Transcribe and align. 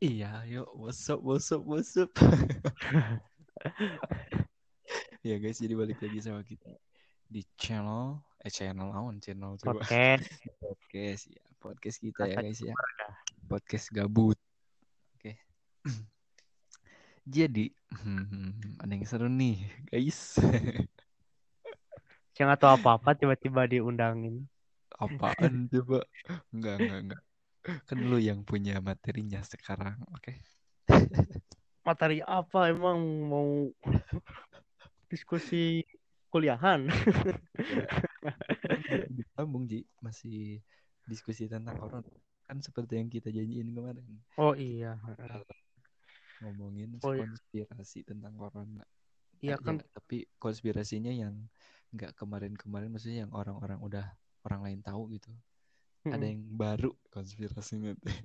Iya, 0.00 0.48
yuk, 0.48 0.64
what's 0.80 1.04
up, 1.12 1.20
what's 1.20 1.52
up, 1.52 1.60
what's 1.60 1.92
up. 2.00 2.08
ya 5.28 5.36
guys, 5.36 5.60
jadi 5.60 5.76
balik 5.76 6.00
lagi 6.00 6.24
sama 6.24 6.40
kita 6.40 6.72
di 7.28 7.44
channel, 7.60 8.16
eh 8.40 8.48
channel 8.48 8.88
lawan 8.88 9.20
channel 9.20 9.60
coba. 9.60 9.84
Podcast. 9.84 10.24
Podcast 10.56 11.22
ya, 11.28 11.44
podcast 11.60 11.96
kita 12.00 12.32
ya 12.32 12.40
guys 12.40 12.64
ya. 12.64 12.72
Podcast 13.44 13.92
gabut. 13.92 14.40
Oke. 15.20 15.36
Jadi, 17.36 17.68
hmm, 18.00 18.80
ada 18.80 18.92
yang 18.96 19.04
seru 19.04 19.28
nih, 19.28 19.60
guys. 19.84 20.40
Saya 22.32 22.44
nggak 22.48 22.56
tahu 22.56 22.72
apa-apa 22.80 23.20
tiba-tiba 23.20 23.68
diundangin. 23.68 24.48
Apaan 24.96 25.68
coba? 25.68 26.08
Enggak, 26.56 26.88
enggak, 26.88 27.00
enggak. 27.04 27.22
Kan 27.60 27.98
lu 28.08 28.16
yang 28.16 28.40
punya 28.40 28.80
materinya 28.80 29.44
sekarang, 29.44 30.00
oke? 30.16 30.32
Materi 31.86 32.20
apa 32.24 32.72
emang 32.72 33.00
mau 33.28 33.68
diskusi 35.08 35.84
kuliahan? 36.32 36.88
Disambung, 39.12 39.64
Ji. 39.70 39.84
Masih 40.00 40.60
diskusi 41.04 41.48
tentang 41.50 41.76
corona. 41.76 42.06
Kan 42.46 42.62
seperti 42.64 42.96
yang 43.00 43.08
kita 43.12 43.28
janjiin 43.32 43.74
kemarin. 43.74 44.06
Oh 44.38 44.54
iya. 44.56 44.96
Ngomongin 46.40 46.96
Oh, 47.04 47.12
iya. 47.12 47.26
konspirasi 47.28 48.06
tentang 48.08 48.36
corona. 48.36 48.84
Iya 49.40 49.56
Eh, 49.56 49.60
kan 49.60 49.80
ya, 49.80 49.84
tapi 49.96 50.28
konspirasinya 50.36 51.12
yang 51.12 51.48
nggak 51.96 52.12
kemarin-kemarin, 52.16 52.92
maksudnya 52.92 53.24
yang 53.26 53.32
orang-orang 53.32 53.80
udah 53.80 54.06
orang 54.44 54.60
lain 54.68 54.80
tahu 54.84 55.10
gitu. 55.16 55.32
Ada 56.08 56.24
yang 56.24 56.42
baru 56.56 56.96
konspirasinya 57.12 57.92
tuh. 58.00 58.16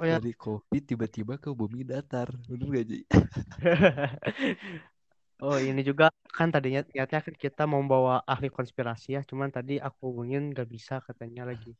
Oh 0.00 0.04
ya. 0.08 0.18
Dari 0.18 0.34
COVID 0.34 0.82
tiba-tiba 0.88 1.36
ke 1.38 1.52
bumi 1.52 1.84
datar. 1.86 2.32
Bener 2.48 2.66
gak, 2.72 2.86
Ji? 2.88 3.00
Oh 5.38 5.54
ini 5.54 5.86
juga 5.86 6.10
kan 6.34 6.50
tadinya 6.50 6.82
niatnya 6.90 7.22
kan 7.22 7.30
kita 7.30 7.62
mau 7.62 7.78
bawa 7.86 8.26
ahli 8.26 8.50
konspirasi 8.50 9.14
ya, 9.14 9.22
cuman 9.22 9.54
tadi 9.54 9.78
aku 9.78 10.10
hubungin 10.10 10.50
nggak 10.50 10.66
bisa 10.66 10.98
katanya 10.98 11.46
lagi. 11.46 11.78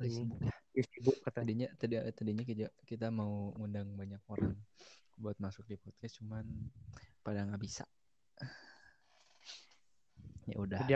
Ini 0.00 0.24
sibuk 0.80 1.20
ya. 1.20 1.22
katanya. 1.28 1.68
Tadinya 1.76 2.00
tadi 2.08 2.16
tadinya 2.16 2.44
kita, 2.48 2.66
kita 2.88 3.12
mau 3.12 3.52
ngundang 3.60 3.92
banyak 3.92 4.24
orang 4.32 4.56
buat 5.20 5.36
masuk 5.36 5.68
di 5.68 5.76
podcast 5.76 6.16
cuman 6.16 6.48
pada 7.20 7.44
nggak 7.44 7.60
bisa. 7.60 7.84
Ya 10.48 10.56
udah. 10.56 10.80
Jadi 10.80 10.95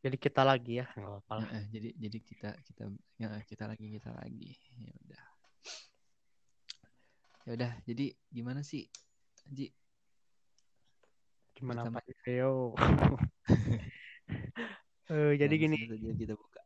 jadi 0.00 0.16
kita 0.16 0.42
lagi 0.42 0.80
ya, 0.80 0.86
nggak 0.92 1.10
apa-apa. 1.12 1.34
Heeh, 1.44 1.64
jadi 1.70 1.88
jadi 1.96 2.18
kita 2.20 2.50
kita 2.64 2.82
ya, 3.16 3.28
kita 3.44 3.64
lagi 3.68 3.86
kita 3.92 4.10
lagi. 4.12 4.50
Ya 4.80 4.92
udah. 5.04 5.22
Ya 7.40 7.50
udah, 7.56 7.72
jadi 7.84 8.06
gimana 8.28 8.60
sih? 8.60 8.88
Ji, 9.46 9.72
Gimana 11.52 11.84
Pertama- 11.84 12.00
Pak 12.00 12.28
Yo? 12.28 12.72
Eh, 15.10 15.34
jadi 15.36 15.54
gini, 15.58 15.76
kita 16.16 16.38
buka. 16.38 16.62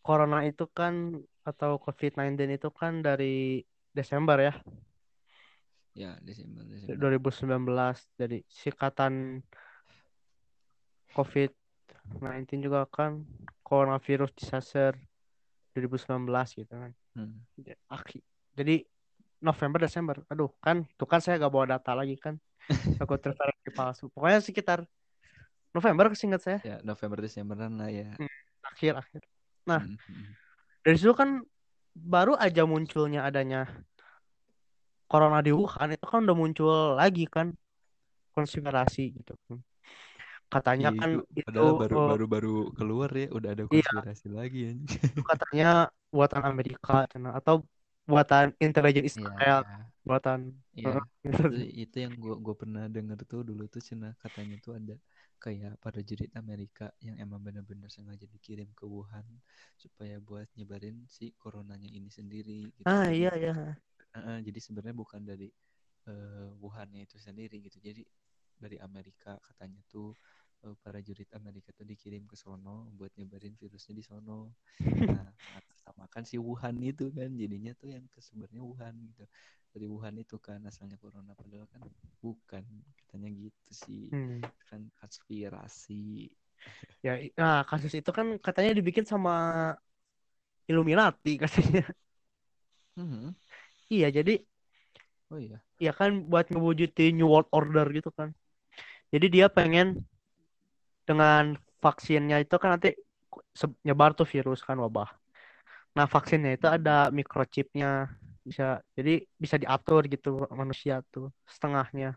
corona 0.00 0.46
itu 0.46 0.64
kan 0.70 1.12
atau 1.42 1.76
COVID-19 1.76 2.48
itu 2.48 2.70
kan 2.72 3.02
dari 3.02 3.60
Desember 3.90 4.38
ya, 4.40 4.54
Ya, 5.92 6.14
Desember 6.22 6.62
Desember. 6.64 6.96
2019 6.96 7.66
dari 8.16 8.40
singkatan 8.46 9.42
COVID-19 11.16 12.60
juga 12.60 12.84
kan 12.92 13.24
coronavirus 13.64 14.36
disaster 14.36 14.92
2019 15.72 16.28
gitu 16.60 16.74
kan. 16.76 16.92
Hmm. 17.16 17.40
Jadi 18.52 18.84
November 19.40 19.80
Desember. 19.88 20.16
Aduh, 20.28 20.52
kan 20.60 20.84
tuh 21.00 21.08
kan 21.08 21.24
saya 21.24 21.40
gak 21.40 21.52
bawa 21.52 21.76
data 21.76 21.96
lagi 21.96 22.20
kan. 22.20 22.36
Takut 23.00 23.20
referensi 23.24 23.70
palsu. 23.72 24.12
Pokoknya 24.12 24.44
sekitar 24.44 24.84
November 25.72 26.12
kesingkat 26.12 26.40
saya. 26.44 26.58
Ya, 26.60 26.76
November 26.84 27.24
Desemberan 27.24 27.80
lah 27.80 27.88
ya. 27.88 28.12
Akhir 28.64 29.00
akhir. 29.00 29.24
Nah. 29.64 29.80
Hmm, 29.80 29.96
hmm. 29.96 30.32
Dari 30.84 30.96
situ 31.02 31.16
kan 31.18 31.42
baru 31.96 32.38
aja 32.38 32.62
munculnya 32.62 33.26
adanya 33.26 33.66
corona 35.10 35.42
di 35.42 35.50
Wuhan 35.50 35.96
itu 35.96 36.06
kan 36.06 36.22
udah 36.22 36.36
muncul 36.36 36.94
lagi 36.94 37.26
kan 37.26 37.56
konspirasi 38.36 39.16
gitu. 39.16 39.34
Katanya 40.52 40.88
Iya, 40.88 40.90
kan 41.00 41.10
itu 41.40 41.58
itu 41.58 41.60
baru 41.80 41.96
eh, 42.00 42.08
baru 42.08 42.24
baru 42.34 42.48
keluar 42.78 43.10
ya, 43.22 43.26
udah 43.36 43.50
ada 43.54 43.64
Iya. 43.70 44.06
konspirasi 44.06 44.26
lagi 44.38 44.58
ya. 44.68 44.72
katanya 45.28 45.66
buatan 46.14 46.42
Amerika 46.50 46.92
cina, 47.12 47.28
atau 47.38 47.54
buatan 48.10 48.46
intelijen 48.64 49.04
Iya, 49.16 49.32
Israel, 49.42 49.58
iya. 49.58 49.66
buatan 50.06 50.38
Iya. 50.80 50.96
gitu. 51.24 51.42
itu, 51.42 51.54
itu 51.84 51.96
yang 52.04 52.14
gua 52.22 52.34
gua 52.44 52.54
pernah 52.62 52.84
denger 52.96 53.18
tuh 53.30 53.40
dulu 53.48 53.64
tuh 53.74 53.82
cina 53.88 54.08
katanya 54.22 54.56
tuh 54.64 54.72
ada 54.78 54.94
kayak 55.44 55.72
prajurit 55.82 56.30
Amerika 56.42 56.86
yang 57.06 57.16
emang 57.24 57.40
benar-benar 57.46 57.88
sengaja 57.96 58.26
dikirim 58.34 58.68
ke 58.78 58.84
Wuhan 58.94 59.26
supaya 59.82 60.16
buat 60.28 60.48
nyebarin 60.58 60.96
si 61.16 61.24
coronanya 61.42 61.88
ini 61.98 62.10
sendiri 62.18 62.60
gitu. 62.80 62.94
Ah 62.94 63.10
Jadi, 63.10 63.18
iya 63.18 63.30
iya. 63.40 63.52
eh, 64.18 64.40
jadi 64.46 64.58
sebenarnya 64.66 64.96
bukan 64.96 65.22
dari 65.30 65.48
eh, 66.10 66.48
Wuhannya 66.62 67.00
itu 67.08 67.16
sendiri 67.20 67.56
gitu. 67.66 67.78
Jadi 67.82 68.02
dari 68.56 68.76
Amerika 68.80 69.36
katanya 69.44 69.80
tuh 69.92 70.16
eh, 70.64 70.76
prajurit 70.82 71.28
Amerika 71.36 71.72
tuh 71.76 71.84
dikirim 71.84 72.24
ke 72.30 72.36
sono 72.38 72.88
buat 72.96 73.12
nyebarin 73.18 73.54
virusnya 73.60 73.94
di 73.98 74.04
sono. 74.04 74.54
Nah, 75.06 75.28
samakan 75.86 76.24
si 76.26 76.36
Wuhan 76.40 76.76
itu 76.82 77.12
kan 77.14 77.30
jadinya 77.36 77.72
tuh 77.78 77.94
yang 77.94 78.04
kesebarnya 78.10 78.60
Wuhan 78.64 78.94
gitu. 79.12 79.24
Dari 79.70 79.86
Wuhan 79.86 80.16
itu 80.18 80.36
kan 80.40 80.64
asalnya 80.66 80.96
corona 80.98 81.36
padahal 81.36 81.68
kan 81.70 81.82
bukan 82.24 82.64
katanya 83.04 83.28
gitu 83.30 83.70
sih. 83.70 84.10
Hmm. 84.10 84.40
Kan 84.66 84.90
konspirasi. 84.98 86.26
Ya, 87.04 87.12
nah 87.38 87.62
kasus 87.68 87.92
itu 87.94 88.10
kan 88.10 88.26
katanya 88.42 88.74
dibikin 88.74 89.06
sama 89.06 89.30
Illuminati 90.70 91.38
katanya. 91.42 91.82
Mhm. 92.96 93.34
Iya, 93.92 94.08
jadi 94.16 94.32
Oh 95.30 95.38
iya. 95.38 95.58
ya 95.86 95.92
kan 95.92 96.10
buat 96.30 96.48
ngewujudin 96.50 97.12
New 97.20 97.28
World 97.28 97.48
Order 97.52 97.86
gitu 97.92 98.10
kan. 98.18 98.32
Jadi 99.14 99.26
dia 99.34 99.46
pengen 99.52 100.02
dengan 101.08 101.54
vaksinnya 101.84 102.36
itu 102.44 102.54
kan 102.60 102.76
nanti 102.76 102.88
nyebar 103.86 104.10
tuh 104.18 104.26
virus 104.28 104.60
kan 104.66 104.76
wabah. 104.82 105.08
Nah 105.96 106.06
vaksinnya 106.06 106.58
itu 106.58 106.66
ada 106.68 107.08
microchipnya 107.14 108.10
bisa 108.46 108.78
jadi 108.94 109.24
bisa 109.42 109.56
diatur 109.58 110.06
gitu 110.06 110.46
manusia 110.54 111.02
tuh 111.14 111.32
setengahnya. 111.48 112.14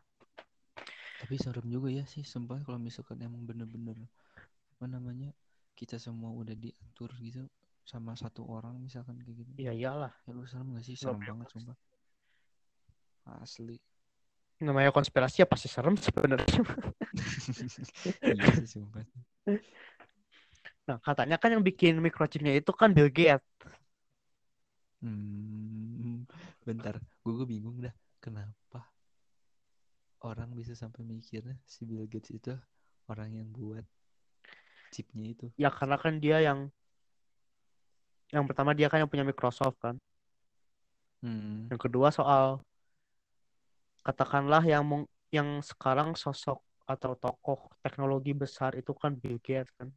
Tapi 1.20 1.36
serem 1.36 1.68
juga 1.68 1.90
ya 1.92 2.06
sih 2.08 2.24
sumpah 2.24 2.60
kalau 2.64 2.80
misalkan 2.80 3.20
emang 3.20 3.44
bener-bener 3.44 3.98
apa 4.78 4.86
namanya 4.88 5.30
kita 5.76 6.00
semua 6.00 6.32
udah 6.32 6.56
diatur 6.56 7.12
gitu 7.20 7.44
sama 7.84 8.16
satu 8.16 8.46
orang 8.48 8.78
misalkan 8.80 9.20
kayak 9.24 9.44
gitu. 9.44 9.52
Ya 9.60 9.74
iyalah 9.76 10.14
Ya 10.28 10.32
lu 10.38 10.46
serem 10.46 10.72
gak 10.78 10.86
sih? 10.86 10.96
Serem 10.96 11.20
banget 11.26 11.48
sumpah. 11.52 11.76
Asli. 13.26 13.78
Namanya 14.60 14.92
konspirasi 14.92 15.44
ya 15.44 15.48
pasti 15.48 15.72
serem 15.72 15.96
sebenarnya. 15.96 16.62
iya 18.36 18.44
sih 18.60 18.68
sumpah. 18.68 19.08
Nah 20.84 20.98
katanya 21.00 21.40
kan 21.40 21.56
yang 21.56 21.64
bikin 21.64 21.98
microchipnya 22.04 22.60
itu 22.60 22.72
kan 22.76 22.92
Bill 22.92 23.08
Gates. 23.08 23.46
Hmm, 25.00 26.28
bentar, 26.68 27.00
gue 27.00 27.34
gue 27.34 27.48
bingung 27.48 27.80
dah. 27.80 27.96
Kenapa 28.20 28.84
orang 30.28 30.52
bisa 30.52 30.76
sampai 30.76 31.08
mikirnya 31.08 31.56
si 31.64 31.88
Bill 31.88 32.04
Gates 32.04 32.36
itu 32.36 32.52
orang 33.08 33.32
yang 33.32 33.48
buat 33.48 33.88
chipnya 34.92 35.32
itu? 35.32 35.48
Ya 35.56 35.72
karena 35.72 35.96
kan 35.96 36.20
dia 36.20 36.44
yang 36.44 36.68
yang 38.30 38.44
pertama 38.44 38.76
dia 38.76 38.92
kan 38.92 39.00
yang 39.00 39.10
punya 39.10 39.24
Microsoft 39.24 39.80
kan. 39.80 39.96
Hmm. 41.24 41.72
Yang 41.72 41.80
kedua 41.88 42.12
soal 42.12 42.60
katakanlah 44.06 44.62
yang 44.72 44.84
meng- 44.92 45.12
yang 45.38 45.50
sekarang 45.70 46.10
sosok 46.24 46.60
atau 46.94 47.12
tokoh 47.24 47.60
teknologi 47.84 48.32
besar 48.44 48.72
itu 48.82 48.92
kan 49.02 49.12
Bill 49.22 49.38
Gates 49.46 49.72
kan. 49.78 49.90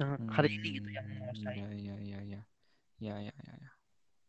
Yang 0.00 0.10
hari 0.36 0.48
ini 0.58 0.68
gitu 0.78 0.88
ya 0.96 1.00
Hmm, 1.02 1.10
menguasai. 1.10 1.56
Ya, 1.58 1.66
ya, 1.86 1.94
ya, 2.10 2.18
ya. 2.32 2.40
Ya, 3.02 3.14
ya, 3.26 3.32
ya, 3.46 3.54
ya. 3.62 3.70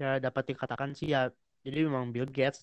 Ya 0.01 0.09
dapat 0.25 0.43
dikatakan 0.51 0.91
sih 0.97 1.07
ya 1.15 1.31
jadi 1.65 1.77
memang 1.87 2.11
Bill 2.13 2.27
Gates 2.37 2.59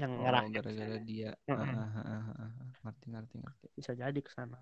yang 0.00 0.12
Oh, 0.12 0.24
ngerakit 0.24 0.52
gara-gara 0.54 0.96
dia. 1.08 1.30
Ah, 1.48 1.56
ah, 1.56 2.24
ah. 2.44 2.50
Ngerti, 2.84 3.06
ngerti, 3.12 3.34
ngerti. 3.42 3.66
bisa 3.76 3.92
jadi 3.96 4.18
ke 4.26 4.30
sana. 4.36 4.58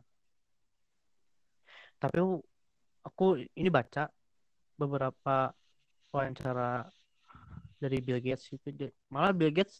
Tapi 2.00 2.18
aku 3.08 3.24
ini 3.60 3.68
baca 3.76 4.02
beberapa 4.80 5.30
wawancara 6.12 6.62
dari 7.84 7.98
Bill 8.06 8.20
Gates 8.26 8.44
itu. 8.56 8.68
Malah 9.12 9.32
Bill 9.38 9.52
Gates 9.56 9.76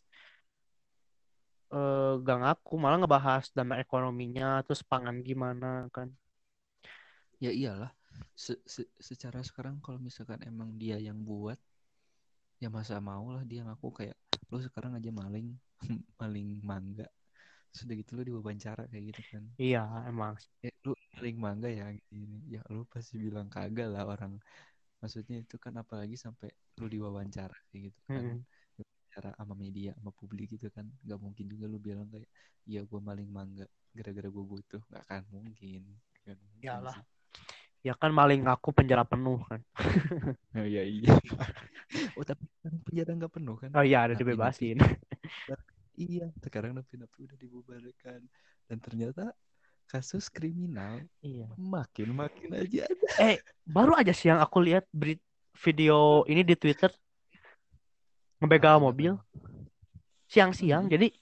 eh, 1.72 2.12
gak 2.26 2.38
ngaku 2.42 2.74
malah 2.82 2.98
ngebahas 3.00 3.44
dampak 3.56 3.78
ekonominya 3.84 4.60
terus 4.66 4.82
pangan 4.90 5.16
gimana 5.28 5.88
kan. 5.94 6.08
Ya 7.42 7.50
iyalah. 7.52 7.92
se 8.38 8.54
se 8.62 8.86
secara 9.02 9.42
sekarang 9.42 9.82
kalau 9.82 9.98
misalkan 9.98 10.38
emang 10.46 10.70
dia 10.78 10.94
yang 11.02 11.18
buat 11.26 11.58
ya 12.62 12.70
masa 12.70 13.02
mau 13.02 13.26
lah 13.34 13.42
dia 13.42 13.66
ngaku 13.66 13.90
kayak 13.90 14.16
lo 14.50 14.62
sekarang 14.62 14.94
aja 14.94 15.10
maling 15.10 15.48
maling 16.20 16.48
mangga. 16.62 17.06
Sudah 17.74 17.94
gitu 17.98 18.14
lo 18.14 18.22
diwawancara 18.22 18.86
kayak 18.86 19.04
gitu 19.10 19.20
kan. 19.34 19.44
Iya 19.58 19.82
emang. 20.06 20.38
Eh 20.62 20.70
lu 20.86 20.94
maling 21.18 21.36
mangga 21.42 21.68
ya 21.70 21.86
gini 22.10 22.38
ya 22.54 22.62
lu 22.70 22.86
pasti 22.86 23.18
bilang 23.18 23.50
kagak 23.50 23.90
lah 23.90 24.06
orang 24.06 24.38
maksudnya 25.04 25.36
itu 25.44 25.56
kan 25.60 25.76
apalagi 25.76 26.16
sampai 26.16 26.48
lu 26.80 26.88
diwawancara 26.88 27.52
kayak 27.68 27.92
gitu 27.92 28.00
kan 28.08 28.24
Mm-mm. 28.24 28.40
cara 29.12 29.30
sama 29.36 29.52
media 29.54 29.92
sama 30.00 30.10
publik 30.16 30.56
gitu 30.56 30.72
kan 30.72 30.88
nggak 31.04 31.20
mungkin 31.20 31.44
juga 31.52 31.68
lu 31.68 31.76
bilang 31.76 32.08
kayak 32.08 32.26
iya 32.64 32.80
gue 32.88 33.00
maling 33.04 33.28
mangga 33.28 33.68
gara-gara 33.92 34.28
gue 34.32 34.44
butuh 34.48 34.80
nggak 34.88 35.02
akan 35.04 35.22
mungkin 35.28 35.82
Iyalah. 36.64 36.96
sih. 36.96 37.04
ya 37.84 37.92
kan 38.00 38.08
maling 38.16 38.48
aku 38.48 38.72
penjara 38.72 39.04
penuh 39.04 39.44
kan 39.44 39.60
Oh 40.56 40.64
iya 40.64 40.82
iya. 40.88 41.12
oh 42.16 42.24
tapi 42.24 42.48
kan 42.64 42.72
penjara 42.88 43.10
nggak 43.12 43.32
penuh 43.36 43.56
kan? 43.60 43.70
oh 43.76 43.84
iya 43.84 44.08
ada 44.08 44.14
dibebasin 44.16 44.80
Iya, 45.94 46.26
sekarang 46.42 46.74
napi-napi 46.74 47.22
udah 47.22 47.38
dibubarkan 47.38 48.20
dan 48.66 48.78
ternyata 48.82 49.30
kasus 49.94 50.26
kriminal 50.26 50.98
iya 51.22 51.46
makin 51.54 52.18
makin 52.18 52.50
aja 52.50 52.82
ada. 52.82 53.06
eh 53.22 53.38
baru 53.62 53.94
aja 53.94 54.10
siang 54.10 54.42
aku 54.42 54.58
lihat 54.58 54.90
video 55.54 56.26
ini 56.26 56.42
di 56.42 56.58
Twitter 56.58 56.90
ngebegal 58.42 58.82
mobil 58.82 59.14
siang-siang 60.26 60.90
Hmm. 60.90 60.90
jadi 60.90 61.14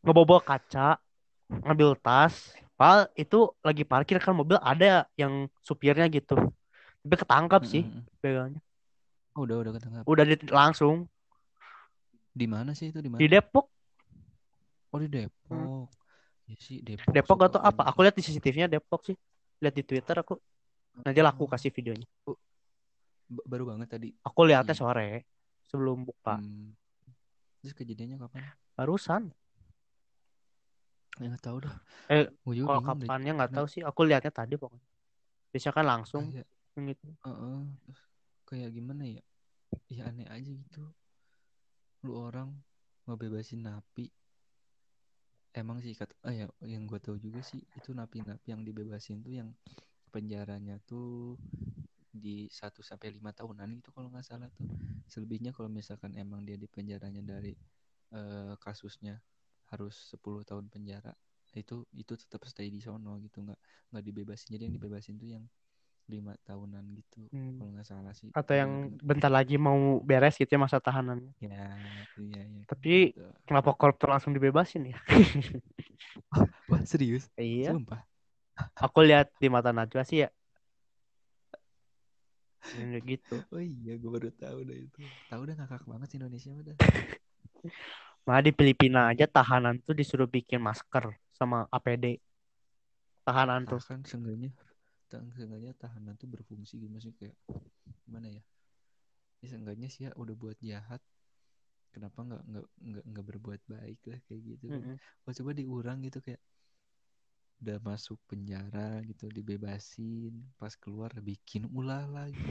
ngebobol 0.00 0.38
kaca 0.38 1.02
ngambil 1.50 1.98
tas 1.98 2.54
Padahal 2.74 3.06
itu 3.14 3.54
lagi 3.62 3.82
parkir 3.82 4.18
kan 4.18 4.34
mobil 4.34 4.58
ada 4.58 5.06
yang 5.14 5.46
supirnya 5.58 6.06
gitu 6.06 6.34
tapi 7.02 7.14
ketangkap 7.14 7.62
sih 7.62 7.82
Mm-mm. 7.82 8.02
begalnya 8.18 8.60
Oh, 9.34 9.42
udah 9.42 9.66
udah 9.66 9.72
ketangkap. 9.74 10.02
udah 10.06 10.24
di- 10.30 10.50
langsung 10.54 11.10
Di 12.30 12.46
mana 12.46 12.70
sih 12.74 12.94
itu 12.94 12.98
di 12.98 13.10
mana? 13.10 13.18
di 13.18 13.26
Depok 13.26 13.66
Oh 14.90 14.98
di 14.98 15.10
Depok. 15.10 15.90
Ya 16.44 16.56
sih 16.60 16.84
Depok. 16.84 17.08
Depok 17.10 17.38
atau 17.48 17.60
apa 17.64 17.82
aku 17.88 18.04
lihat 18.04 18.14
di 18.16 18.22
CCTV-nya 18.22 18.68
Depok 18.68 19.00
sih 19.08 19.16
lihat 19.64 19.74
di 19.74 19.84
Twitter 19.86 20.16
aku 20.20 20.36
nanti 21.00 21.20
lah 21.24 21.32
aku 21.32 21.48
kasih 21.48 21.72
videonya 21.72 22.06
baru 23.26 23.64
banget 23.72 23.88
tadi. 23.96 24.08
aku 24.20 24.40
lihatnya 24.44 24.76
Iya. 24.76 24.82
sore 24.84 25.08
sebelum 25.64 26.04
buka 26.04 26.36
Hmm. 26.38 26.76
Terus 27.64 27.72
kejadiannya 27.72 28.20
kapan? 28.20 28.44
barusan 28.76 29.22
Ya 31.22 31.30
tahu 31.38 31.62
dah. 31.62 31.74
Eh, 32.10 32.26
kalau 32.44 32.82
kapannya 32.82 33.32
nggak 33.38 33.48
Karena 33.54 33.58
tahu 33.62 33.66
sih 33.70 33.80
aku 33.86 34.02
lihatnya 34.04 34.34
tadi 34.34 34.58
pokoknya 34.58 34.82
biasanya 35.54 35.74
kan 35.78 35.86
langsung 35.86 36.24
Kayak, 36.34 36.46
gitu 36.74 37.06
Heeh, 37.22 37.58
terus 37.86 38.00
kayak 38.50 38.70
gimana 38.74 39.02
ya? 39.06 39.22
Ya 39.86 40.10
aneh 40.10 40.26
aja 40.26 40.50
gitu. 40.50 40.90
Lu 42.02 42.18
orang 42.18 42.50
ngebebasin 43.06 43.62
napi. 43.62 44.10
Emang 45.54 45.78
sih 45.78 45.94
kata 45.94 46.14
ah 46.26 46.34
ya 46.34 46.46
yang 46.66 46.82
gue 46.90 46.98
tahu 46.98 47.14
juga 47.22 47.38
sih 47.38 47.62
itu 47.78 47.94
napi-napi 47.94 48.50
yang 48.50 48.66
dibebasin 48.66 49.22
tuh 49.22 49.38
yang 49.38 49.54
penjaranya 50.10 50.82
tuh 50.82 51.38
di 52.10 52.46
1 52.50 52.82
sampai 52.82 53.14
5 53.14 53.30
tahunan 53.34 53.78
itu 53.78 53.90
kalau 53.94 54.10
nggak 54.10 54.26
salah 54.26 54.50
tuh. 54.54 54.66
Selebihnya 55.06 55.54
kalau 55.54 55.70
misalkan 55.70 56.14
emang 56.18 56.42
dia 56.42 56.58
di 56.58 56.66
penjaranya 56.66 57.22
dari 57.22 57.54
eh, 58.14 58.54
kasusnya 58.58 59.18
harus 59.70 59.94
10 60.10 60.42
tahun 60.42 60.66
penjara 60.70 61.14
itu 61.54 61.86
itu 61.94 62.12
tetap 62.18 62.42
stay 62.50 62.66
di 62.66 62.82
sono 62.82 63.14
gitu 63.22 63.38
nggak 63.46 63.60
nggak 63.94 64.04
dibebasin 64.04 64.58
jadi 64.58 64.66
yang 64.66 64.74
dibebasin 64.74 65.14
tuh 65.14 65.28
yang 65.38 65.44
lima 66.04 66.36
tahunan 66.44 66.84
gitu 67.00 67.24
Hmm. 67.32 67.56
kalau 67.56 67.70
nggak 67.72 67.88
salah 67.88 68.12
sih 68.12 68.28
atau 68.36 68.52
yang 68.52 68.92
bentar 69.00 69.32
lagi 69.32 69.56
mau 69.56 69.98
beres 70.04 70.36
gitu 70.36 70.52
ya 70.52 70.60
masa 70.60 70.76
tahanannya. 70.78 71.32
Ya 71.40 71.64
iya 72.20 72.42
iya 72.44 72.62
Tapi 72.68 73.16
gitu. 73.16 73.24
kenapa 73.48 73.72
koruptor 73.72 74.12
langsung 74.12 74.36
dibebasin 74.36 74.92
ya? 74.92 74.98
Wah 76.70 76.82
serius? 76.84 77.28
Iya. 77.40 77.72
Sumpah. 77.72 78.04
Aku 78.78 79.00
lihat 79.02 79.32
di 79.40 79.48
mata 79.48 79.72
Najwa 79.72 80.04
sih 80.04 80.24
ya. 80.24 80.30
Ini 82.74 82.98
gitu. 83.04 83.44
Oh 83.52 83.60
iya 83.60 83.96
gue 84.00 84.10
baru 84.10 84.30
tahu 84.32 84.58
dah 84.64 84.76
itu. 84.76 85.02
Tahu 85.28 85.40
udah 85.44 85.54
ngakak 85.56 85.84
banget 85.84 86.06
sih 86.10 86.18
Indonesia 86.20 86.50
udah 86.52 86.74
Malah 88.24 88.40
di 88.40 88.52
Filipina 88.56 89.12
aja 89.12 89.28
tahanan 89.28 89.84
tuh 89.84 89.92
disuruh 89.92 90.24
bikin 90.24 90.56
masker 90.56 91.12
sama 91.36 91.68
APD. 91.68 92.16
Tahanan 93.24 93.68
tuh. 93.68 93.80
kan 93.84 94.00
seenggaknya 94.04 94.52
seenggaknya 95.34 95.72
tahanan 95.76 96.14
tuh 96.16 96.28
berfungsi 96.30 96.82
gitu. 96.82 96.90
Maksudnya 96.90 97.16
kayak 97.20 97.36
gimana 98.08 98.26
ya? 98.30 98.42
Ya 99.44 99.46
seenggaknya 99.52 99.88
sih 99.92 100.08
ya 100.08 100.10
udah 100.16 100.34
buat 100.34 100.58
jahat. 100.58 101.02
Kenapa 101.94 102.26
nggak 102.26 102.42
nggak 102.50 102.66
nggak 102.82 103.04
nggak 103.06 103.26
berbuat 103.30 103.60
baik 103.70 104.00
lah 104.10 104.18
kayak 104.26 104.40
gitu. 104.56 104.66
Mm-mm. 104.74 104.96
Wah, 104.98 105.32
coba 105.36 105.50
diurang 105.54 105.98
gitu 106.02 106.18
kayak 106.18 106.42
udah 107.62 107.78
masuk 107.80 108.18
penjara 108.26 108.98
gitu 109.06 109.30
dibebasin. 109.30 110.34
Pas 110.58 110.74
keluar 110.74 111.14
bikin 111.22 111.70
ulah 111.70 112.04
lagi 112.10 112.42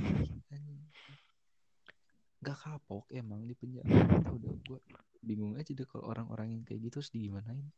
nggak 2.44 2.60
kapok 2.60 3.08
emang 3.16 3.48
di 3.48 3.56
penjara. 3.56 3.88
Tahu 4.20 4.36
udah 4.36 4.54
gua 4.68 4.80
bingung 5.24 5.56
aja 5.56 5.72
deh 5.72 5.88
kalau 5.88 6.12
orang-orang 6.12 6.60
yang 6.60 6.64
kayak 6.68 6.92
gitu 6.92 7.00
harus 7.00 7.12
digimanain. 7.16 7.72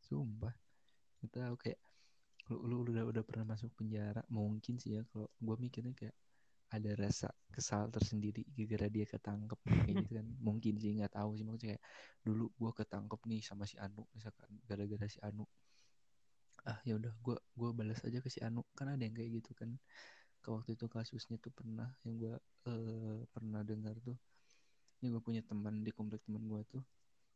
Sumpah. 0.00 0.56
Nggak 1.20 1.32
tahu 1.36 1.54
kayak 1.60 1.80
lu, 2.50 2.56
lu 2.70 2.76
udah 2.86 3.04
udah 3.10 3.22
pernah 3.26 3.54
masuk 3.56 3.70
penjara? 3.74 4.22
Mungkin 4.30 4.78
sih 4.78 4.98
ya 4.98 5.02
kalau 5.10 5.26
gua 5.42 5.56
mikirnya 5.58 5.94
kayak 5.98 6.16
ada 6.70 6.90
rasa 6.98 7.30
kesal 7.54 7.86
tersendiri 7.94 8.42
gara-gara 8.54 8.90
dia 8.90 9.06
ketangkep 9.06 9.58
kayak 9.66 9.96
gitu 10.06 10.12
kan. 10.18 10.26
Mungkin 10.46 10.74
sih 10.78 10.90
nggak 10.98 11.14
tahu 11.14 11.38
sih 11.38 11.44
maksudnya 11.46 11.78
kayak 11.78 11.82
dulu 12.22 12.50
gua 12.58 12.70
ketangkep 12.74 13.20
nih 13.26 13.40
sama 13.42 13.64
si 13.66 13.76
Anu 13.78 14.06
misalkan 14.14 14.50
gara-gara 14.66 15.06
si 15.10 15.18
Anu. 15.22 15.46
Ah 16.66 16.78
ya 16.82 16.98
udah 16.98 17.12
gua 17.22 17.36
gua 17.54 17.70
balas 17.74 18.02
aja 18.06 18.18
ke 18.22 18.30
si 18.30 18.42
Anu 18.42 18.62
kan 18.78 18.90
ada 18.94 19.02
yang 19.02 19.14
kayak 19.14 19.42
gitu 19.42 19.50
kan. 19.58 19.74
Ke 20.42 20.54
waktu 20.54 20.78
itu 20.78 20.86
kasusnya 20.86 21.38
tuh 21.42 21.50
pernah 21.50 21.90
yang 22.06 22.14
gua 22.22 22.34
eh, 22.70 23.20
pernah 23.30 23.62
dengar 23.66 23.98
tuh. 24.02 24.18
Ini 25.02 25.12
gue 25.12 25.20
punya 25.20 25.44
teman 25.44 25.84
di 25.84 25.92
komplek 25.92 26.24
teman 26.24 26.46
gua 26.46 26.62
tuh. 26.66 26.82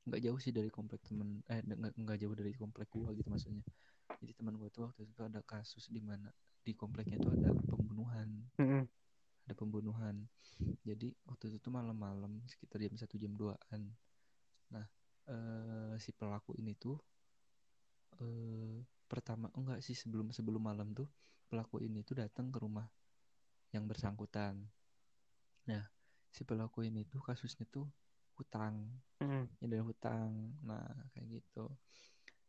Nggak 0.06 0.20
jauh 0.26 0.40
sih 0.40 0.50
dari 0.54 0.70
komplek 0.70 1.02
teman 1.06 1.42
eh 1.50 1.60
nggak 1.98 2.18
jauh 2.22 2.34
dari 2.34 2.54
komplek 2.54 2.88
gua 2.94 3.12
gitu 3.14 3.28
maksudnya 3.30 3.62
jadi 4.18 4.32
teman 4.34 4.58
gua 4.58 4.68
tuh 4.74 4.90
waktu 4.90 5.06
itu 5.06 5.22
ada 5.22 5.40
kasus 5.46 5.86
di 5.86 6.02
mana 6.02 6.28
di 6.60 6.74
kompleknya 6.76 7.16
tuh 7.22 7.32
ada 7.32 7.54
pembunuhan. 7.54 8.28
Mm-mm. 8.60 8.84
ada 9.46 9.54
pembunuhan. 9.56 10.28
Jadi 10.84 11.10
waktu 11.26 11.50
itu 11.50 11.58
tuh 11.58 11.72
malam-malam 11.72 12.42
sekitar 12.46 12.82
jam 12.82 12.94
satu 12.98 13.16
jam 13.16 13.32
2an 13.34 13.82
nah 14.70 14.86
eh, 15.26 15.94
si 15.98 16.14
pelaku 16.14 16.54
ini 16.62 16.78
tuh 16.78 16.94
eh 18.22 18.78
pertama 19.10 19.50
oh 19.58 19.66
enggak 19.66 19.82
sih 19.82 19.98
sebelum 19.98 20.30
sebelum 20.30 20.62
malam 20.62 20.94
tuh 20.94 21.10
pelaku 21.50 21.82
ini 21.82 22.06
tuh 22.06 22.22
datang 22.22 22.54
ke 22.54 22.62
rumah 22.62 22.86
yang 23.74 23.90
bersangkutan. 23.90 24.62
Nah 25.66 25.82
si 26.30 26.46
pelaku 26.46 26.86
ini 26.86 27.02
tuh 27.10 27.18
kasusnya 27.18 27.66
tuh 27.66 27.90
hutang. 28.38 28.86
Mm-mm. 29.18 29.50
ya 29.58 29.66
dari 29.66 29.82
hutang. 29.82 30.54
Nah 30.62 30.86
kayak 31.10 31.42
gitu. 31.42 31.66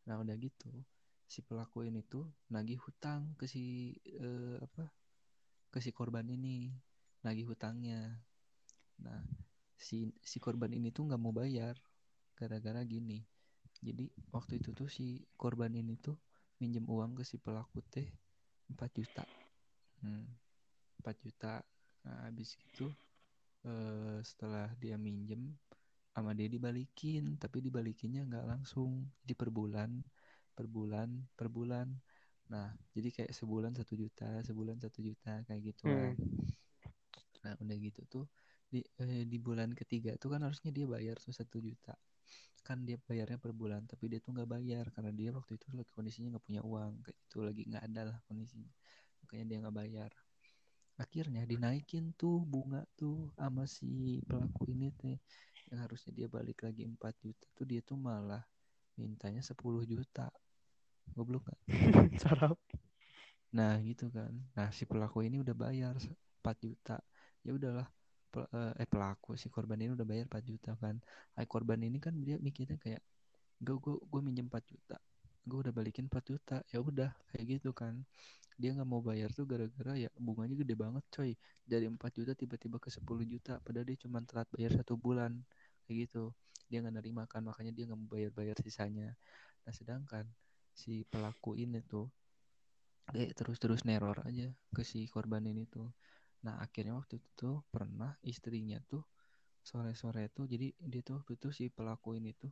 Nah 0.05 0.21
udah 0.21 0.35
gitu 0.37 0.69
si 1.31 1.39
pelaku 1.39 1.87
ini 1.87 2.03
tuh 2.03 2.27
nagih 2.51 2.75
hutang 2.83 3.31
ke 3.39 3.47
si 3.47 3.95
eh, 4.19 4.59
apa 4.59 4.83
ke 5.71 5.79
si 5.79 5.95
korban 5.95 6.27
ini 6.27 6.67
nagih 7.23 7.47
hutangnya. 7.47 8.19
Nah 8.99 9.23
si 9.79 10.11
si 10.19 10.37
korban 10.43 10.75
ini 10.75 10.91
tuh 10.91 11.07
nggak 11.07 11.21
mau 11.23 11.31
bayar 11.31 11.79
gara-gara 12.35 12.83
gini. 12.83 13.23
Jadi 13.79 14.11
waktu 14.35 14.59
itu 14.59 14.75
tuh 14.75 14.91
si 14.91 15.23
korban 15.39 15.71
ini 15.71 15.95
tuh 15.95 16.19
minjem 16.59 16.83
uang 16.83 17.15
ke 17.15 17.23
si 17.23 17.39
pelaku 17.39 17.79
teh 17.87 18.11
4 18.67 18.91
juta. 18.91 19.23
Hmm, 20.03 20.27
4 20.99 21.15
juta. 21.23 21.63
Nah 22.03 22.27
habis 22.27 22.59
itu 22.59 22.91
eh, 23.63 24.19
setelah 24.19 24.67
dia 24.83 24.99
minjem 24.99 25.55
sama 26.11 26.35
dia 26.35 26.51
dibalikin 26.51 27.39
tapi 27.39 27.63
dibalikinnya 27.63 28.27
nggak 28.27 28.45
langsung. 28.51 29.07
Jadi 29.23 29.33
per 29.39 29.47
bulan 29.47 30.03
per 30.51 30.67
bulan 30.67 31.09
per 31.33 31.47
bulan. 31.47 31.87
Nah 32.51 32.71
jadi 32.91 33.09
kayak 33.09 33.31
sebulan 33.31 33.71
satu 33.75 33.93
juta 33.95 34.43
sebulan 34.43 34.77
satu 34.83 34.99
juta 34.99 35.41
kayak 35.47 35.61
gituan. 35.71 36.15
Nah 37.41 37.53
udah 37.57 37.77
gitu 37.79 38.01
tuh 38.07 38.25
di 38.71 38.79
eh, 39.03 39.27
di 39.27 39.37
bulan 39.39 39.75
ketiga 39.75 40.15
tuh 40.15 40.31
kan 40.31 40.43
harusnya 40.47 40.71
dia 40.71 40.87
bayar 40.87 41.19
tuh 41.19 41.35
satu 41.35 41.59
juta. 41.59 41.95
Kan 42.61 42.85
dia 42.85 42.99
bayarnya 43.01 43.41
per 43.41 43.51
bulan 43.51 43.83
tapi 43.87 44.11
dia 44.11 44.19
tuh 44.21 44.35
nggak 44.35 44.49
bayar 44.49 44.85
karena 44.93 45.11
dia 45.11 45.29
waktu 45.33 45.57
itu 45.57 45.65
lagi 45.73 45.91
kondisinya 45.91 46.37
nggak 46.37 46.45
punya 46.45 46.61
uang 46.63 46.91
kayak 47.03 47.19
itu 47.19 47.37
lagi 47.41 47.61
nggak 47.67 47.83
ada 47.91 48.01
lah 48.13 48.17
kondisinya. 48.27 48.71
Makanya 49.25 49.45
dia 49.47 49.57
nggak 49.65 49.75
bayar. 49.75 50.11
Akhirnya 51.01 51.43
dinaikin 51.49 52.13
tuh 52.13 52.45
bunga 52.45 52.85
tuh 52.93 53.33
sama 53.33 53.65
si 53.65 54.21
pelaku 54.27 54.69
ini 54.69 54.93
teh. 54.93 55.17
Yang 55.71 55.79
harusnya 55.87 56.11
dia 56.13 56.27
balik 56.27 56.67
lagi 56.67 56.83
4 56.83 57.15
juta 57.23 57.47
tuh 57.55 57.65
dia 57.65 57.81
tuh 57.81 57.95
malah 57.95 58.43
mintanya 58.99 59.41
10 59.41 59.57
juta 59.87 60.27
goblok 61.15 61.43
gak? 61.49 61.59
Sarap. 62.23 62.57
nah 63.57 63.75
gitu 63.83 64.07
kan. 64.11 64.31
Nah 64.55 64.69
si 64.75 64.83
pelaku 64.87 65.25
ini 65.27 65.41
udah 65.43 65.55
bayar 65.55 65.93
4 66.41 66.57
juta. 66.63 66.97
Ya 67.45 67.51
udahlah 67.57 67.87
pel- 68.31 68.49
eh 68.79 68.87
pelaku 68.87 69.35
si 69.35 69.47
korban 69.51 69.79
ini 69.81 69.91
udah 69.97 70.07
bayar 70.07 70.25
4 70.29 70.43
juta 70.45 70.71
kan. 70.79 70.95
Ay 71.37 71.45
korban 71.49 71.79
ini 71.83 71.97
kan 71.99 72.15
dia 72.23 72.37
mikirnya 72.39 72.77
kayak 72.79 73.01
gue 73.61 73.75
gue 73.77 73.95
gue 74.11 74.21
minjem 74.23 74.47
4 74.49 74.63
juta. 74.67 74.97
Gue 75.47 75.59
udah 75.67 75.73
balikin 75.73 76.05
4 76.11 76.23
juta. 76.27 76.57
Ya 76.73 76.79
udah 76.81 77.11
kayak 77.33 77.45
gitu 77.59 77.71
kan. 77.75 78.03
Dia 78.61 78.71
nggak 78.77 78.89
mau 78.89 79.01
bayar 79.03 79.29
tuh 79.33 79.45
gara-gara 79.49 79.97
ya 79.97 80.09
bunganya 80.17 80.55
gede 80.59 80.75
banget 80.77 81.03
coy. 81.13 81.31
Dari 81.65 81.85
4 81.89 82.11
juta 82.17 82.31
tiba-tiba 82.37 82.77
ke 82.79 82.89
10 82.93 83.25
juta 83.27 83.59
padahal 83.65 83.87
dia 83.89 83.97
cuma 83.99 84.21
telat 84.23 84.47
bayar 84.53 84.71
satu 84.79 84.95
bulan. 84.99 85.33
Kayak 85.87 86.07
gitu. 86.09 86.23
Dia 86.71 86.79
nggak 86.85 86.95
nerima 87.01 87.23
kan 87.27 87.41
makanya 87.43 87.71
dia 87.75 87.83
nggak 87.89 87.99
mau 87.99 88.09
bayar-bayar 88.11 88.55
sisanya. 88.63 89.13
Nah 89.65 89.73
sedangkan 89.75 90.25
si 90.81 90.93
pelaku 91.05 91.51
ini 91.63 91.79
tuh 91.85 92.09
kayak 93.13 93.31
terus-terus 93.37 93.81
neror 93.85 94.17
aja 94.25 94.49
ke 94.75 94.81
si 94.81 95.05
korban 95.13 95.43
ini 95.45 95.63
tuh. 95.69 95.89
Nah 96.45 96.57
akhirnya 96.65 96.97
waktu 96.97 97.21
itu 97.21 97.29
tuh 97.37 97.55
pernah 97.73 98.17
istrinya 98.25 98.81
tuh 98.91 99.03
sore-sore 99.61 100.25
tuh 100.33 100.49
jadi 100.49 100.73
dia 100.81 101.01
tuh 101.05 101.21
waktu 101.21 101.37
itu 101.37 101.47
si 101.53 101.65
pelaku 101.69 102.17
ini 102.17 102.33
tuh 102.33 102.49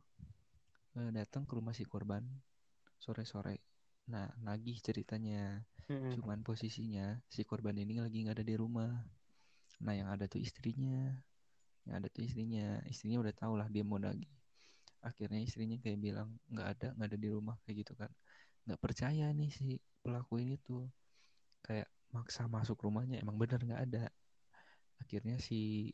eh, 0.98 1.10
datang 1.10 1.42
ke 1.48 1.52
rumah 1.58 1.74
si 1.74 1.82
korban 1.82 2.22
sore-sore. 3.02 3.56
Nah 4.12 4.30
nagih 4.46 4.78
ceritanya 4.78 5.66
Mm-mm. 5.90 6.14
cuman 6.14 6.38
posisinya 6.46 7.18
si 7.34 7.42
korban 7.42 7.74
ini 7.74 7.98
lagi 7.98 8.22
nggak 8.22 8.36
ada 8.38 8.46
di 8.46 8.54
rumah. 8.54 8.92
Nah 9.82 9.94
yang 9.98 10.08
ada 10.14 10.30
tuh 10.30 10.38
istrinya 10.38 11.18
yang 11.88 11.94
ada 11.98 12.08
tuh 12.12 12.22
istrinya. 12.28 12.78
Istrinya 12.86 13.18
udah 13.24 13.34
tau 13.34 13.54
lah 13.58 13.66
dia 13.66 13.82
mau 13.82 13.98
nagih 13.98 14.39
akhirnya 15.00 15.40
istrinya 15.40 15.76
kayak 15.80 15.98
bilang 16.00 16.28
nggak 16.52 16.68
ada 16.76 16.88
nggak 16.96 17.08
ada 17.12 17.18
di 17.18 17.28
rumah 17.32 17.56
kayak 17.64 17.76
gitu 17.86 17.92
kan. 17.96 18.10
Nggak 18.68 18.80
percaya 18.80 19.26
nih 19.32 19.50
si 19.52 19.76
pelaku 20.04 20.40
ini 20.44 20.56
tuh. 20.60 20.88
Kayak 21.64 21.88
maksa 22.10 22.48
masuk 22.50 22.80
rumahnya 22.84 23.20
emang 23.20 23.36
bener 23.40 23.60
nggak 23.62 23.82
ada? 23.88 24.04
Akhirnya 25.00 25.36
si 25.40 25.90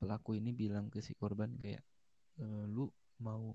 pelaku 0.00 0.40
ini 0.40 0.50
bilang 0.56 0.88
ke 0.88 1.04
si 1.04 1.12
korban 1.14 1.54
kayak 1.60 1.84
"E, 2.40 2.44
lu 2.66 2.88
mau 3.20 3.52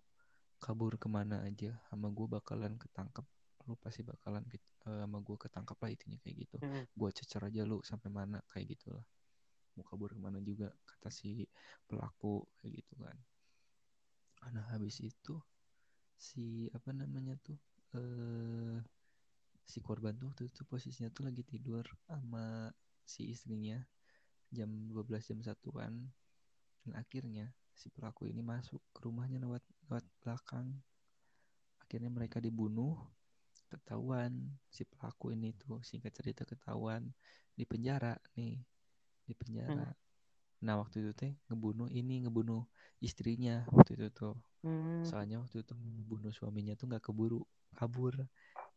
kabur 0.62 0.96
ke 1.02 1.08
mana 1.10 1.42
aja 1.44 1.74
sama 1.90 2.10
gue 2.14 2.28
bakalan 2.30 2.78
ketangkep. 2.80 3.26
Lu 3.68 3.76
pasti 3.82 4.06
bakalan 4.06 4.46
ke, 4.48 4.58
eh, 4.62 5.00
sama 5.04 5.20
gue 5.26 5.38
ketangkep 5.42 5.78
lah 5.82 5.90
intinya 5.92 6.18
kayak 6.24 6.36
gitu. 6.48 6.58
Mm-mm. 6.62 6.86
gue 6.96 7.10
cecer 7.12 7.42
aja 7.44 7.62
lu 7.66 7.82
sampai 7.84 8.10
mana 8.14 8.38
kayak 8.54 8.78
gitulah. 8.78 9.04
Mau 9.76 9.84
kabur 9.84 10.16
ke 10.16 10.22
mana 10.22 10.40
juga 10.40 10.72
kata 10.86 11.10
si 11.12 11.44
pelaku 11.90 12.46
kayak 12.62 12.72
gitu 12.84 12.94
kan 13.04 13.18
nah 14.54 14.66
habis 14.74 15.02
itu 15.02 15.38
si 16.16 16.70
apa 16.72 16.94
namanya 16.96 17.36
tuh 17.42 17.58
eh 17.96 18.80
si 19.66 19.82
korban 19.82 20.14
tuh 20.16 20.30
waktu 20.30 20.48
itu 20.48 20.62
posisinya 20.70 21.10
tuh 21.10 21.26
lagi 21.26 21.42
tidur 21.42 21.84
sama 22.06 22.70
si 23.02 23.34
istrinya 23.34 23.82
jam 24.54 24.70
12 24.70 25.26
jam 25.26 25.40
satuan. 25.42 25.94
Dan 26.86 26.94
akhirnya 26.94 27.50
si 27.74 27.90
pelaku 27.90 28.30
ini 28.30 28.46
masuk 28.46 28.80
ke 28.94 29.00
rumahnya 29.04 29.42
lewat 29.42 29.66
lewat 29.90 30.06
belakang. 30.22 30.70
Akhirnya 31.82 32.14
mereka 32.14 32.38
dibunuh 32.38 32.96
ketahuan. 33.74 34.54
Si 34.70 34.86
pelaku 34.86 35.34
ini 35.34 35.52
tuh 35.58 35.82
singkat 35.82 36.14
cerita 36.14 36.46
ketahuan 36.46 37.10
di 37.58 37.66
penjara 37.66 38.14
nih 38.38 38.62
di 39.26 39.34
penjara 39.34 39.90
nah 40.66 40.82
waktu 40.82 41.06
itu 41.06 41.12
teh 41.14 41.32
ngebunuh 41.46 41.94
ini 41.94 42.26
ngebunuh 42.26 42.66
istrinya 42.98 43.70
waktu 43.70 44.02
itu 44.02 44.10
tuh. 44.10 44.36
Mm. 44.66 45.06
soalnya 45.06 45.38
waktu 45.38 45.62
itu 45.62 45.78
bunuh 46.10 46.34
suaminya 46.34 46.74
tuh 46.74 46.90
nggak 46.90 47.06
keburu 47.06 47.46
kabur. 47.78 48.18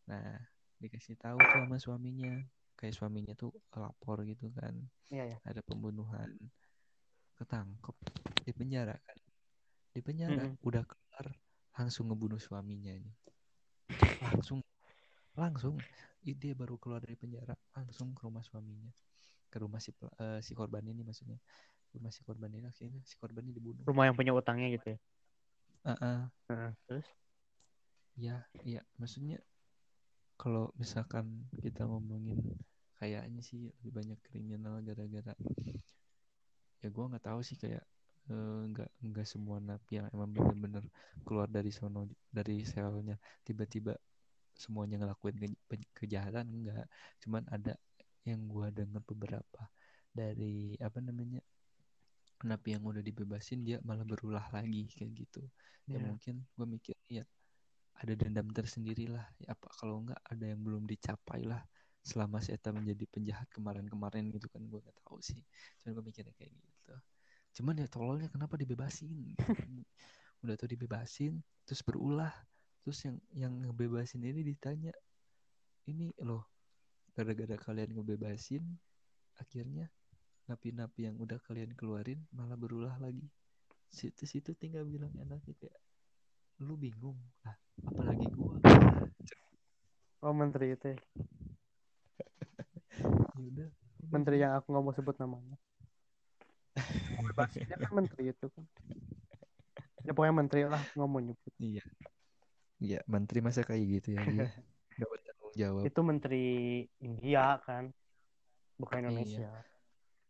Nah 0.04 0.36
dikasih 0.76 1.16
tahu 1.16 1.40
tuh 1.40 1.64
sama 1.64 1.80
suaminya 1.80 2.44
kayak 2.76 2.92
suaminya 2.92 3.32
tuh 3.32 3.56
lapor 3.72 4.20
gitu 4.28 4.52
kan. 4.52 4.76
Iya 5.08 5.24
ya. 5.32 5.36
ada 5.48 5.64
pembunuhan 5.64 6.28
ketangkep 7.40 7.96
di 8.44 8.52
penjara 8.52 8.92
kan. 9.00 9.18
Di 9.96 10.00
penjara 10.04 10.36
Mm-mm. 10.36 10.60
udah 10.60 10.84
kelar 10.84 11.26
langsung 11.80 12.12
ngebunuh 12.12 12.36
suaminya 12.36 12.92
ini. 12.92 13.12
Langsung 14.20 14.60
langsung. 15.32 15.80
Dia 16.20 16.52
baru 16.52 16.76
keluar 16.76 17.00
dari 17.00 17.16
penjara 17.16 17.56
langsung 17.72 18.12
ke 18.12 18.28
rumah 18.28 18.44
suaminya. 18.44 18.92
Ke 19.48 19.64
rumah 19.64 19.80
si 19.80 19.96
eh, 19.96 20.44
si 20.44 20.52
korban 20.52 20.84
ini 20.84 21.00
maksudnya 21.00 21.40
rumah 21.94 22.12
si 22.12 22.20
korban 22.26 22.52
ini 22.52 22.68
akhirnya 22.68 23.00
si 23.04 23.16
korban 23.16 23.44
ini 23.48 23.56
dibunuh 23.56 23.82
Rumah 23.88 24.04
yang 24.10 24.16
punya 24.16 24.32
utangnya 24.36 24.68
gitu 24.76 24.96
ya. 24.96 24.98
Heeh. 25.88 26.18
Heeh. 26.50 26.70
Terus? 26.86 27.08
ya 28.18 28.42
ya 28.66 28.82
maksudnya 28.98 29.38
kalau 30.34 30.74
misalkan 30.74 31.46
kita 31.62 31.86
ngomongin 31.86 32.42
kayaknya 32.98 33.42
sih 33.46 33.70
lebih 33.78 33.94
banyak 33.94 34.18
kriminal 34.26 34.82
gara-gara 34.82 35.34
ya 36.82 36.88
gue 36.90 37.04
nggak 37.10 37.24
tahu 37.30 37.40
sih 37.46 37.54
kayak 37.54 37.82
eh, 38.30 38.60
nggak 38.74 38.90
nggak 39.06 39.26
semua 39.26 39.62
napi 39.62 40.02
yang 40.02 40.06
emang 40.10 40.34
bener-bener 40.34 40.82
keluar 41.22 41.46
dari 41.46 41.70
sono 41.70 42.10
dari 42.26 42.66
selnya 42.66 43.14
tiba-tiba 43.46 43.94
semuanya 44.58 44.98
ngelakuin 44.98 45.38
ke- 45.70 45.90
kejahatan 45.94 46.46
enggak 46.50 46.86
cuman 47.22 47.46
ada 47.54 47.78
yang 48.26 48.50
gue 48.50 48.66
dengar 48.74 49.02
beberapa 49.06 49.62
dari 50.10 50.74
apa 50.82 50.98
namanya 50.98 51.38
napi 52.46 52.76
yang 52.78 52.84
udah 52.86 53.02
dibebasin 53.02 53.66
dia 53.66 53.82
malah 53.82 54.06
berulah 54.06 54.44
lagi 54.54 54.86
kayak 54.94 55.10
gitu. 55.26 55.42
Ya 55.90 55.98
Iya. 55.98 56.12
mungkin 56.12 56.34
gue 56.44 56.66
mikir 56.68 56.96
ya 57.10 57.24
ada 57.98 58.12
dendam 58.14 58.46
tersendiri 58.54 59.10
lah. 59.10 59.26
Ya 59.42 59.54
apa 59.56 59.66
kalau 59.74 60.04
enggak 60.06 60.20
ada 60.22 60.44
yang 60.46 60.60
belum 60.62 60.86
dicapai 60.86 61.42
lah 61.46 61.62
selama 62.06 62.38
si 62.40 62.54
Eta 62.54 62.70
menjadi 62.70 63.04
penjahat 63.10 63.50
kemarin-kemarin 63.50 64.30
gitu 64.32 64.46
kan 64.48 64.62
gue 64.64 64.78
gak 64.80 64.96
tahu 65.02 65.18
sih. 65.20 65.42
Cuman 65.82 65.98
gue 65.98 66.04
mikirnya 66.06 66.34
kayak 66.38 66.52
gitu. 66.54 66.94
Cuman 67.60 67.74
ya 67.82 67.86
tololnya 67.90 68.28
kenapa 68.30 68.54
dibebasin? 68.54 69.34
Udah 70.46 70.54
tuh 70.54 70.70
dibebasin 70.70 71.42
terus 71.66 71.82
berulah. 71.82 72.32
Terus 72.86 73.04
yang 73.04 73.16
yang 73.34 73.52
ngebebasin 73.66 74.22
ini 74.22 74.46
ditanya 74.46 74.94
ini 75.90 76.14
loh 76.22 76.46
gara-gara 77.16 77.58
kalian 77.58 77.98
ngebebasin 77.98 78.62
akhirnya 79.42 79.90
napi-napi 80.48 81.06
yang 81.06 81.16
udah 81.20 81.38
kalian 81.44 81.76
keluarin 81.76 82.24
malah 82.32 82.56
berulah 82.56 82.96
lagi 82.98 83.28
situ-situ 83.92 84.56
tinggal 84.56 84.84
bilang 84.88 85.12
enaknya 85.20 85.54
kayak 85.60 85.78
lu 86.64 86.74
bingung 86.74 87.16
lah 87.44 87.56
apalagi 87.84 88.26
gua 88.32 88.56
Oh 90.18 90.34
menteri 90.34 90.74
itu 90.74 90.98
ya. 90.98 90.98
ya 93.38 93.46
udah 93.54 93.68
Menteri 94.08 94.42
yang 94.42 94.58
aku 94.58 94.74
nggak 94.74 94.84
mau 94.88 94.94
sebut 94.94 95.16
namanya. 95.20 95.54
Bebasinnya 97.22 97.76
kan 97.78 97.92
menteri 97.94 98.34
itu 98.34 98.46
kan. 98.50 98.64
Ya 100.02 100.10
pokoknya 100.16 100.34
menteri 100.34 100.60
lah 100.66 100.82
nggak 100.96 101.08
mau 101.10 101.20
nyebut. 101.22 101.52
iya 101.58 101.84
iya 102.78 103.02
menteri 103.10 103.42
masa 103.42 103.66
kayak 103.66 103.82
gitu 103.98 104.14
ya 104.14 104.22
dia 104.22 104.46
nggak 104.98 105.10
bertanggung 105.10 105.52
jawab 105.58 105.82
Itu 105.86 106.00
menteri 106.02 106.46
India 106.98 107.62
kan. 107.62 107.94
Bukan 108.78 109.10
Iya. 109.22 109.50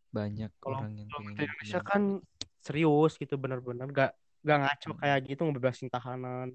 Banyak 0.09 0.51
Kalau 0.59 0.77
orang 0.81 0.93
yang 0.97 1.09
pengen 1.13 1.35
Indonesia 1.37 1.79
kan 1.81 2.01
serius 2.59 3.15
gitu 3.15 3.35
bener-bener 3.39 3.87
gak 3.93 4.11
gak 4.43 4.57
ngaco 4.63 4.89
Hmm. 4.95 4.99
kayak 5.01 5.19
gitu 5.27 5.41
ngebebasin 5.47 5.89
tahanan 5.91 6.47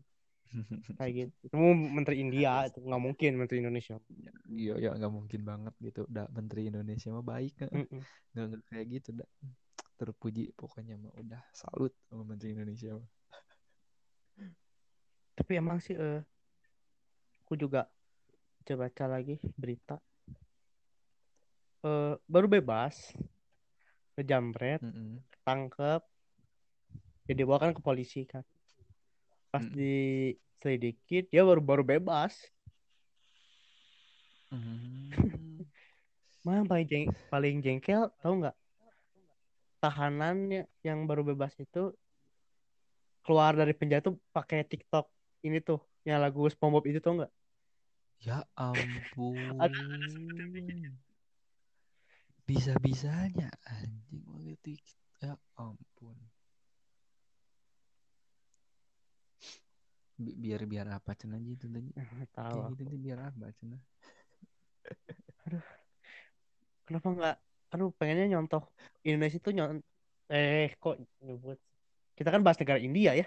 kayak 0.98 1.12
gitu. 1.14 1.32
Itu 1.50 1.56
menteri 1.96 2.16
India 2.22 2.66
itu 2.68 2.78
nggak 2.80 3.02
mungkin 3.02 3.30
menteri 3.40 3.58
Indonesia. 3.62 3.96
iya 4.46 4.74
ya 4.78 4.90
nggak 4.94 5.12
mungkin 5.12 5.40
banget 5.42 5.74
gitu 5.82 6.06
udah 6.06 6.26
menteri 6.30 6.70
Indonesia 6.70 7.08
mah 7.10 7.24
baik 7.24 7.52
nggak 7.58 7.70
nggak 8.34 8.44
nggak 8.50 8.62
kayak 8.70 8.86
gitu 9.00 9.08
dah 9.18 9.28
terpuji 9.98 10.50
pokoknya 10.58 10.94
mah 10.98 11.14
udah 11.18 11.40
salut 11.54 11.92
sama 12.10 12.22
menteri 12.26 12.54
Indonesia 12.54 12.94
mah. 12.98 13.08
Tapi 15.34 15.52
emang 15.58 15.78
sih 15.82 15.94
eh, 15.98 16.22
aku 17.44 17.54
juga 17.58 17.86
baca-baca 18.62 19.04
lagi 19.10 19.36
berita. 19.58 20.00
Eh, 21.84 22.14
baru 22.24 22.48
bebas, 22.48 23.12
ngejamret, 24.14 24.80
Mm-mm. 24.80 25.18
tangkep, 25.42 26.02
ya 27.26 27.32
dibawa 27.34 27.58
kan 27.58 27.72
ke 27.74 27.80
polisi 27.82 28.24
kan. 28.24 28.42
Pas 29.50 29.62
Mm. 29.62 29.74
diselidiki 29.74 31.26
dia 31.30 31.42
baru 31.46 31.62
baru 31.62 31.82
bebas. 31.86 32.34
Mm. 34.50 35.62
Mah 36.44 36.60
yang 36.60 36.68
paling 36.68 36.86
jeng 36.86 37.04
paling 37.32 37.56
jengkel 37.64 38.10
tahu 38.20 38.44
nggak? 38.44 38.56
Tahanannya 39.80 40.64
yang 40.84 41.04
baru 41.04 41.22
bebas 41.24 41.52
itu 41.60 41.92
keluar 43.24 43.56
dari 43.56 43.72
penjara 43.72 44.04
tuh 44.04 44.20
pakai 44.36 44.64
TikTok 44.64 45.08
ini 45.44 45.60
tuh 45.64 45.80
yang 46.04 46.20
lagu 46.20 46.44
SpongeBob 46.48 46.84
itu 46.88 47.00
tau 47.00 47.16
nggak? 47.16 47.32
ya 48.24 48.44
ampun 48.56 49.56
Ada 49.64 49.76
ada. 49.76 50.88
Bisa-bisanya 52.44 53.48
anjing 53.64 54.24
begitu 54.28 54.76
ya 55.24 55.32
ampun. 55.56 56.16
Bi- 60.14 60.36
biar 60.38 60.62
biar 60.68 60.86
apa 60.94 61.16
cina 61.18 61.40
gitu 61.42 61.66
tadi? 61.66 61.90
Nggak 61.90 62.28
tahu. 62.36 62.54
kayak 62.54 62.70
gitu 62.76 62.82
tuh 62.86 63.00
biar 63.00 63.18
apa 63.32 63.46
cina 63.58 63.76
kenapa 66.86 67.08
nggak 67.16 67.36
aduh 67.74 67.90
pengennya 67.96 68.26
nyontoh 68.30 68.62
Indonesia 69.02 69.38
tuh 69.42 69.52
nyont 69.56 69.80
eh 70.30 70.72
kok 70.78 70.96
nyebut? 71.20 71.58
Kita 72.14 72.28
kan 72.30 72.40
bahas 72.46 72.58
negara 72.62 72.78
India 72.78 73.12
ya. 73.18 73.26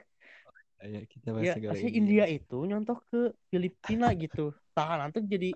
Ayo 0.80 1.04
kita 1.10 1.36
bahas 1.36 1.52
ya 1.52 1.54
negara 1.60 1.76
India. 1.76 1.98
India 2.00 2.26
itu 2.32 2.58
nyontoh 2.64 2.98
ke 3.10 3.36
Filipina 3.52 4.08
gitu. 4.16 4.54
Tahanan 4.78 5.12
tuh 5.12 5.26
jadi 5.26 5.52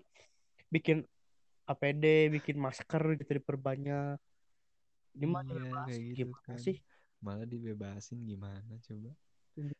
bikin 0.68 1.08
APD 1.72 2.04
bikin 2.36 2.58
masker 2.66 3.04
gitu 3.20 3.32
diperbanyak 3.40 4.18
gimana 5.20 5.48
Iya, 5.52 5.62
dibebasin? 5.64 5.84
kayak 5.84 6.02
gitu 6.10 6.28
gimana 6.28 6.44
kan. 6.46 6.64
sih 6.66 6.76
Malah 7.26 7.48
dibebasin 7.54 8.20
gimana 8.32 8.74
coba? 8.88 9.10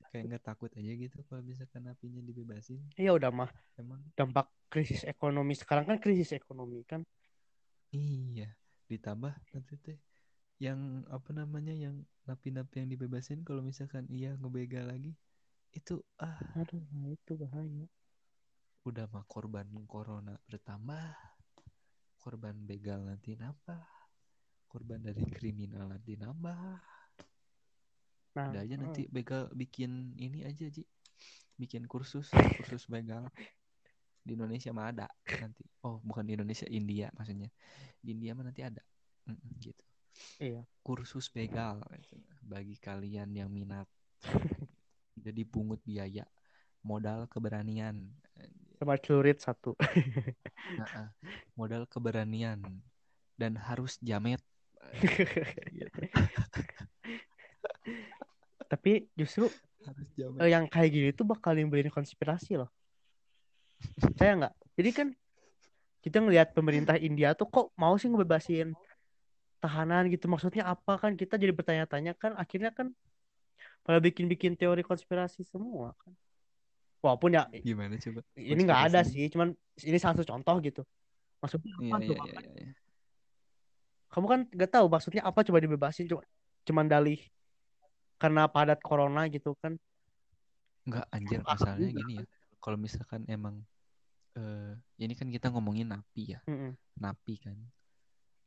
Kayak 0.10 0.24
nggak 0.28 0.44
takut 0.48 0.72
aja 0.80 0.92
gitu 1.04 1.18
kalau 1.28 1.42
misalkan 1.52 1.84
apinya 1.94 2.22
dibebasin. 2.30 2.82
ya 3.06 3.12
udah 3.18 3.32
mah 3.40 3.50
Emang 3.80 4.04
dampak 4.18 4.48
krisis 4.74 5.04
ekonomi 5.14 5.54
sekarang 5.62 5.86
kan 5.90 5.98
krisis 6.04 6.32
ekonomi 6.40 6.80
kan 6.92 7.02
iya. 7.96 8.48
Ditambah 8.92 9.34
nanti 9.56 9.74
teh 9.86 9.98
yang 10.66 10.82
apa 11.18 11.32
namanya 11.40 11.74
yang 11.86 11.96
napi-napi 12.30 12.76
yang 12.82 12.90
dibebasin 12.94 13.40
kalau 13.48 13.62
misalkan 13.70 14.06
iya 14.18 14.32
ngebegal 14.42 14.86
lagi 14.94 15.12
itu 15.78 15.94
ah 16.28 16.38
aduh 16.60 16.84
nah 16.96 17.10
itu 17.16 17.34
bahaya 17.42 17.86
udah 18.90 19.06
mah 19.14 19.26
korban 19.34 19.68
corona 19.94 20.34
bertambah 20.50 21.06
korban 22.22 22.54
begal 22.54 23.02
nanti 23.02 23.34
nambah. 23.34 23.82
Korban 24.70 25.02
dari 25.02 25.26
kriminal 25.28 25.90
nanti 25.90 26.16
nambah. 26.16 26.80
Nah 28.32 28.48
ada 28.48 28.64
aja 28.64 28.80
nanti 28.80 29.10
begal 29.12 29.50
bikin 29.52 30.16
ini 30.16 30.46
aja 30.46 30.70
Ji. 30.70 30.86
Bikin 31.58 31.90
kursus 31.90 32.30
kursus 32.32 32.86
begal. 32.88 33.28
Di 34.22 34.38
Indonesia 34.38 34.70
mah 34.72 34.94
ada 34.94 35.08
nanti. 35.42 35.66
Oh 35.82 36.00
bukan 36.06 36.24
di 36.24 36.38
Indonesia 36.38 36.70
India 36.70 37.10
maksudnya. 37.18 37.50
Di 38.00 38.14
India 38.14 38.38
mah 38.38 38.46
nanti 38.48 38.62
ada. 38.62 38.80
Gitu. 39.60 39.84
Iya. 40.38 40.62
Kursus 40.86 41.28
begal 41.34 41.82
gitu. 42.00 42.22
bagi 42.46 42.78
kalian 42.78 43.34
yang 43.34 43.50
minat. 43.50 43.90
Jadi 45.26 45.42
pungut 45.44 45.82
biaya. 45.84 46.24
Modal 46.82 47.28
keberanian 47.28 48.10
sama 48.82 48.98
celurit 48.98 49.38
satu. 49.38 49.78
Nah, 50.74 51.14
modal 51.54 51.86
keberanian 51.86 52.58
dan 53.38 53.54
harus 53.54 54.02
jamet. 54.02 54.42
Tapi 58.72 59.06
justru 59.14 59.46
harus 59.86 60.08
jamet. 60.18 60.50
yang 60.50 60.66
kayak 60.66 60.90
gini 60.90 61.10
tuh 61.14 61.30
bakal 61.30 61.54
nimbulin 61.54 61.94
konspirasi 61.94 62.58
loh. 62.58 62.74
Saya 64.18 64.42
nggak? 64.42 64.54
Jadi 64.82 64.90
kan 64.90 65.08
kita 66.02 66.18
ngelihat 66.18 66.58
pemerintah 66.58 66.98
India 66.98 67.38
tuh 67.38 67.46
kok 67.46 67.70
mau 67.78 67.94
sih 68.02 68.10
ngebebasin 68.10 68.74
tahanan 69.62 70.10
gitu? 70.10 70.26
Maksudnya 70.26 70.66
apa 70.66 70.98
kan? 70.98 71.14
Kita 71.14 71.38
jadi 71.38 71.54
bertanya-tanya 71.54 72.18
kan 72.18 72.34
akhirnya 72.34 72.74
kan 72.74 72.90
pada 73.86 74.02
bikin-bikin 74.02 74.58
teori 74.58 74.82
konspirasi 74.82 75.46
semua 75.46 75.94
kan 76.02 76.14
walaupun 77.02 77.34
ya 77.34 77.44
gimana 77.66 77.98
coba? 77.98 78.22
ini 78.38 78.62
nggak 78.62 78.82
ada 78.94 79.02
sih 79.02 79.26
cuman 79.34 79.58
ini 79.82 79.98
salah 79.98 80.16
satu 80.16 80.26
contoh 80.30 80.56
gitu. 80.62 80.82
Maksudnya 81.42 81.74
iya 81.82 81.92
apa 81.92 81.98
iya 81.98 82.08
coba? 82.14 82.24
iya 82.24 82.34
kan? 82.34 82.44
iya. 82.54 82.72
kamu 84.12 84.26
kan 84.28 84.40
nggak 84.52 84.72
tahu 84.72 84.86
maksudnya 84.92 85.22
apa 85.24 85.40
coba 85.42 85.58
dibebasin 85.64 86.06
cuma 86.06 86.22
cuman 86.68 86.86
dalih 86.86 87.20
karena 88.22 88.46
padat 88.46 88.80
corona 88.86 89.26
gitu 89.28 89.58
kan. 89.58 89.76
Nggak 90.86 91.06
anjir 91.10 91.40
Ah, 91.42 91.58
masalahnya 91.58 91.90
gini 91.90 92.14
ya 92.22 92.26
kalau 92.62 92.78
misalkan 92.78 93.26
emang 93.26 93.66
eh 94.38 94.78
ini 95.02 95.18
kan 95.18 95.28
kita 95.28 95.50
ngomongin 95.50 95.90
napi 95.90 96.38
ya. 96.38 96.40
Mm-mm. 96.46 96.78
napi 97.02 97.42
kan. 97.42 97.58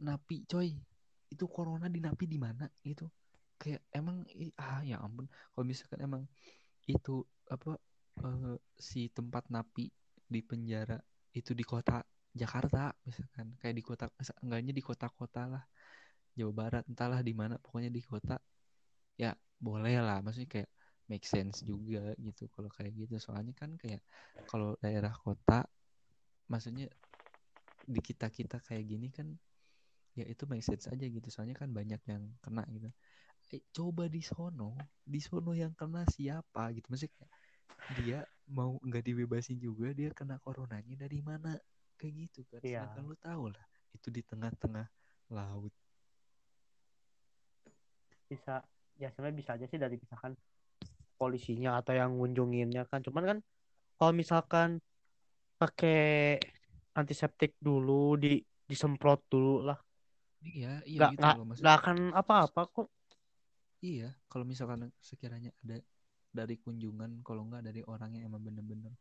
Napi 0.00 0.46
coy 0.46 0.78
itu 1.28 1.44
corona 1.50 1.90
di 1.90 1.98
napi 1.98 2.24
di 2.30 2.38
mana 2.38 2.70
gitu? 2.86 3.10
Kayak 3.58 3.82
emang 3.90 4.22
ah 4.56 4.80
ya 4.86 5.02
ampun. 5.02 5.26
Kalau 5.26 5.66
misalkan 5.66 6.00
emang 6.06 6.22
itu 6.86 7.26
apa 7.50 7.76
eh, 8.22 8.56
si 8.78 9.10
tempat 9.10 9.48
napi 9.50 9.90
di 10.24 10.40
penjara 10.40 10.98
itu 11.34 11.52
di 11.52 11.64
kota 11.66 12.02
Jakarta 12.34 12.90
misalkan. 13.06 13.54
Kayak 13.62 13.74
di 13.78 13.84
kota 13.84 14.04
enggaknya 14.42 14.72
di 14.74 14.82
kota-kota 14.82 15.42
lah. 15.46 15.64
Jawa 16.34 16.50
Barat 16.50 16.84
entahlah 16.90 17.22
di 17.22 17.30
mana 17.30 17.54
pokoknya 17.62 17.90
di 17.94 18.02
kota. 18.02 18.38
Ya 19.14 19.34
boleh 19.62 20.02
lah. 20.02 20.18
Maksudnya 20.22 20.50
kayak 20.50 20.70
make 21.06 21.26
sense 21.28 21.62
juga 21.62 22.10
gitu 22.18 22.50
kalau 22.50 22.70
kayak 22.74 22.92
gitu. 23.06 23.14
Soalnya 23.22 23.54
kan 23.54 23.78
kayak 23.78 24.02
kalau 24.50 24.74
daerah 24.82 25.14
kota 25.14 25.62
maksudnya 26.50 26.90
di 27.84 28.00
kita 28.00 28.32
kita 28.32 28.60
kayak 28.64 28.84
gini 28.84 29.08
kan 29.12 29.28
ya 30.18 30.24
itu 30.26 30.42
make 30.50 30.66
sense 30.66 30.90
aja 30.90 31.06
gitu. 31.06 31.28
Soalnya 31.30 31.54
kan 31.54 31.70
banyak 31.70 32.02
yang 32.10 32.34
kena 32.42 32.66
gitu. 32.74 32.90
Eh, 33.54 33.62
coba 33.70 34.10
di 34.10 34.22
sono. 34.24 34.74
Di 35.06 35.22
sono 35.22 35.54
yang 35.54 35.70
kena 35.78 36.02
siapa 36.10 36.74
gitu. 36.74 36.90
Maksudnya 36.90 37.14
kayak 37.14 37.33
dia 37.96 38.24
mau 38.50 38.76
nggak 38.80 39.04
dibebasin 39.04 39.60
juga 39.60 39.92
dia 39.92 40.12
kena 40.12 40.40
coronanya 40.40 40.94
dari 40.96 41.20
mana? 41.20 41.56
Kayak 41.96 42.28
gitu 42.28 42.40
kan. 42.50 42.60
Iya. 42.60 42.88
sedangkan 42.88 43.04
lu 43.06 43.16
tahu 43.20 43.44
lah 43.52 43.64
itu 43.94 44.08
di 44.10 44.22
tengah-tengah 44.26 44.86
laut. 45.32 45.72
Bisa 48.28 48.64
ya 48.98 49.08
sebenarnya 49.10 49.36
bisa 49.36 49.50
aja 49.56 49.66
sih 49.68 49.78
dari 49.78 49.96
misalkan 49.98 50.34
polisinya 51.16 51.78
atau 51.80 51.94
yang 51.94 52.18
ngunjunginnya 52.18 52.84
kan. 52.90 53.00
Cuman 53.04 53.24
kan 53.24 53.38
kalau 53.96 54.12
misalkan 54.12 54.82
pakai 55.56 56.36
antiseptik 56.98 57.54
dulu 57.62 58.18
di 58.18 58.42
disemprot 58.66 59.22
dulu 59.30 59.64
lah. 59.64 59.78
Iya 60.44 60.84
iya 60.84 60.98
nggak 61.00 61.10
gitu 61.16 61.20
nggak 61.22 61.36
loh 61.36 61.46
nggak 61.56 61.76
akan 61.80 61.96
apa-apa 62.12 62.62
kok. 62.68 62.88
Iya, 63.84 64.16
kalau 64.32 64.48
misalkan 64.48 64.88
sekiranya 64.96 65.52
ada 65.60 65.76
dari 66.34 66.58
kunjungan, 66.58 67.22
kalau 67.26 67.46
nggak 67.48 67.62
dari 67.70 67.82
orang 67.86 68.18
yang 68.18 68.24
emang 68.34 68.42
bener-bener 68.42 68.94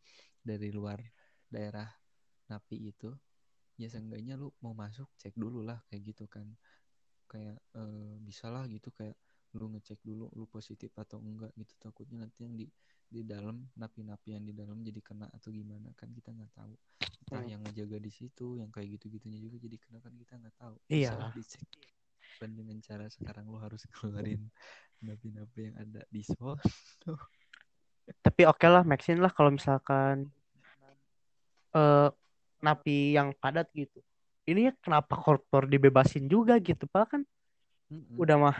dari 0.45 0.69
luar 0.69 1.01
daerah 1.49 1.89
napi 2.49 2.93
itu, 2.93 3.09
ya 3.81 3.89
seenggaknya 3.89 4.37
lu 4.37 4.53
mau 4.61 4.73
masuk 4.77 5.09
cek 5.17 5.33
dulu 5.35 5.65
lah 5.65 5.81
kayak 5.89 6.13
gitu 6.13 6.25
kan, 6.29 6.47
kayak 7.31 7.57
eh, 7.75 8.15
bisa 8.21 8.47
lah 8.53 8.63
gitu 8.69 8.93
kayak 8.93 9.17
lu 9.53 9.69
ngecek 9.69 10.01
dulu 10.01 10.29
lu 10.33 10.45
positif 10.49 10.93
atau 10.97 11.21
enggak 11.21 11.53
gitu. 11.57 11.73
Takutnya 11.81 12.25
nanti 12.25 12.45
yang 12.45 12.55
di 12.57 12.65
di 13.13 13.21
dalam 13.21 13.69
napi-napi 13.77 14.33
yang 14.33 14.45
di 14.45 14.53
dalam 14.57 14.81
jadi 14.81 15.01
kena 15.01 15.29
atau 15.29 15.53
gimana 15.53 15.93
kan 15.93 16.09
kita 16.09 16.33
nggak 16.33 16.51
tahu. 16.57 16.73
Entah 17.25 17.41
Hmm. 17.41 17.49
yang 17.53 17.61
ngejaga 17.65 17.97
di 18.01 18.11
situ 18.13 18.57
yang 18.57 18.69
kayak 18.73 18.97
gitu-gitunya 18.97 19.37
juga 19.41 19.57
jadi 19.61 19.77
kena 19.77 19.97
kan 20.01 20.13
kita 20.17 20.33
nggak 20.41 20.55
tahu. 20.57 20.75
Iya. 20.89 21.31
dicek 21.37 21.61
bukan 22.33 22.51
dengan 22.57 22.77
cara 22.83 23.05
sekarang 23.09 23.45
lu 23.51 23.57
harus 23.61 23.81
keluarin 23.93 24.41
napi-napi 25.05 25.59
yang 25.71 25.75
ada 25.83 26.01
di 26.09 26.21
sono 26.25 26.57
tapi 28.25 28.41
oke 28.51 28.67
lah 28.73 28.83
maxin 28.91 29.17
lah 29.23 29.31
kalau 29.31 29.51
misalkan 29.57 30.15
eh 31.75 32.07
napi 32.65 32.91
yang 33.17 33.29
padat 33.41 33.67
gitu. 33.75 33.99
Ini 34.49 34.59
ya 34.67 34.73
kenapa 34.83 35.13
koruptor 35.19 35.63
dibebasin 35.67 36.27
juga 36.27 36.53
gitu 36.59 36.83
padahal 36.91 37.09
kan? 37.19 37.21
Mm-mm. 37.91 38.23
udah 38.23 38.35
mah 38.43 38.57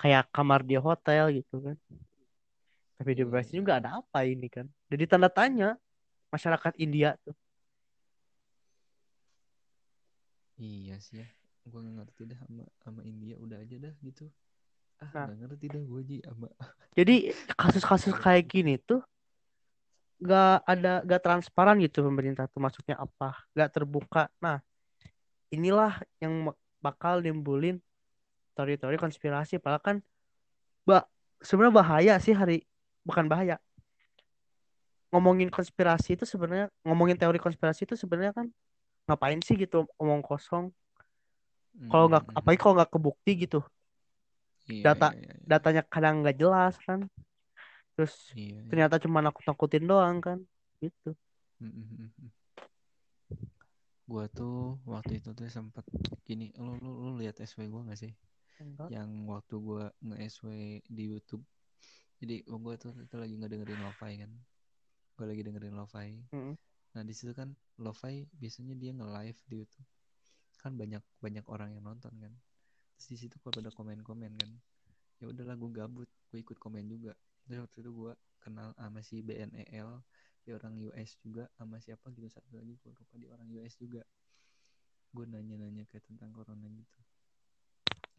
kayak 0.00 0.28
kamar 0.34 0.60
di 0.68 0.76
hotel 0.78 1.24
gitu 1.38 1.54
kan. 1.66 1.76
Tapi 2.96 3.10
Iya, 3.12 3.18
dibebasin 3.18 3.54
iya. 3.54 3.60
juga 3.60 3.72
ada 3.80 3.90
apa 4.00 4.18
ini 4.24 4.48
kan? 4.48 4.66
Jadi 4.92 5.04
tanda 5.10 5.28
tanya 5.28 5.76
masyarakat 6.34 6.74
India 6.80 7.16
tuh. 7.24 7.34
Iya 10.58 10.96
sih 11.06 11.16
ya 11.20 11.26
gue 11.66 11.80
nggak 11.82 11.96
ngerti 12.02 12.22
dah 12.30 12.38
sama 12.46 12.64
sama 12.82 13.00
India 13.02 13.34
udah 13.36 13.58
aja 13.58 13.76
dah 13.90 13.94
gitu. 14.02 14.30
Ah 15.02 15.10
Nah. 15.12 15.24
nggak 15.28 15.38
ngerti 15.44 15.66
dah 15.68 15.82
gue 15.84 16.00
ji 16.08 16.16
sama 16.24 16.48
jadi 16.98 17.16
kasus-kasus 17.52 18.16
kayak 18.16 18.48
gini 18.48 18.80
tuh 18.80 19.04
gak 20.16 20.64
ada 20.64 21.04
gak 21.04 21.20
transparan 21.20 21.76
gitu 21.84 22.00
pemerintah 22.00 22.48
tuh 22.48 22.64
maksudnya 22.64 22.96
apa? 22.96 23.36
Gak 23.52 23.76
terbuka. 23.76 24.32
Nah 24.40 24.64
inilah 25.52 26.00
yang 26.24 26.56
bakal 26.80 27.20
nimbulin 27.20 27.84
teori-teori 28.56 28.96
konspirasi. 28.96 29.60
Padahal 29.60 29.82
kan 29.84 29.96
mbak 30.88 31.04
sebenarnya 31.44 31.74
bahaya 31.76 32.14
sih 32.16 32.32
hari 32.32 32.64
bukan 33.04 33.28
bahaya. 33.28 33.60
Ngomongin 35.12 35.52
konspirasi 35.52 36.16
itu 36.16 36.24
sebenarnya 36.24 36.72
ngomongin 36.80 37.20
teori 37.20 37.36
konspirasi 37.36 37.84
itu 37.84 37.94
sebenarnya 38.00 38.32
kan 38.32 38.48
ngapain 39.06 39.38
sih 39.44 39.54
gitu 39.54 39.84
omong 40.00 40.24
kosong 40.24 40.72
kalau 41.90 42.04
nggak 42.10 42.22
Mm-mm. 42.22 42.38
apalagi 42.38 42.60
kalau 42.62 42.74
nggak 42.78 42.92
kebukti 42.94 43.30
gitu 43.42 43.58
Iya, 44.68 44.86
data- 44.86 45.16
iya, 45.18 45.18
iya, 45.22 45.34
datanya 45.50 45.82
kadang 45.92 46.14
nggak 46.22 46.36
jelas 46.42 46.74
kan 46.86 47.00
terus 47.94 48.14
Iya, 48.34 48.60
iya. 48.62 48.70
ternyata 48.70 48.96
cuma 49.04 49.18
nakut-nakutin 49.24 49.84
doang 49.90 50.18
kan 50.26 50.38
gitu 50.82 51.08
Mm-mm. 51.62 52.30
Gua 54.10 54.24
tuh 54.38 54.78
waktu 54.92 55.12
itu 55.18 55.30
tuh 55.38 55.46
sempet 55.56 55.84
gini, 56.28 56.46
lu 56.64 56.72
lu, 56.84 56.90
lu 57.04 57.10
lihat 57.22 57.36
SW 57.42 57.66
gua 57.72 57.82
gak 57.90 57.98
sih? 58.02 58.12
enggak 58.60 58.92
Yang 58.94 59.10
waktu 59.32 59.54
gua 59.68 59.82
nge-SW 60.06 60.50
di 60.96 61.04
YouTube. 61.12 61.44
Jadi 62.20 62.36
gua 62.64 62.74
tuh 62.84 62.92
itu 63.06 63.16
lagi 63.22 63.34
ngedengerin 63.40 63.80
lo-fi 63.86 64.12
kan. 64.22 64.32
Gua 65.16 65.26
lagi 65.30 65.42
dengerin 65.46 65.74
lo-fi. 65.80 66.10
Nah 66.94 67.02
di 67.08 67.14
situ 67.18 67.32
kan 67.40 67.50
Lovai 67.84 68.16
biasanya 68.40 68.74
dia 68.82 68.90
nge 68.96 69.06
live 69.16 69.40
di 69.50 69.54
YouTube 69.62 69.88
kan 70.66 70.74
banyak 70.74 71.02
banyak 71.22 71.46
orang 71.46 71.78
yang 71.78 71.86
nonton 71.86 72.10
kan. 72.18 72.34
Terus 72.98 73.06
di 73.06 73.16
situ 73.22 73.38
kalau 73.38 73.62
ada 73.62 73.70
komen-komen 73.70 74.34
kan. 74.34 74.50
Ya 75.22 75.30
udahlah 75.30 75.54
gue 75.54 75.70
gabut 75.70 76.10
gue 76.34 76.38
ikut 76.42 76.58
komen 76.58 76.90
juga. 76.90 77.14
Terus 77.46 77.62
waktu 77.62 77.86
itu 77.86 77.90
gue 77.94 78.12
kenal 78.42 78.74
sama 78.74 79.00
si 79.06 79.22
BNEL 79.22 80.02
di 80.42 80.50
orang 80.50 80.74
US 80.90 81.18
juga 81.22 81.46
sama 81.54 81.78
siapa 81.78 82.10
gitu 82.14 82.26
satu 82.26 82.58
lagi 82.58 82.74
gue 82.82 82.90
lupa 82.90 83.14
di 83.14 83.30
orang 83.30 83.46
US 83.54 83.78
juga. 83.78 84.02
Gue 85.14 85.24
nanya-nanya 85.30 85.86
kayak 85.86 86.02
tentang 86.10 86.34
corona 86.34 86.66
gitu. 86.66 86.98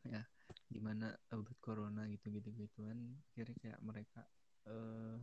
Ya 0.08 0.24
gimana 0.72 1.12
obat 1.36 1.60
corona 1.60 2.08
gitu 2.12 2.28
gitu 2.28 2.52
gituan 2.52 3.16
akhirnya 3.32 3.56
kayak 3.60 3.80
mereka 3.80 4.24
uh, 4.68 5.16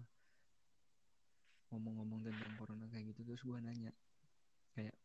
ngomong-ngomong 1.68 2.24
tentang 2.24 2.52
corona 2.56 2.84
kayak 2.92 3.16
gitu 3.16 3.32
terus 3.32 3.40
gue 3.40 3.58
nanya. 3.64 3.96
Kayak 4.76 4.98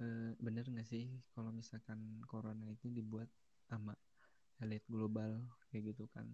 e, 0.00 0.34
bener 0.40 0.64
nggak 0.64 0.88
sih 0.88 1.06
kalau 1.36 1.52
misalkan 1.52 2.24
corona 2.24 2.66
itu 2.72 2.88
dibuat 2.88 3.28
sama 3.68 3.94
elit 4.64 4.84
global 4.88 5.40
kayak 5.70 5.94
gitu 5.94 6.08
kan? 6.10 6.26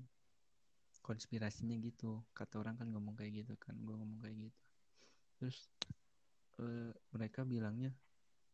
Konspirasinya 1.02 1.76
gitu. 1.82 2.22
Kata 2.32 2.62
orang 2.62 2.78
kan 2.78 2.88
ngomong 2.90 3.14
kayak 3.18 3.44
gitu 3.44 3.54
kan 3.58 3.74
gue 3.76 3.94
ngomong 3.94 4.22
kayak 4.22 4.50
gitu. 4.50 4.66
Terus 5.42 5.58
e, 6.62 6.94
mereka 7.12 7.42
bilangnya 7.42 7.90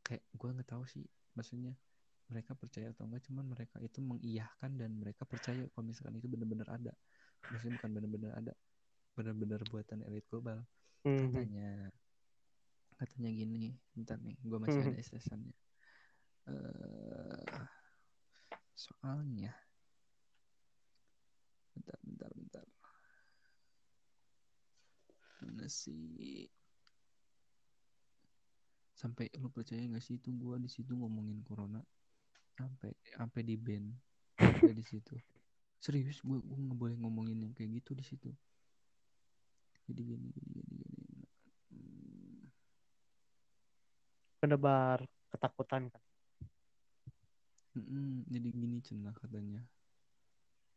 kayak 0.03 0.25
gue 0.35 0.49
nggak 0.51 0.69
tahu 0.69 0.83
sih 0.91 1.07
maksudnya 1.39 1.73
mereka 2.27 2.57
percaya 2.59 2.91
atau 2.91 3.07
enggak 3.07 3.23
cuman 3.29 3.45
mereka 3.45 3.77
itu 3.85 4.01
mengiyahkan 4.01 4.73
dan 4.75 4.91
mereka 4.97 5.29
percaya 5.29 5.69
kalau 5.77 5.85
misalkan 5.85 6.17
itu 6.17 6.29
benar-benar 6.29 6.69
ada. 6.73 6.93
Maksudnya 7.53 7.77
bukan 7.77 7.91
benar-benar 7.93 8.33
ada 8.41 8.53
benar-benar 9.13 9.61
buatan 9.69 10.01
elit 10.09 10.25
global. 10.33 10.65
Mm 11.03 11.11
-hmm. 11.11 11.21
katanya 11.35 11.69
katanya 13.03 13.31
gini 13.35 13.75
bentar 13.99 14.19
nih 14.23 14.39
gue 14.39 14.59
masih 14.63 14.79
hmm. 14.79 14.91
ada 14.95 15.01
istasannya 15.03 15.55
uh, 16.47 17.67
soalnya 18.79 19.53
bentar 21.73 21.99
bentar 22.05 22.31
bentar. 22.37 22.67
Mana 25.43 25.67
sih? 25.67 26.47
Sampai 28.95 29.27
lu 29.35 29.51
percaya 29.51 29.83
gak 29.91 30.05
sih 30.05 30.23
itu 30.23 30.31
gue 30.31 30.57
di 30.63 30.71
situ 30.71 30.95
ngomongin 30.95 31.43
corona? 31.43 31.83
Sampai 32.55 32.95
sampai 33.19 33.41
di 33.43 33.57
band 33.59 33.91
sampai 34.39 34.75
di 34.77 34.85
situ. 34.87 35.19
Serius 35.83 36.23
gue 36.23 36.39
gue 36.39 36.59
nggak 36.63 36.79
boleh 36.79 36.95
ngomongin 37.03 37.43
yang 37.43 37.53
kayak 37.57 37.83
gitu 37.83 37.99
di 37.99 38.05
situ. 38.07 38.31
Jadi 39.91 40.01
gini 40.15 40.31
gini 40.31 40.62
penebar 44.43 45.07
ketakutan 45.31 45.87
kan? 45.87 46.03
Mm 47.79 48.27
jadi 48.27 48.49
gini 48.51 48.83
cenah 48.83 49.15
katanya. 49.15 49.63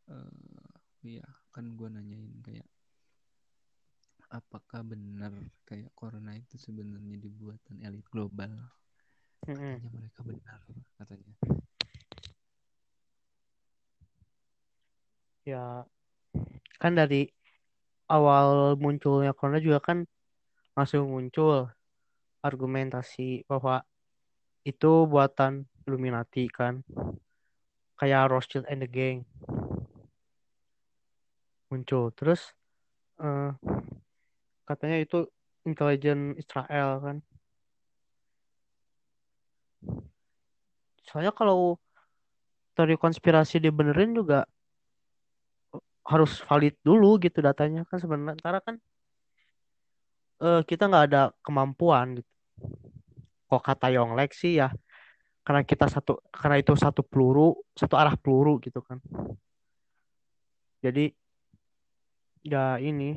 Uh, 0.06 0.70
iya 1.02 1.26
kan 1.50 1.74
gue 1.74 1.90
nanyain 1.90 2.30
kayak 2.46 2.70
apakah 4.30 4.86
benar 4.86 5.34
kayak 5.66 5.90
corona 5.98 6.38
itu 6.38 6.54
sebenarnya 6.62 7.18
dibuatan 7.18 7.82
elit 7.82 8.06
global? 8.06 8.54
Katanya 9.42 9.82
mm-hmm. 9.82 9.90
mereka 9.98 10.20
benar 10.22 10.60
katanya. 10.98 11.34
Ya 15.46 15.64
kan 16.78 16.94
dari 16.94 17.30
awal 18.06 18.78
munculnya 18.78 19.34
corona 19.34 19.58
juga 19.58 19.82
kan 19.82 20.06
langsung 20.78 21.10
muncul 21.10 21.70
argumentasi 22.46 23.42
bahwa 23.50 23.82
itu 24.62 25.06
buatan 25.10 25.66
Illuminati 25.86 26.46
kan? 26.46 26.86
Kayak 27.98 28.30
Rothschild 28.30 28.66
and 28.70 28.82
the 28.84 28.90
Gang 28.90 29.26
muncul. 31.70 32.14
Terus 32.14 32.54
uh, 33.18 33.52
katanya 34.66 35.02
itu 35.02 35.26
intelijen 35.66 36.38
Israel 36.38 37.02
kan? 37.02 37.16
Soalnya 41.06 41.30
kalau 41.34 41.78
teori 42.74 42.98
konspirasi 42.98 43.62
dibenerin 43.62 44.12
juga 44.14 44.44
harus 46.06 46.38
valid 46.46 46.74
dulu 46.86 47.18
gitu 47.18 47.42
datanya 47.42 47.82
kan? 47.86 47.98
Sebenarnya 47.98 48.60
kan 48.62 48.76
uh, 50.42 50.62
kita 50.66 50.86
nggak 50.90 51.04
ada 51.12 51.22
kemampuan 51.42 52.18
gitu 52.22 52.35
kok 53.46 53.62
kata 53.62 53.94
Yonglek 53.94 54.34
sih 54.34 54.58
ya 54.58 54.68
karena 55.46 55.62
kita 55.62 55.86
satu 55.86 56.18
karena 56.34 56.58
itu 56.58 56.74
satu 56.74 57.06
peluru 57.06 57.54
satu 57.78 57.94
arah 57.94 58.18
peluru 58.18 58.58
gitu 58.58 58.82
kan. 58.82 58.98
Jadi 60.82 61.14
ya 62.42 62.78
ini 62.82 63.14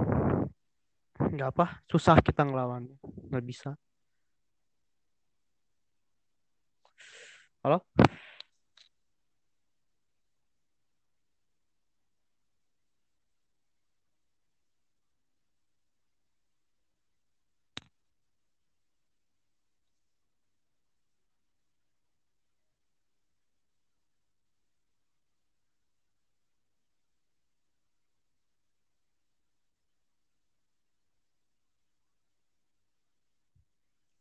nggak 1.20 1.50
apa 1.58 1.82
susah 1.90 2.22
kita 2.22 2.46
ngelawan 2.46 2.86
nggak 3.34 3.46
bisa. 3.46 3.74
Halo 7.66 7.84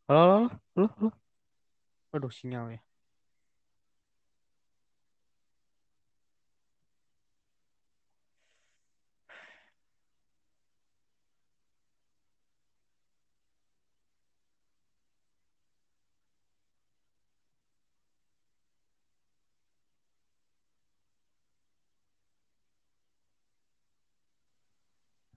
Halo, 0.08 0.48
halo, 0.48 0.48
halo, 0.74 0.88
halo. 0.96 1.08
Aduh, 2.16 2.32
sinyal 2.32 2.66
ya. 2.74 2.80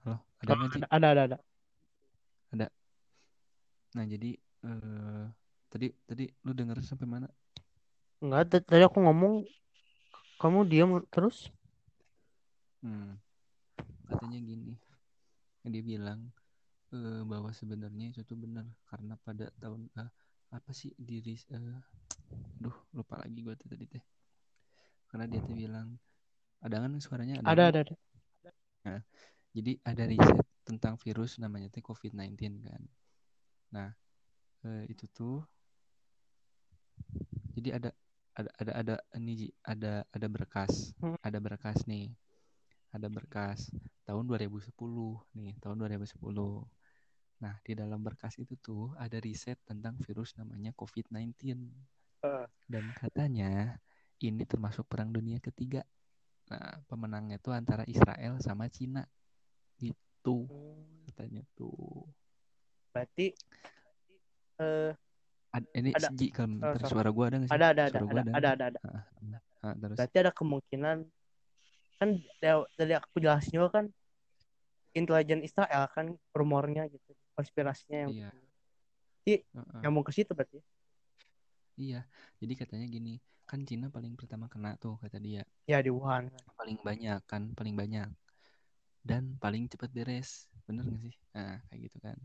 Halo, 0.04 0.18
ada 0.42 0.52
nggak? 0.56 0.90
Ada, 0.96 1.08
ada, 1.14 1.22
ada. 1.28 1.38
Ada. 2.56 2.68
Nah, 3.96 4.06
jadi 4.08 4.30
uh, 4.66 5.26
tadi 5.72 5.94
tadi 6.06 6.26
lu 6.46 6.52
denger 6.52 6.82
sampai 6.84 7.08
mana? 7.08 7.28
Enggak, 8.22 8.66
tadi 8.66 8.84
aku 8.86 9.02
ngomong 9.02 9.46
kamu 10.38 10.60
diam 10.70 10.98
terus. 11.10 11.50
Hmm. 12.82 13.18
Katanya 14.10 14.40
gini. 14.42 14.74
Dia 15.62 15.84
bilang 15.86 16.34
uh, 16.94 17.22
bahwa 17.26 17.54
sebenarnya 17.54 18.14
itu 18.14 18.22
tuh 18.26 18.38
benar 18.38 18.66
karena 18.90 19.14
pada 19.22 19.54
tahun 19.62 19.86
uh, 19.98 20.10
apa 20.52 20.72
sih 20.74 20.92
diri 20.98 21.38
uh, 21.54 21.80
duh 22.58 22.76
lupa 22.92 23.22
lagi 23.22 23.40
gue 23.42 23.56
tadi 23.58 23.86
teh. 23.86 24.04
Karena 25.10 25.30
dia 25.30 25.42
tuh 25.46 25.54
bilang 25.54 25.98
ada 26.62 26.78
kan 26.82 26.94
suaranya 27.02 27.42
ada. 27.42 27.50
Ada, 27.54 27.64
ada, 27.70 27.80
ada. 27.86 27.96
Nah, 28.82 29.02
jadi 29.54 29.78
ada 29.86 30.04
riset 30.10 30.38
tentang 30.66 30.98
virus 30.98 31.38
namanya 31.38 31.70
teh 31.70 31.82
COVID-19 31.86 32.38
kan. 32.66 32.82
Nah, 33.74 33.90
eh, 34.66 34.84
itu 34.90 35.06
tuh. 35.12 35.40
Jadi 37.58 37.70
ada 37.76 37.90
ada 38.36 38.50
ada 38.58 38.72
ada 38.74 38.96
ini 39.20 39.52
ada 39.66 40.06
ada 40.10 40.28
berkas. 40.28 40.96
Hmm. 41.02 41.18
ada 41.22 41.38
berkas 41.38 41.86
nih. 41.86 42.12
Ada 42.92 43.08
berkas 43.08 43.72
tahun 44.04 44.28
2010 44.28 44.76
nih 45.40 45.56
tahun 45.64 45.80
2010 45.80 46.20
nah 47.42 47.56
di 47.64 47.74
dalam 47.74 48.04
berkas 48.04 48.36
itu 48.38 48.54
tuh 48.60 48.92
ada 49.00 49.18
riset 49.24 49.56
tentang 49.64 49.96
virus 50.04 50.36
namanya 50.36 50.76
COVID-19 50.76 51.32
uh. 52.28 52.46
dan 52.68 52.86
katanya 53.00 53.80
ini 54.22 54.46
termasuk 54.46 54.86
perang 54.86 55.10
dunia 55.10 55.42
ketiga. 55.42 55.82
Nah 56.54 56.78
pemenangnya 56.86 57.42
tuh 57.42 57.58
antara 57.58 57.82
Israel 57.90 58.38
sama 58.38 58.70
Cina. 58.70 59.02
Itu 59.82 60.46
hmm. 60.46 61.10
katanya 61.10 61.42
tuh. 61.58 62.06
Berarti 62.94 63.34
uh, 64.60 64.92
Ad, 65.52 65.64
ini 65.76 65.92
ada, 65.92 66.08
segi 66.08 66.32
kan 66.32 66.48
uh, 66.64 66.80
suara 66.88 67.12
gua 67.12 67.28
ada 67.28 67.44
nggak 67.44 67.50
sih? 67.52 67.56
Ada 67.56 67.66
ada 67.76 67.84
ada 67.88 68.00
ada, 68.00 68.12
ada 68.12 68.32
ada 68.32 68.50
ada 68.56 68.66
ada. 68.72 68.80
Ah, 68.88 69.04
ah, 69.68 69.74
terus. 69.76 69.98
Berarti 70.00 70.18
ada 70.20 70.32
kemungkinan 70.32 70.98
kan 72.02 72.10
dari 72.42 72.94
aku 72.98 73.22
jelasin 73.22 73.54
juga 73.62 73.70
kan 73.78 73.86
intelijen 74.98 75.46
Israel 75.46 75.86
kan 75.94 76.18
rumornya 76.34 76.90
gitu 76.90 77.14
konspirasinya 77.38 78.10
yang 78.10 78.12
iya. 78.12 78.30
Iya, 79.22 79.40
Heeh. 79.54 79.82
nyambung 79.86 80.02
ke 80.02 80.12
situ 80.18 80.34
berarti. 80.34 80.58
Iya, 81.78 82.02
jadi 82.42 82.54
katanya 82.58 82.90
gini, 82.90 83.22
kan 83.46 83.62
Cina 83.70 83.94
paling 83.94 84.18
pertama 84.18 84.50
kena 84.50 84.74
tuh 84.82 84.98
kata 84.98 85.22
dia, 85.22 85.46
Ya 85.70 85.78
di 85.78 85.94
Wuhan. 85.94 86.34
paling 86.58 86.82
banyak 86.82 87.22
kan, 87.30 87.54
paling 87.54 87.78
banyak 87.78 88.10
dan 89.06 89.38
paling 89.38 89.70
cepat 89.70 89.94
beres, 89.94 90.50
bener 90.66 90.90
gak 90.90 91.02
sih? 91.06 91.14
Nah 91.38 91.62
kayak 91.70 91.80
gitu 91.86 91.98
kan. 92.02 92.18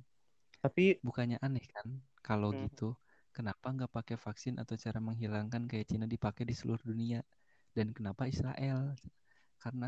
Tapi 0.66 0.98
Bukannya 1.07 1.38
aneh 1.46 1.64
kan 1.74 1.88
kalau 2.26 2.50
Hmm. 2.50 2.62
gitu, 2.62 2.88
kenapa 3.37 3.66
nggak 3.74 3.92
pakai 3.96 4.16
vaksin 4.24 4.55
atau 4.62 4.76
cara 4.85 4.98
menghilangkan 5.09 5.62
kayak 5.70 5.87
Cina 5.90 6.07
dipakai 6.14 6.44
di 6.50 6.55
seluruh 6.61 6.85
dunia? 6.92 7.20
Dan 7.76 7.87
kenapa 7.96 8.22
Israel? 8.35 8.79
Karena 9.62 9.87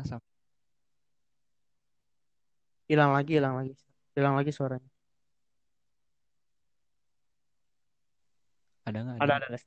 hilang 2.89 3.11
lagi, 3.15 3.31
hilang 3.37 3.55
lagi. 3.59 3.73
Hilang 4.15 4.35
lagi 4.37 4.51
suaranya. 4.57 4.89
ada 8.87 8.99
nggak 9.03 9.17
Ada, 9.19 9.33
ada? 9.39 9.47
ada. 9.47 9.59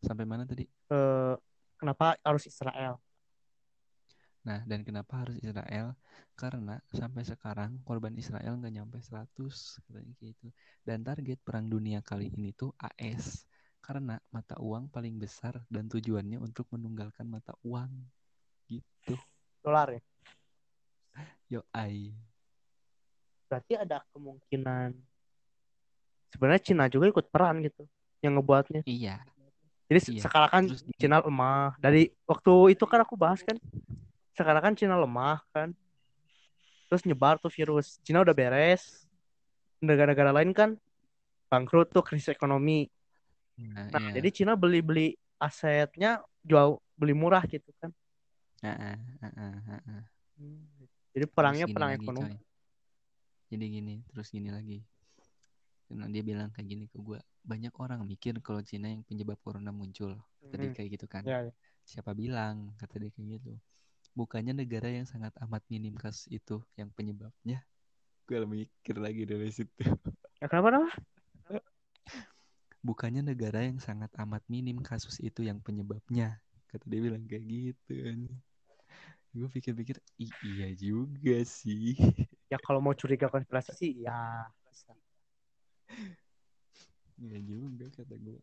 Sampai 0.00 0.24
mana 0.24 0.44
tadi? 0.48 0.64
Eh, 0.90 1.34
kenapa 1.78 2.04
harus 2.26 2.44
Israel? 2.46 2.94
Nah, 4.46 4.62
dan 4.62 4.86
kenapa 4.86 5.26
harus 5.26 5.34
Israel? 5.42 5.98
Karena 6.38 6.78
sampai 6.94 7.26
sekarang 7.26 7.82
korban 7.82 8.14
Israel 8.14 8.54
nggak 8.54 8.74
nyampe 8.78 9.02
100 9.02 9.82
katanya 9.82 10.14
gitu. 10.22 10.54
Dan 10.86 11.02
target 11.02 11.42
perang 11.42 11.66
dunia 11.66 11.98
kali 11.98 12.30
ini 12.30 12.54
tuh 12.54 12.70
AS. 12.78 13.42
Karena 13.82 14.14
mata 14.30 14.54
uang 14.62 14.86
paling 14.86 15.18
besar 15.18 15.58
dan 15.66 15.90
tujuannya 15.90 16.38
untuk 16.38 16.70
menunggalkan 16.70 17.26
mata 17.26 17.58
uang. 17.66 17.90
Gitu. 18.70 19.18
Dolar 19.66 19.98
ya. 19.98 20.02
Yo 21.50 21.60
ai. 21.74 22.14
Berarti 23.50 23.74
ada 23.74 24.02
kemungkinan 24.14 24.94
sebenarnya 26.30 26.62
Cina 26.62 26.84
juga 26.86 27.10
ikut 27.10 27.26
peran 27.30 27.62
gitu 27.66 27.82
yang 28.22 28.38
ngebuatnya. 28.38 28.82
Iya. 28.86 29.22
Jadi 29.86 30.18
Iya. 30.18 30.22
sekarang 30.26 30.50
kan 30.50 30.64
Terus. 30.70 30.82
Cina 30.98 31.22
lemah. 31.22 31.78
Dari 31.78 32.10
waktu 32.26 32.74
itu 32.74 32.84
kan 32.86 33.02
aku 33.02 33.14
bahas 33.14 33.42
kan. 33.42 33.58
Sekarang 34.36 34.62
kan 34.62 34.74
Cina 34.76 35.00
lemah 35.00 35.40
kan. 35.50 35.72
Terus 36.86 37.02
nyebar 37.08 37.40
tuh 37.40 37.48
virus. 37.50 37.96
Cina 38.04 38.20
udah 38.20 38.36
beres. 38.36 39.08
Negara-negara 39.80 40.30
lain 40.30 40.52
kan 40.52 40.76
bangkrut 41.48 41.88
tuh 41.90 42.04
krisis 42.04 42.30
ekonomi. 42.30 42.86
Nah, 43.56 43.88
Nah, 43.88 44.00
iya. 44.12 44.20
jadi 44.20 44.28
Cina 44.28 44.52
beli-beli 44.52 45.16
asetnya 45.40 46.20
jual 46.44 46.76
beli 46.96 47.16
murah 47.16 47.40
gitu 47.48 47.72
kan. 47.80 47.90
Ah, 48.60 48.96
ah, 48.96 48.96
ah, 49.24 49.56
ah, 49.68 49.80
ah. 49.88 50.04
Jadi 51.16 51.24
perangnya 51.32 51.64
perang 51.68 51.96
lagi, 51.96 52.04
ekonomi. 52.04 52.36
coy. 52.36 52.44
Jadi 53.46 53.64
gini, 53.72 53.94
terus 54.12 54.28
gini 54.28 54.50
lagi. 54.52 54.84
Karena 55.86 56.10
dia 56.10 56.20
bilang 56.20 56.50
kayak 56.52 56.66
gini 56.66 56.84
ke 56.90 56.98
gue. 56.98 57.20
Banyak 57.46 57.72
orang 57.78 58.02
mikir 58.02 58.36
kalau 58.42 58.60
Cina 58.60 58.90
yang 58.90 59.06
penyebab 59.06 59.38
corona 59.40 59.70
muncul. 59.70 60.18
Tadi 60.50 60.66
Hmm. 60.68 60.74
kayak 60.76 60.88
gitu 60.98 61.06
kan. 61.06 61.22
Ya, 61.24 61.46
ya. 61.46 61.52
Siapa 61.86 62.10
bilang? 62.12 62.74
Kata 62.76 62.98
dia 62.98 63.08
kayak 63.14 63.38
gitu. 63.40 63.54
Bukannya 64.16 64.56
negara 64.56 64.88
yang 64.88 65.04
sangat 65.04 65.36
amat 65.44 65.60
minim 65.68 65.92
kasus 65.92 66.24
itu 66.32 66.64
yang 66.80 66.88
penyebabnya. 66.96 67.60
Gue 68.24 68.40
mikir 68.48 68.96
lagi 68.96 69.28
dari 69.28 69.52
situ. 69.52 69.84
Ya, 70.40 70.48
kenapa 70.48 70.72
kenapa? 70.72 70.90
Bukannya 72.80 73.20
negara 73.20 73.60
yang 73.60 73.76
sangat 73.76 74.08
amat 74.16 74.40
minim 74.48 74.80
kasus 74.80 75.20
itu 75.20 75.44
yang 75.44 75.60
penyebabnya. 75.60 76.40
Kata 76.72 76.88
dia 76.88 77.00
bilang 77.04 77.28
kayak 77.28 77.44
gitu. 77.44 77.92
Gue 79.36 79.48
pikir-pikir, 79.52 80.00
"Ih, 80.16 80.32
iya 80.56 80.72
juga 80.72 81.44
sih. 81.44 81.92
Ya 82.46 82.62
kalau 82.62 82.78
mau 82.78 82.94
curiga 82.94 83.26
konspirasi 83.26 83.74
sih 83.74 83.92
ya. 84.06 84.46
Iya 87.18 87.38
juga 87.42 87.90
kata 87.90 88.14
gue. 88.22 88.38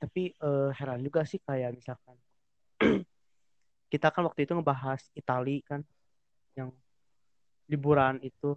Tapi 0.00 0.22
eh, 0.32 0.70
heran 0.72 1.04
juga 1.04 1.20
sih 1.28 1.36
kayak 1.44 1.76
misalkan 1.76 2.16
kita 3.92 4.08
kan 4.08 4.24
waktu 4.24 4.48
itu 4.48 4.56
ngebahas 4.56 5.04
Itali 5.12 5.60
kan 5.60 5.84
yang 6.56 6.72
liburan 7.68 8.16
itu 8.24 8.56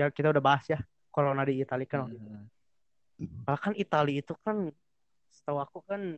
ya 0.00 0.08
kita 0.08 0.32
udah 0.32 0.40
bahas 0.40 0.64
ya 0.72 0.80
corona 1.12 1.44
di 1.44 1.60
Itali 1.60 1.84
kan 1.84 2.08
waktu 2.08 2.16
itu. 2.16 2.28
Kan 3.44 3.76
Itali 3.76 4.24
itu 4.24 4.32
kan 4.40 4.72
setahu 5.28 5.60
aku 5.60 5.84
kan 5.84 6.16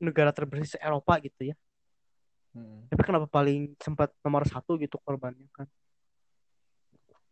negara 0.00 0.32
terbersih 0.32 0.80
se-Eropa 0.80 1.20
gitu 1.20 1.52
ya. 1.52 1.56
Mm-mm. 2.56 2.88
Tapi 2.88 3.02
kenapa 3.04 3.28
paling 3.28 3.76
sempat 3.76 4.08
nomor 4.24 4.48
satu 4.48 4.80
gitu 4.80 4.96
korbannya 5.04 5.44
kan? 5.52 5.68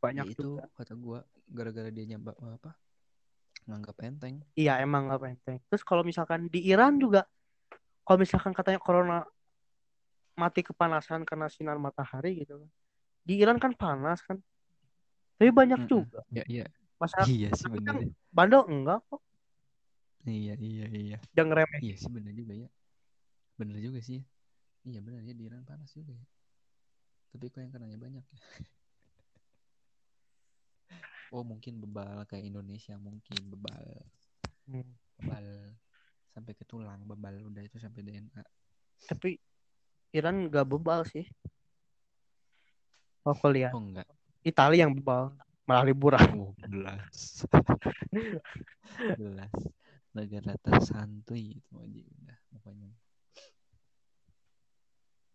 Banyak 0.04 0.28
Ya 0.28 0.32
itu 0.36 0.60
juga. 0.60 0.68
kata 0.76 0.92
gue 0.92 1.18
gara-gara 1.48 1.88
dia 1.88 2.04
nyambak 2.04 2.36
apa? 2.36 2.76
Nganggap 3.64 3.96
enteng. 4.04 4.44
Iya 4.52 4.76
emang 4.84 5.08
nggak 5.08 5.20
penting. 5.24 5.58
Terus 5.72 5.82
kalau 5.88 6.04
misalkan 6.04 6.52
di 6.52 6.68
Iran 6.68 7.00
juga, 7.00 7.24
kalau 8.04 8.20
misalkan 8.20 8.52
katanya 8.52 8.76
corona 8.76 9.24
mati 10.38 10.62
kepanasan 10.62 11.26
karena 11.26 11.50
sinar 11.50 11.76
matahari 11.82 12.46
gitu 12.46 12.62
kan. 12.62 12.70
Di 13.26 13.34
Iran 13.42 13.58
kan 13.58 13.74
panas 13.74 14.22
kan. 14.22 14.38
Tapi 15.36 15.50
banyak 15.50 15.84
Mm-mm. 15.84 15.90
juga. 15.90 16.22
Ya 16.30 16.44
iya. 16.46 16.64
Masyarakat 16.98 17.30
Iya 17.30 17.48
sih 17.54 17.70
kan 17.82 17.96
bandel 18.30 18.62
enggak 18.70 19.02
kok. 19.10 19.20
Iya 20.26 20.54
iya 20.58 20.86
iya. 20.90 21.18
Yang 21.34 21.48
remeh. 21.62 21.78
Iya 21.82 21.94
sih 21.98 22.10
bener 22.10 22.32
juga 22.34 22.54
ya. 22.54 22.68
Bener 23.58 23.76
juga 23.82 23.98
sih. 24.02 24.22
Iya 24.86 24.98
bener 25.02 25.26
ya 25.26 25.34
di 25.34 25.44
Iran 25.46 25.62
panas 25.66 25.90
juga 25.94 26.14
ya. 26.14 26.26
Tapi 27.34 27.44
kok 27.50 27.60
yang 27.60 27.72
kenanya 27.74 27.98
banyak 27.98 28.24
ya. 28.24 28.38
Oh 31.28 31.44
mungkin 31.44 31.76
bebal 31.84 32.24
kayak 32.24 32.48
Indonesia 32.48 32.96
mungkin 32.96 33.52
bebal 33.52 33.84
Hmm. 34.64 34.84
bebal 35.20 35.76
sampai 36.32 36.52
ke 36.56 36.64
tulang 36.64 37.04
bebal 37.04 37.40
udah 37.52 37.62
itu 37.64 37.76
sampai 37.76 38.00
DNA. 38.00 38.40
Tapi 39.08 39.36
Iran 40.12 40.48
nggak 40.48 40.64
bebal 40.64 41.04
sih. 41.04 41.28
Oh, 43.28 43.36
aku 43.36 43.52
lihat. 43.52 43.76
Oh 43.76 43.82
enggak. 43.84 44.08
Italia 44.40 44.88
yang 44.88 44.96
bebal. 44.96 45.36
Malah 45.68 45.84
liburan. 45.84 46.24
Oh 46.32 46.52
belas. 46.64 47.44
belas. 49.20 49.52
Negara 50.16 50.56
tersantuy 50.64 51.60
itu 51.60 51.72
aja 51.76 52.00
udah 52.00 52.38
pokoknya. 52.56 52.90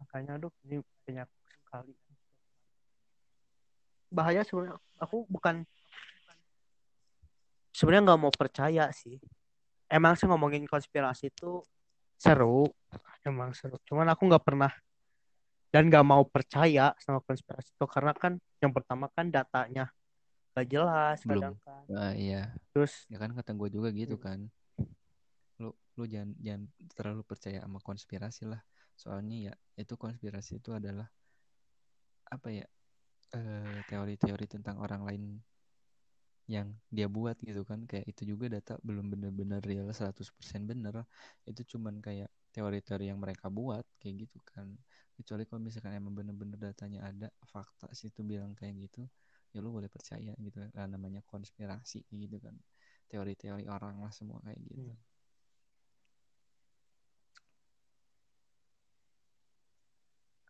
Makanya 0.02 0.32
aduh 0.42 0.54
ini 0.66 0.82
banyak 1.06 1.30
sekali. 1.30 1.94
Bahaya 4.10 4.42
sebenarnya. 4.42 4.82
Aku 4.98 5.30
bukan 5.30 5.62
sebenarnya 7.70 8.10
nggak 8.10 8.22
mau 8.22 8.34
percaya 8.34 8.90
sih. 8.90 9.22
Emang 9.86 10.18
sih 10.18 10.26
ngomongin 10.26 10.66
konspirasi 10.66 11.30
itu 11.30 11.62
seru, 12.24 12.72
emang 13.28 13.52
seru. 13.52 13.76
Cuman 13.84 14.08
aku 14.08 14.24
nggak 14.32 14.46
pernah 14.48 14.72
dan 15.74 15.90
nggak 15.90 16.06
mau 16.06 16.24
percaya 16.24 16.94
sama 17.02 17.20
konspirasi 17.26 17.74
itu 17.74 17.86
karena 17.90 18.14
kan 18.14 18.38
yang 18.62 18.72
pertama 18.72 19.10
kan 19.12 19.28
datanya 19.28 19.90
nggak 20.54 20.68
jelas 20.70 21.18
Belum. 21.26 21.42
kadang 21.52 21.56
kan. 21.66 21.84
Ah, 21.92 22.14
iya. 22.16 22.54
Terus 22.72 22.94
Ya 23.12 23.18
kan 23.20 23.34
kata 23.36 23.52
gue 23.58 23.70
juga 23.74 23.90
gitu 23.92 24.16
Hmm. 24.16 24.24
kan. 24.24 24.40
Lu 25.62 25.70
lu 25.98 26.04
jangan 26.10 26.32
jangan 26.40 26.64
terlalu 26.94 27.22
percaya 27.26 27.60
sama 27.66 27.80
konspirasi 27.82 28.44
lah. 28.48 28.62
Soalnya 28.94 29.52
ya 29.52 29.54
itu 29.82 29.94
konspirasi 29.98 30.62
itu 30.62 30.70
adalah 30.72 31.10
apa 32.30 32.50
ya? 32.50 32.66
eh, 33.34 33.82
teori-teori 33.90 34.46
tentang 34.46 34.78
orang 34.78 35.02
lain 35.10 35.24
yang 36.48 36.76
dia 36.92 37.08
buat 37.08 37.40
gitu 37.40 37.64
kan 37.64 37.88
kayak 37.88 38.04
itu 38.12 38.36
juga 38.36 38.52
data 38.52 38.76
belum 38.84 39.08
benar-benar 39.16 39.64
real 39.64 39.88
100% 39.96 40.68
bener. 40.68 41.08
Itu 41.48 41.64
cuman 41.76 42.04
kayak 42.04 42.28
teori-teori 42.54 43.10
yang 43.10 43.20
mereka 43.22 43.48
buat 43.48 43.84
kayak 44.00 44.28
gitu 44.28 44.40
kan. 44.44 44.76
Kecuali 45.16 45.44
kalau 45.48 45.62
misalkan 45.64 45.96
emang 45.96 46.14
bener-bener 46.14 46.60
datanya 46.60 47.08
ada 47.08 47.28
fakta 47.48 47.88
sih 47.96 48.12
itu 48.12 48.22
bilang 48.26 48.54
kayak 48.58 48.76
gitu 48.90 49.08
ya 49.54 49.62
lu 49.62 49.70
boleh 49.70 49.88
percaya 49.88 50.34
gitu. 50.38 50.58
Lah 50.74 50.88
namanya 50.90 51.22
konspirasi 51.24 52.04
gitu 52.12 52.38
kan. 52.44 52.58
Teori-teori 53.08 53.70
orang 53.70 54.02
lah 54.04 54.12
semua 54.12 54.42
kayak 54.44 54.60
gitu. 54.68 54.92
Hmm. 54.92 55.14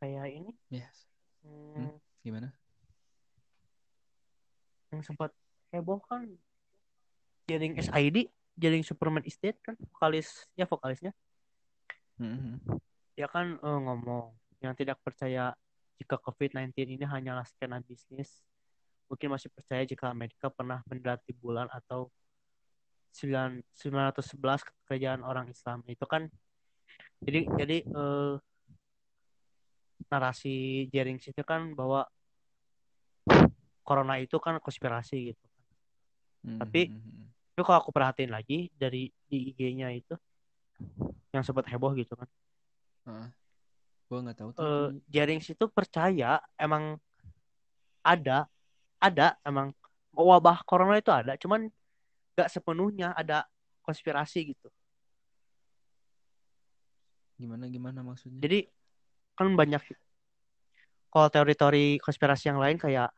kayak 0.04 0.36
ini? 0.36 0.52
Yes. 0.68 1.08
Hmm, 1.48 1.96
gimana? 2.28 2.52
Yang 4.92 5.08
sempat 5.08 5.32
heboh 5.74 6.00
kan. 6.06 6.30
Jaring 7.50 7.76
SID 7.82 8.30
jaring 8.58 8.86
Superman 8.86 9.26
Dead 9.26 9.58
kan 9.66 9.76
vokalisnya 9.94 10.66
vokalisnya. 10.70 11.12
Mhm. 12.22 12.62
dia 13.14 13.30
kan 13.30 13.58
eh, 13.62 13.80
ngomong 13.86 14.34
yang 14.62 14.74
tidak 14.74 14.98
percaya 15.06 15.54
jika 16.02 16.18
COVID-19 16.18 16.98
ini 16.98 17.06
hanyalah 17.06 17.46
skena 17.46 17.82
bisnis. 17.82 18.42
Mungkin 19.10 19.34
masih 19.34 19.54
percaya 19.54 19.86
jika 19.86 20.10
Amerika 20.10 20.50
pernah 20.50 20.82
mendaki 20.90 21.34
bulan 21.38 21.70
atau 21.70 22.10
9 23.14 23.62
911 23.78 24.66
kerajaan 24.90 25.22
orang 25.22 25.46
Islam. 25.50 25.86
Itu 25.86 26.06
kan 26.10 26.26
jadi 27.22 27.46
jadi 27.54 27.78
eh, 27.86 28.34
narasi 30.10 30.90
Jerings 30.90 31.30
itu 31.30 31.44
kan 31.46 31.78
bahwa 31.78 32.06
corona 33.86 34.18
itu 34.18 34.38
kan 34.42 34.58
konspirasi 34.58 35.34
gitu 35.34 35.46
Hmm, 36.44 36.60
Tapi- 36.60 36.92
hmm, 36.92 37.00
hmm, 37.00 37.26
Tapi 37.54 37.62
kalau 37.70 37.80
aku 37.86 37.92
perhatiin 37.94 38.34
lagi 38.34 38.68
dari 38.76 39.14
di 39.30 39.54
IG-nya 39.54 39.94
itu 39.94 40.18
yang 41.32 41.46
sempat 41.46 41.70
heboh 41.70 41.94
gitu 41.96 42.18
kan. 42.18 42.30
hmm. 43.08 43.28
Gue 44.10 44.20
nggak 44.20 44.38
tahu 44.38 44.50
tuh. 44.54 44.62
Eh 44.62 44.68
itu. 44.68 45.00
Jerings 45.10 45.48
itu 45.54 45.66
percaya 45.70 46.42
emang 46.60 46.98
ada 48.04 48.46
ada 49.00 49.40
emang 49.48 49.72
wabah 50.14 50.62
corona 50.68 51.00
itu 51.00 51.10
ada, 51.10 51.34
cuman 51.40 51.72
nggak 52.36 52.50
sepenuhnya 52.52 53.16
ada 53.18 53.48
konspirasi 53.82 54.54
gitu. 54.54 54.70
Gimana 57.38 57.66
gimana 57.70 58.00
maksudnya? 58.06 58.40
Jadi 58.44 58.70
kan 59.34 59.50
banyak 59.58 59.82
kalau 61.10 61.28
teori-teori 61.30 62.02
konspirasi 62.02 62.50
yang 62.54 62.62
lain 62.62 62.78
kayak 62.78 63.10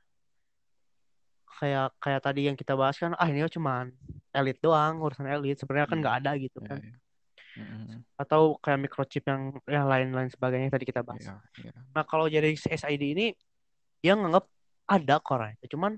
kayak 1.56 1.88
kayak 2.04 2.22
tadi 2.22 2.42
yang 2.52 2.58
kita 2.60 2.76
bahas 2.76 2.96
kan 3.00 3.16
ah 3.16 3.28
ini 3.32 3.48
cuman 3.48 3.92
elit 4.36 4.60
doang 4.60 5.00
urusan 5.00 5.28
elit 5.32 5.56
sebenarnya 5.60 5.88
kan 5.88 5.98
nggak 6.04 6.16
Hmm. 6.16 6.22
ada 6.26 6.32
gitu 6.36 6.60
Ya, 6.62 6.68
kan 6.68 6.80
ya. 6.84 6.98
Hmm, 7.56 8.04
atau 8.20 8.60
kayak 8.60 8.80
microchip 8.84 9.24
yang 9.28 9.56
yang 9.68 9.88
lain-lain 9.88 10.28
sebagainya 10.28 10.68
yang 10.68 10.76
tadi 10.76 10.88
kita 10.88 11.02
bahas. 11.04 11.24
Ya, 11.24 11.40
ya. 11.72 11.74
Nah 11.96 12.04
kalau 12.04 12.28
jadi 12.28 12.52
SID 12.52 13.04
ini 13.16 13.32
dia 14.04 14.14
nganggap 14.16 14.44
ada 14.86 15.18
itu 15.56 15.76
cuman 15.76 15.96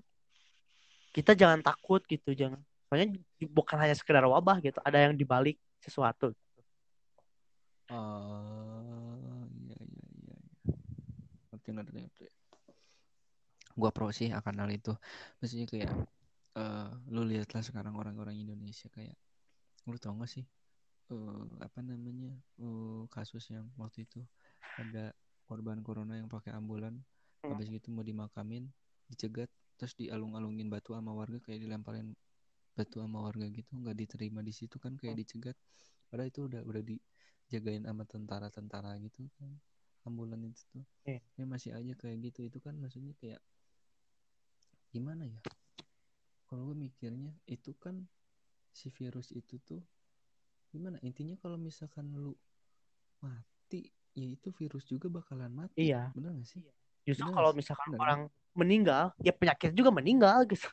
kita 1.11 1.33
jangan 1.33 1.65
takut 1.65 2.05
gitu 2.05 2.31
jangan 2.37 2.61
soalnya 2.87 3.17
bukan 3.51 3.77
hanya 3.81 3.97
sekedar 3.97 4.23
wabah 4.23 4.61
gitu 4.61 4.77
ada 4.85 5.01
yang 5.09 5.17
dibalik 5.17 5.57
sesuatu 5.81 6.31
Oh, 7.87 9.47
iya 9.63 9.79
iya 9.79 10.05
iya. 10.27 10.37
iya. 10.67 10.75
Ngerti 11.55 11.69
ngerti 11.71 11.99
Gua 13.79 13.89
pro 13.95 14.09
sih 14.19 14.29
akan 14.33 14.55
hal 14.65 14.69
itu. 14.73 14.93
Maksudnya 15.39 15.67
kayak 15.69 15.91
eh 16.57 16.89
lu 17.13 17.21
lihatlah 17.29 17.61
sekarang 17.61 17.93
orang-orang 18.01 18.35
Indonesia 18.43 18.89
kayak 18.89 19.13
lu 19.87 19.97
tau 20.01 20.13
gak 20.19 20.31
sih 20.35 20.45
eh 21.13 21.43
apa 21.63 21.79
namanya 21.85 22.33
eh, 22.59 23.01
kasus 23.13 23.43
yang 23.53 23.67
waktu 23.79 24.03
itu 24.09 24.19
ada 24.81 25.13
korban 25.47 25.79
corona 25.85 26.17
yang 26.19 26.27
pakai 26.27 26.51
ambulan 26.59 26.95
Hmm. 27.45 27.53
habis 27.55 27.69
gitu 27.71 27.87
mau 27.95 28.03
dimakamin 28.03 28.67
dicegat 29.07 29.47
terus 29.79 29.93
dialung-alungin 29.95 30.67
batu 30.73 30.91
sama 30.97 31.13
warga 31.15 31.37
kayak 31.45 31.61
dilemparin 31.63 32.11
batu 32.75 32.99
sama 32.99 33.23
warga 33.23 33.45
gitu 33.53 33.71
nggak 33.77 33.95
diterima 33.95 34.41
di 34.43 34.51
situ 34.51 34.75
kan 34.83 34.97
kayak 34.99 35.15
dicegat 35.21 35.57
padahal 36.09 36.27
itu 36.33 36.41
udah 36.49 36.61
udah 36.65 36.83
dijagain 36.83 37.83
sama 37.87 38.03
tentara-tentara 38.09 38.97
gitu 39.05 39.29
kan 39.37 39.51
ambulan 40.03 40.41
itu 40.49 40.61
tuh 40.73 40.85
Iya. 41.07 41.19
ini 41.39 41.45
masih 41.47 41.71
aja 41.77 41.93
kayak 41.95 42.17
gitu 42.31 42.39
itu 42.49 42.57
kan 42.59 42.75
maksudnya 42.75 43.13
kayak 43.21 43.39
gimana 44.91 45.27
ya? 45.27 45.39
Kalau 46.47 46.71
gue 46.71 46.77
mikirnya 46.77 47.35
itu 47.47 47.75
kan 47.75 48.07
si 48.71 48.87
virus 48.93 49.35
itu 49.35 49.59
tuh 49.61 49.83
gimana? 50.71 50.97
Intinya 51.03 51.35
kalau 51.39 51.59
misalkan 51.59 52.11
lu 52.15 52.33
mati 53.19 53.91
ya 54.15 54.27
itu 54.27 54.49
virus 54.55 54.87
juga 54.87 55.11
bakalan 55.11 55.51
mati. 55.51 55.91
Iya. 55.91 56.09
bener 56.15 56.33
gak 56.39 56.47
sih? 56.47 56.61
Justru 57.03 57.27
Benar 57.27 57.35
kalau 57.35 57.51
misalkan 57.55 57.89
benar. 57.93 58.01
orang 58.01 58.21
meninggal 58.57 59.13
ya 59.21 59.29
penyakit 59.35 59.71
juga 59.77 59.93
meninggal 59.93 60.47
gitu. 60.49 60.67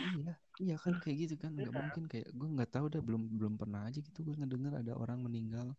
Iya 0.00 0.34
iya 0.62 0.76
kan 0.78 0.94
kayak 1.02 1.16
gitu 1.26 1.34
kan. 1.36 1.50
Nggak 1.52 1.74
Benar. 1.74 1.82
mungkin 1.90 2.04
kayak 2.08 2.28
gue 2.30 2.48
nggak 2.54 2.70
tahu 2.70 2.86
dah 2.90 3.00
belum 3.02 3.22
belum 3.34 3.54
pernah 3.58 3.90
aja 3.90 3.98
gitu 3.98 4.22
gue 4.22 4.34
ngedenger 4.38 4.80
ada 4.80 4.92
orang 4.94 5.20
meninggal 5.20 5.74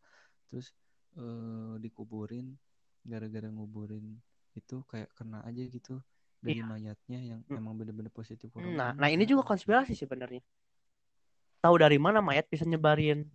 terus 0.51 0.71
eh, 1.17 1.75
dikuburin 1.81 2.53
gara-gara 3.05 3.47
nguburin 3.49 4.17
itu 4.55 4.81
kayak 4.89 5.11
kena 5.15 5.43
aja 5.45 5.63
gitu 5.67 5.99
dari 6.45 6.61
Iya. 6.61 6.69
mayatnya 6.69 7.19
yang 7.25 7.39
Hmm. 7.49 7.57
emang 7.57 7.73
bener-bener 7.81 8.13
positif 8.13 8.53
nah 8.53 8.61
corona 8.61 8.93
nah 8.93 9.09
ini 9.09 9.25
juga 9.25 9.41
konspirasi 9.41 9.97
sebenarnya 9.97 10.45
tahu 11.59 11.75
dari 11.81 11.97
mana 11.97 12.21
mayat 12.21 12.45
bisa 12.45 12.61
nyebarin 12.63 13.25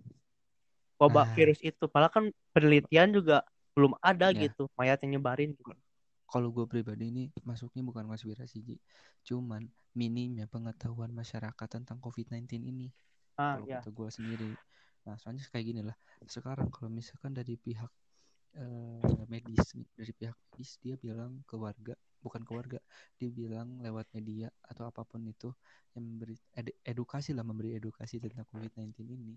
wabah 1.03 1.27
Nah. 1.27 1.35
virus 1.35 1.59
itu 1.61 1.85
padahal 1.90 2.12
kan 2.14 2.25
penelitian 2.55 3.11
juga 3.11 3.42
belum 3.75 3.99
ada 3.99 4.31
Ya. 4.31 4.46
gitu 4.46 4.70
mayat 4.79 5.03
yang 5.03 5.18
nyebarin 5.18 5.59
gitu. 5.59 5.75
kalau 6.31 6.55
gue 6.55 6.62
pribadi 6.70 7.11
ini 7.11 7.25
masuknya 7.42 7.83
bukan 7.83 8.07
konspirasi 8.07 8.62
Ji. 8.62 8.77
cuman 9.27 9.66
minimnya 9.99 10.46
pengetahuan 10.46 11.11
masyarakat 11.11 11.66
tentang 11.66 11.99
COVID-19 11.99 12.62
ini 12.62 12.87
ah 13.35 13.59
kalau 13.59 13.66
kata 13.66 13.90
gue 13.90 14.09
sendiri 14.14 14.51
nah 15.03 15.16
soalnya 15.18 15.42
kayak 15.51 15.66
gini 15.66 15.81
lah 15.83 15.96
sekarang 16.29 16.68
kalau 16.70 16.92
misalkan 16.92 17.33
dari 17.35 17.57
pihak 17.59 17.88
eh, 18.55 19.25
medis 19.27 19.75
dari 19.96 20.12
pihak 20.12 20.37
medis 20.53 20.77
dia 20.79 20.94
bilang 20.94 21.40
ke 21.49 21.57
warga 21.57 21.96
bukan 22.20 22.44
ke 22.44 22.52
warga 22.52 22.80
dia 23.16 23.30
bilang 23.33 23.80
lewat 23.80 24.09
media 24.12 24.52
atau 24.64 24.88
apa 24.88 25.02
pun 25.04 25.24
itu 25.24 25.50
yang 25.96 26.04
memberi 26.04 26.37
ed- 26.56 26.76
edukasi 26.85 27.33
lah 27.33 27.44
memberi 27.44 27.76
edukasi 27.76 28.20
tentang 28.20 28.46
COVID-19 28.52 29.09
ini. 29.16 29.35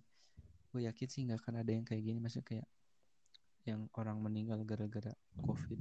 Gue 0.70 0.86
yakin 0.86 1.08
sih 1.08 1.22
nggak 1.28 1.40
akan 1.44 1.56
ada 1.64 1.72
yang 1.72 1.86
kayak 1.88 2.04
gini 2.04 2.20
maksudnya 2.20 2.48
kayak 2.48 2.68
yang 3.64 3.88
orang 3.96 4.20
meninggal 4.20 4.60
gara-gara 4.68 5.16
COVID 5.40 5.80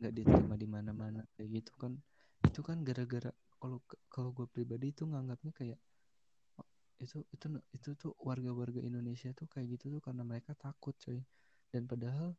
nggak 0.00 0.12
diterima 0.16 0.54
di 0.56 0.68
mana-mana 0.70 1.22
kayak 1.34 1.62
gitu 1.62 1.72
kan. 1.76 1.92
Itu 2.46 2.62
kan 2.62 2.80
gara-gara 2.86 3.34
kalau 3.60 3.82
kalau 4.08 4.30
gue 4.32 4.46
pribadi 4.48 4.94
itu 4.94 5.04
nganggapnya 5.04 5.52
kayak 5.52 5.78
itu 7.00 7.24
itu 7.32 7.46
itu 7.72 7.90
tuh 7.96 8.12
warga-warga 8.20 8.80
Indonesia 8.84 9.32
tuh 9.32 9.48
kayak 9.48 9.80
gitu 9.80 9.98
tuh 9.98 10.00
karena 10.04 10.22
mereka 10.22 10.52
takut 10.56 10.92
coy. 11.00 11.20
Dan 11.72 11.88
padahal 11.88 12.36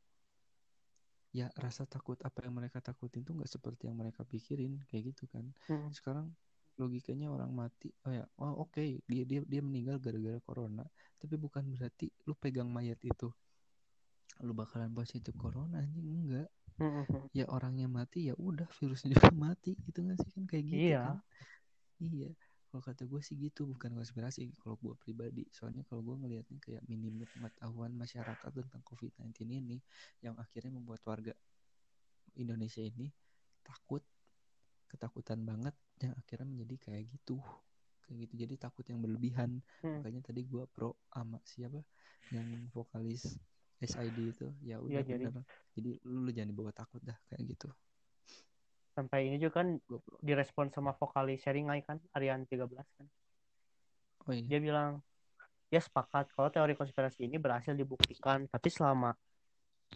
ya 1.31 1.47
rasa 1.55 1.87
takut 1.87 2.19
apa 2.27 2.43
yang 2.43 2.59
mereka 2.59 2.83
takutin 2.83 3.23
tuh 3.23 3.39
nggak 3.39 3.47
seperti 3.47 3.87
yang 3.87 3.95
mereka 3.95 4.27
pikirin 4.27 4.83
kayak 4.91 5.15
gitu 5.15 5.27
kan 5.31 5.47
Hmm. 5.71 5.87
sekarang 5.95 6.27
logikanya 6.75 7.31
orang 7.31 7.51
mati 7.51 7.91
oh 8.03 8.11
ya 8.11 8.25
oh 8.39 8.67
oke 8.67 8.83
dia 9.07 9.23
dia 9.23 9.39
dia 9.47 9.61
meninggal 9.63 9.95
gara-gara 9.99 10.39
corona 10.43 10.83
tapi 11.19 11.35
bukan 11.39 11.63
berarti 11.71 12.11
lu 12.27 12.33
pegang 12.35 12.67
mayat 12.67 12.99
itu 13.03 13.31
lu 14.41 14.51
bakalan 14.57 14.91
positif 14.91 15.35
corona 15.37 15.79
anjing 15.79 16.07
enggak 16.27 16.49
hmm. 16.79 17.29
ya 17.31 17.45
orangnya 17.47 17.87
mati 17.87 18.27
ya 18.31 18.35
udah 18.35 18.65
virusnya 18.79 19.13
juga 19.15 19.29
mati 19.51 19.77
gitu 19.87 20.01
nggak 20.03 20.17
sih 20.19 20.31
kan 20.35 20.43
kayak 20.49 20.63
gitu 20.67 20.83
Iya. 20.91 21.01
kan 21.05 21.17
iya 22.01 22.29
kalau 22.71 22.79
kata 22.79 23.03
gue 23.03 23.19
sih 23.19 23.35
gitu 23.35 23.67
bukan 23.67 23.91
konspirasi 23.91 24.55
kalau 24.55 24.79
gue 24.79 24.95
pribadi. 24.95 25.43
Soalnya 25.51 25.83
kalau 25.83 25.99
gue 26.01 26.15
ngelihatnya 26.15 26.55
kayak 26.63 26.87
minimnya 26.87 27.27
pengetahuan 27.27 27.91
masyarakat 27.91 28.47
tentang 28.47 28.79
COVID-19 28.87 29.27
ini 29.51 29.77
yang 30.23 30.39
akhirnya 30.39 30.71
membuat 30.71 31.03
warga 31.03 31.35
Indonesia 32.39 32.79
ini 32.79 33.11
takut 33.59 33.99
ketakutan 34.87 35.43
banget 35.43 35.75
yang 35.99 36.15
akhirnya 36.15 36.47
menjadi 36.47 36.75
kayak 36.87 37.11
gitu. 37.11 37.43
Kayak 38.07 38.17
gitu 38.23 38.33
jadi 38.47 38.53
takut 38.55 38.87
yang 38.87 39.03
berlebihan. 39.03 39.59
Hmm. 39.83 39.99
makanya 39.99 40.31
tadi 40.31 40.47
gue 40.47 40.63
pro 40.71 40.95
sama 41.11 41.43
siapa? 41.43 41.83
Yang 42.31 42.71
vokalis 42.71 43.35
SID 43.83 44.17
itu. 44.31 44.47
Ya 44.63 44.79
udah 44.79 45.03
Iya, 45.03 45.19
jadi- 45.19 45.27
bener. 45.27 45.43
Jadi 45.75 45.91
lu, 46.07 46.23
lu 46.23 46.31
jangan 46.31 46.49
dibawa 46.55 46.71
takut 46.71 47.03
dah 47.03 47.19
kayak 47.27 47.43
gitu 47.51 47.67
sampai 48.91 49.31
ini 49.31 49.37
juga 49.39 49.63
kan 49.63 49.79
direspon 50.19 50.67
sama 50.71 50.91
vokalis 50.95 51.41
Seringai 51.43 51.81
kan 51.83 51.97
Arian 52.15 52.43
13 52.45 52.87
kan. 52.97 53.07
Oh 54.27 54.33
iya. 54.35 54.45
Dia 54.45 54.59
bilang 54.59 55.01
dia 55.71 55.79
sepakat 55.79 56.35
kalau 56.35 56.51
teori 56.51 56.75
konspirasi 56.75 57.25
ini 57.31 57.39
berhasil 57.39 57.71
dibuktikan 57.71 58.43
tapi 58.51 58.67
selama 58.67 59.15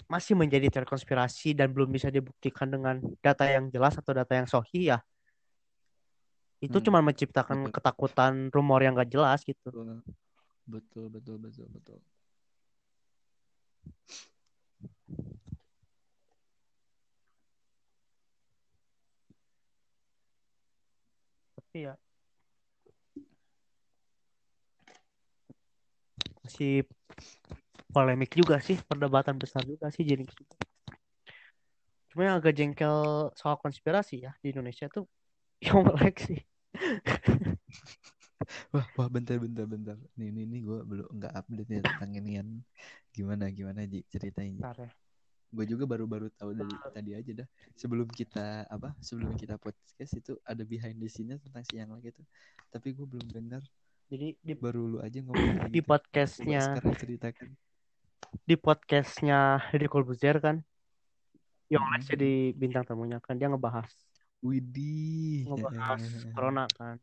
masih 0.07 0.35
menjadi 0.39 0.71
teori 0.71 0.87
konspirasi 0.87 1.51
dan 1.51 1.71
belum 1.75 1.91
bisa 1.91 2.07
dibuktikan 2.07 2.71
dengan 2.71 3.03
data 3.19 3.43
yang 3.47 3.67
jelas 3.67 3.99
atau 3.99 4.15
data 4.15 4.31
yang 4.39 4.47
sohi 4.47 4.87
ya 4.91 5.03
itu 6.63 6.79
Hmm, 6.79 6.85
cuma 6.87 6.99
menciptakan 7.03 7.67
betul. 7.67 7.75
ketakutan 7.75 8.33
rumor 8.49 8.79
yang 8.81 8.95
gak 8.95 9.11
jelas 9.11 9.43
gitu. 9.43 9.69
Betul. 9.69 10.01
Betul 10.65 11.05
betul 11.13 11.37
betul 11.37 11.67
betul 11.69 11.99
tapi 21.75 21.91
ya 21.91 21.95
masih 26.47 26.87
polemik 27.91 28.31
juga 28.31 28.63
sih 28.63 28.79
perdebatan 28.87 29.35
besar 29.35 29.59
juga 29.67 29.91
sih 29.91 30.07
jadi. 30.07 30.23
Cuma 32.15 32.31
yang 32.31 32.39
agak 32.39 32.55
jengkel 32.55 33.27
soal 33.35 33.59
konspirasi 33.59 34.23
ya 34.23 34.31
di 34.39 34.55
Indonesia 34.55 34.87
tuh 34.87 35.03
yang 35.67 35.83
melek 35.83 36.15
sih. 36.23 36.39
Wah 38.71 38.87
wah 38.95 39.11
bentar 39.11 39.35
bentar 39.35 39.67
bentar. 39.67 39.99
Nih 40.15 40.31
nih 40.31 40.47
nih 40.47 40.59
gue 40.63 40.79
belum 40.79 41.11
nggak 41.11 41.33
update 41.35 41.69
nih 41.75 41.79
tentang 41.83 42.11
inian 42.15 42.47
gimana 43.11 43.51
gimana 43.51 43.83
Ji 43.83 44.07
ceritain 44.07 44.55
Bentar 44.55 44.79
ya. 44.79 44.91
Gue 45.51 45.65
juga 45.69 45.83
baru-baru 45.87 46.29
tahu 46.35 46.51
dari 46.57 46.75
tadi 46.93 47.11
aja 47.15 47.31
dah. 47.43 47.47
Sebelum 47.77 48.07
kita 48.09 48.65
apa 48.67 48.95
sebelum 48.99 49.33
kita 49.37 49.55
podcast 49.61 50.11
itu 50.17 50.35
ada 50.43 50.63
behind 50.65 50.97
the 50.99 51.09
scene 51.09 51.37
tentang 51.37 51.63
si 51.65 51.77
yang 51.79 51.93
lagi 51.93 52.11
tuh. 52.11 52.25
Tapi 52.71 52.95
gue 52.95 53.05
belum 53.05 53.27
dengar. 53.31 53.61
Jadi 54.05 54.37
di 54.37 54.53
baru 54.53 54.85
lu 54.85 54.97
aja 55.01 55.19
ngomong 55.21 55.35
di 55.73 55.81
gitu. 55.81 55.89
Podcastnya 55.89 56.61
sekarang 56.61 56.95
ceritakan. 56.97 57.49
di 58.45 58.55
podcastnya 58.59 59.63
Deddy 59.71 59.87
Corbuzier 59.87 60.37
kan 60.43 60.59
yang 61.71 61.81
Mm-mm. 61.81 62.05
jadi 62.05 62.53
bintang 62.53 62.85
tamunya 62.85 63.17
kan 63.17 63.39
dia 63.39 63.49
ngebahas. 63.49 63.89
Widih. 64.45 65.49
Ngebahas 65.49 66.01
corona 66.35 66.65
kan. 66.77 67.01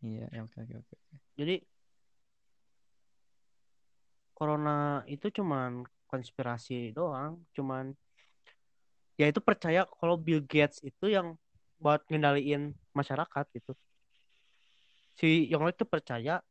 Iya, 0.00 0.26
ya, 0.32 0.40
oke 0.42 0.58
oke 0.64 0.74
oke. 0.80 0.94
Jadi 1.36 1.56
corona 4.32 5.04
itu 5.04 5.28
cuman 5.28 5.84
konspirasi 6.10 6.90
doang, 6.90 7.38
cuman 7.54 7.94
ya 9.14 9.30
itu 9.30 9.38
percaya 9.38 9.86
kalau 9.86 10.18
Bill 10.18 10.42
Gates 10.42 10.82
itu 10.82 11.06
yang 11.06 11.38
buat 11.78 12.02
ngendaliin 12.10 12.74
masyarakat 12.90 13.46
gitu. 13.54 13.72
Si 15.14 15.46
Yonglek 15.46 15.78
tuh 15.78 15.86
percaya 15.86 16.42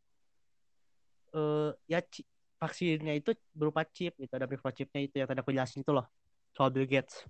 eh 1.30 1.72
ya 1.86 2.00
vaksinnya 2.58 3.14
itu 3.20 3.38
berupa 3.54 3.86
chip 3.86 4.18
gitu, 4.18 4.34
ada 4.34 4.50
microchipnya 4.50 5.00
itu 5.06 5.16
yang 5.22 5.28
tadi 5.30 5.40
aku 5.44 5.54
jelasin 5.54 5.86
itu 5.86 5.92
loh 5.94 6.08
soal 6.56 6.74
Bill 6.74 6.90
Gates. 6.90 7.28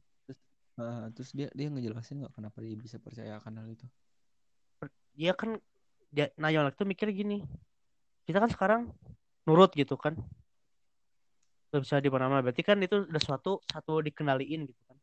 Ah, 0.79 1.11
terus 1.11 1.35
dia 1.35 1.51
dia 1.51 1.67
ngejelasin 1.67 2.23
nggak 2.23 2.33
kenapa 2.39 2.57
dia 2.63 2.77
bisa 2.79 2.95
percaya 3.01 3.35
akan 3.35 3.59
hal 3.59 3.67
itu? 3.67 3.85
Dia 5.19 5.35
kan 5.35 5.59
dia, 6.07 6.31
nah 6.39 6.47
Yonglek 6.47 6.79
tuh 6.79 6.87
mikir 6.87 7.11
gini, 7.11 7.43
kita 8.23 8.39
kan 8.39 8.49
sekarang 8.49 8.81
nurut 9.43 9.75
gitu 9.75 9.99
kan, 9.99 10.15
gak 11.69 11.81
bisa 11.85 12.01
di 12.01 12.09
mana-mana. 12.09 12.41
Berarti 12.45 12.61
kan 12.65 12.77
itu 12.81 13.05
udah 13.05 13.21
suatu 13.21 13.61
satu 13.69 14.01
dikendaliin 14.01 14.65
gitu 14.69 14.81
kan. 14.89 14.97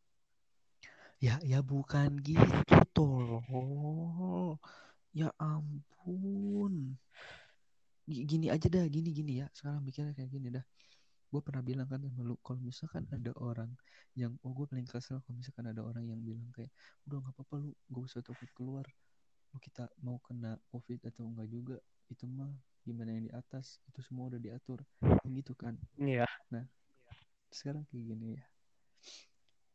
Ya 1.16 1.40
ya 1.40 1.64
bukan 1.64 2.20
gitu 2.20 2.76
tolong. 2.92 4.60
Ya 5.16 5.32
ampun. 5.40 7.00
Gi- 8.06 8.26
Gini 8.28 8.46
aja 8.52 8.68
dah, 8.68 8.84
gini 8.86 9.10
gini 9.10 9.40
ya. 9.40 9.46
Sekarang 9.56 9.80
mikirnya 9.80 10.12
kayak 10.12 10.30
gini 10.30 10.48
dah. 10.52 10.64
Gue 11.26 11.42
pernah 11.42 11.58
bilang 11.58 11.90
kan 11.90 11.98
sama 11.98 12.22
lu, 12.22 12.38
kalau 12.38 12.62
misalkan 12.62 13.02
ada 13.10 13.34
orang 13.42 13.74
yang, 14.14 14.38
oh 14.46 14.54
gue 14.54 14.62
paling 14.70 14.86
kesel 14.86 15.18
kalau 15.26 15.34
misalkan 15.34 15.66
ada 15.66 15.82
orang 15.82 16.06
yang 16.06 16.22
bilang 16.22 16.46
kayak, 16.54 16.70
udah 17.10 17.18
nggak 17.18 17.34
apa-apa 17.34 17.54
lu, 17.66 17.70
gak 17.90 18.02
usah 18.06 18.20
takut 18.22 18.46
keluar. 18.54 18.86
Lu 19.50 19.58
kita 19.58 19.90
mau 20.06 20.22
kena 20.22 20.54
covid 20.70 21.02
atau 21.02 21.26
enggak 21.26 21.50
juga, 21.50 21.76
itu 22.06 22.24
mah 22.30 22.54
gimana 22.86 23.10
yang 23.18 23.26
di 23.26 23.32
atas, 23.34 23.82
itu 23.90 24.00
semua 24.06 24.30
udah 24.30 24.38
diatur. 24.38 24.80
Gitu 25.26 25.52
kan. 25.58 25.74
Iya. 25.98 26.30
Sekarang 27.50 27.82
kayak 27.90 28.04
gini 28.14 28.26
ya. 28.38 28.42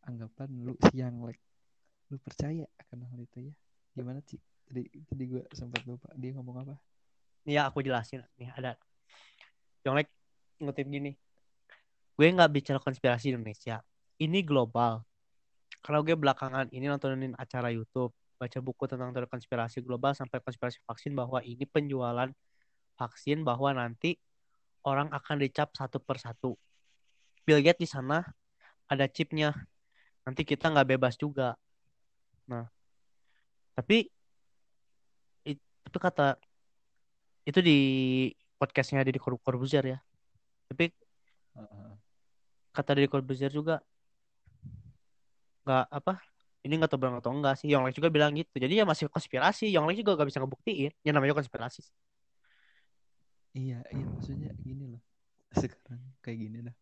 Anggapan 0.08 0.50
lu 0.64 0.74
siang 0.90 1.22
like, 1.28 1.44
lu 2.08 2.18
percaya 2.24 2.64
akan 2.88 3.06
hal 3.12 3.20
itu 3.20 3.52
ya? 3.52 3.54
Gimana 3.94 4.24
sih? 4.24 4.40
Tadi 4.66 4.88
tadi 4.88 5.24
gue 5.28 5.44
sempat 5.52 5.84
lupa 5.84 6.08
dia 6.16 6.32
ngomong 6.32 6.64
apa? 6.64 6.76
Iya 7.42 7.66
aku 7.70 7.82
jelasin 7.82 8.22
nih 8.38 8.54
ada 8.54 8.78
Yonglek 9.82 10.14
ngutip 10.62 10.86
gini 10.86 11.18
gue 12.14 12.28
nggak 12.30 12.52
bicara 12.54 12.78
konspirasi 12.78 13.34
Indonesia 13.34 13.82
ini 14.22 14.46
global 14.46 15.02
kalau 15.82 16.06
gue 16.06 16.14
belakangan 16.14 16.70
ini 16.70 16.86
nontonin 16.86 17.34
acara 17.34 17.74
YouTube 17.74 18.14
baca 18.38 18.60
buku 18.62 18.86
tentang 18.86 19.10
teori 19.10 19.26
konspirasi 19.26 19.82
global 19.82 20.14
sampai 20.14 20.38
konspirasi 20.38 20.78
vaksin 20.86 21.18
bahwa 21.18 21.42
ini 21.42 21.66
penjualan 21.66 22.30
vaksin 23.02 23.42
bahwa 23.42 23.74
nanti 23.74 24.22
orang 24.86 25.10
akan 25.10 25.42
dicap 25.42 25.74
satu 25.74 25.98
persatu 25.98 26.54
Bill 27.42 27.66
Gates 27.66 27.82
di 27.82 27.90
sana 27.90 28.22
ada 28.86 29.10
chipnya. 29.10 29.58
Nanti 30.22 30.46
kita 30.46 30.70
nggak 30.70 30.94
bebas 30.94 31.18
juga. 31.18 31.58
Nah 32.46 32.70
tapi 33.74 34.06
it- 35.42 35.66
itu 35.90 35.98
kata 35.98 36.38
itu 37.50 37.58
di 37.66 37.78
podcastnya 38.62 39.02
di 39.02 39.18
Corbuzier 39.18 39.98
ya. 39.98 40.00
Tapi 40.70 40.94
kata 42.70 42.92
dari 42.94 43.10
Corbuzier 43.10 43.50
juga 43.50 43.82
nggak 45.66 45.86
apa 45.90 46.18
ini 46.62 46.78
nggak 46.78 46.94
tahu 46.94 47.02
benar 47.02 47.18
atau 47.18 47.34
enggak 47.34 47.58
sih. 47.58 47.74
Yonglek 47.74 47.98
juga 47.98 48.14
bilang 48.14 48.38
gitu. 48.38 48.54
Jadi 48.54 48.78
ya 48.78 48.86
masih 48.86 49.10
konspirasi. 49.10 49.74
Yonglek 49.74 50.06
juga 50.06 50.14
nggak 50.14 50.30
bisa 50.30 50.40
ngebuktiin. 50.46 50.94
Ya 51.02 51.10
namanya 51.10 51.34
konspirasi 51.34 51.82
Iya, 53.52 53.84
iya 53.92 54.06
maksudnya 54.08 54.56
gini 54.64 54.88
loh. 54.88 55.04
Sekarang 55.60 56.00
kayak 56.24 56.40
gini 56.40 56.58
dah. 56.64 56.76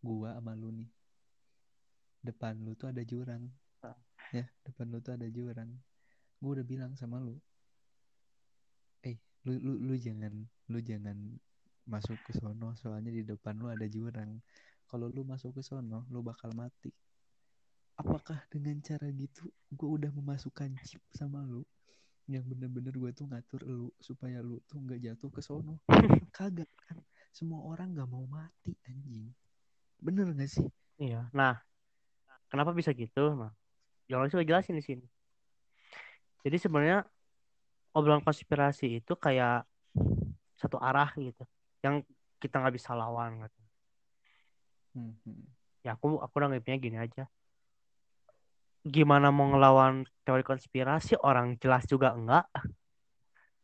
Gua 0.00 0.32
sama 0.32 0.56
lu 0.56 0.72
nih. 0.72 0.88
Depan 2.24 2.64
lu 2.64 2.72
tuh 2.72 2.88
ada 2.88 3.04
jurang. 3.04 3.52
Ah. 3.84 3.92
Ya, 4.32 4.48
depan 4.64 4.88
lu 4.88 5.04
tuh 5.04 5.20
ada 5.20 5.28
jurang. 5.28 5.68
Gua 6.40 6.56
udah 6.56 6.64
bilang 6.64 6.96
sama 6.96 7.20
lu. 7.20 7.36
Eh, 9.04 9.20
lu 9.44 9.60
lu 9.60 9.76
lu 9.84 9.94
jangan 10.00 10.32
lu 10.72 10.80
jangan 10.80 11.36
masuk 11.84 12.16
ke 12.24 12.32
sono 12.32 12.72
soalnya 12.80 13.12
di 13.12 13.20
depan 13.28 13.60
lu 13.60 13.68
ada 13.68 13.84
jurang. 13.84 14.40
Kalau 14.88 15.12
lu 15.12 15.28
masuk 15.28 15.60
ke 15.60 15.62
sono, 15.64 16.08
lu 16.08 16.24
bakal 16.24 16.56
mati. 16.56 16.88
Apakah 18.00 18.48
dengan 18.48 18.80
cara 18.80 19.12
gitu 19.12 19.52
gue 19.68 19.88
udah 19.88 20.08
memasukkan 20.08 20.72
chip 20.88 21.04
sama 21.12 21.44
lu 21.44 21.68
yang 22.24 22.44
bener-bener 22.48 22.94
gue 22.96 23.10
tuh 23.12 23.28
ngatur 23.28 23.60
lu 23.68 23.92
supaya 24.00 24.40
lu 24.40 24.56
tuh 24.64 24.80
nggak 24.80 25.00
jatuh 25.00 25.30
ke 25.30 25.40
sono. 25.44 25.80
Kagak 26.36 26.70
kan 26.88 26.98
semua 27.34 27.60
orang 27.64 27.92
nggak 27.92 28.08
mau 28.08 28.24
mati 28.24 28.72
anjing. 28.88 29.28
Bener 30.00 30.32
gak 30.32 30.48
sih? 30.48 30.68
Iya 31.00 31.28
nah 31.34 31.60
kenapa 32.48 32.70
bisa 32.70 32.94
gitu 32.94 33.34
nah 33.34 33.52
Yonglek 34.08 34.36
juga 34.36 34.44
jelasin 34.44 34.76
di 34.76 34.84
sini. 34.84 35.06
Jadi 36.44 36.56
sebenarnya 36.60 37.04
obrolan 37.96 38.20
konspirasi 38.20 39.00
itu 39.00 39.12
kayak 39.16 39.64
satu 40.60 40.76
arah 40.76 41.08
gitu 41.16 41.44
yang 41.80 42.04
kita 42.36 42.60
nggak 42.60 42.76
bisa 42.76 42.92
lawan 42.92 43.40
gitu. 43.40 43.60
Hmm, 44.94 45.12
hmm. 45.26 45.44
ya 45.82 45.98
aku 45.98 46.22
aku 46.22 46.36
nanggepnya 46.38 46.78
gini 46.78 46.96
aja 47.00 47.26
gimana 48.84 49.32
mau 49.32 49.48
ngelawan 49.48 50.04
teori 50.22 50.44
konspirasi? 50.44 51.16
Orang 51.24 51.56
jelas 51.58 51.88
juga 51.88 52.12
enggak. 52.12 52.46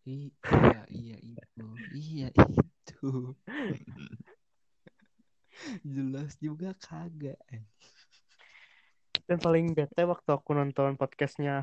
Iya 0.08 0.82
iya 0.88 1.16
itu. 1.20 1.66
Iya 1.92 2.28
itu. 2.32 3.36
Jelas 5.84 6.40
juga 6.40 6.72
kagak 6.80 7.36
dan 9.30 9.38
paling 9.38 9.70
bete 9.78 10.02
waktu 10.02 10.26
aku 10.34 10.58
nonton 10.58 10.98
podcastnya 10.98 11.62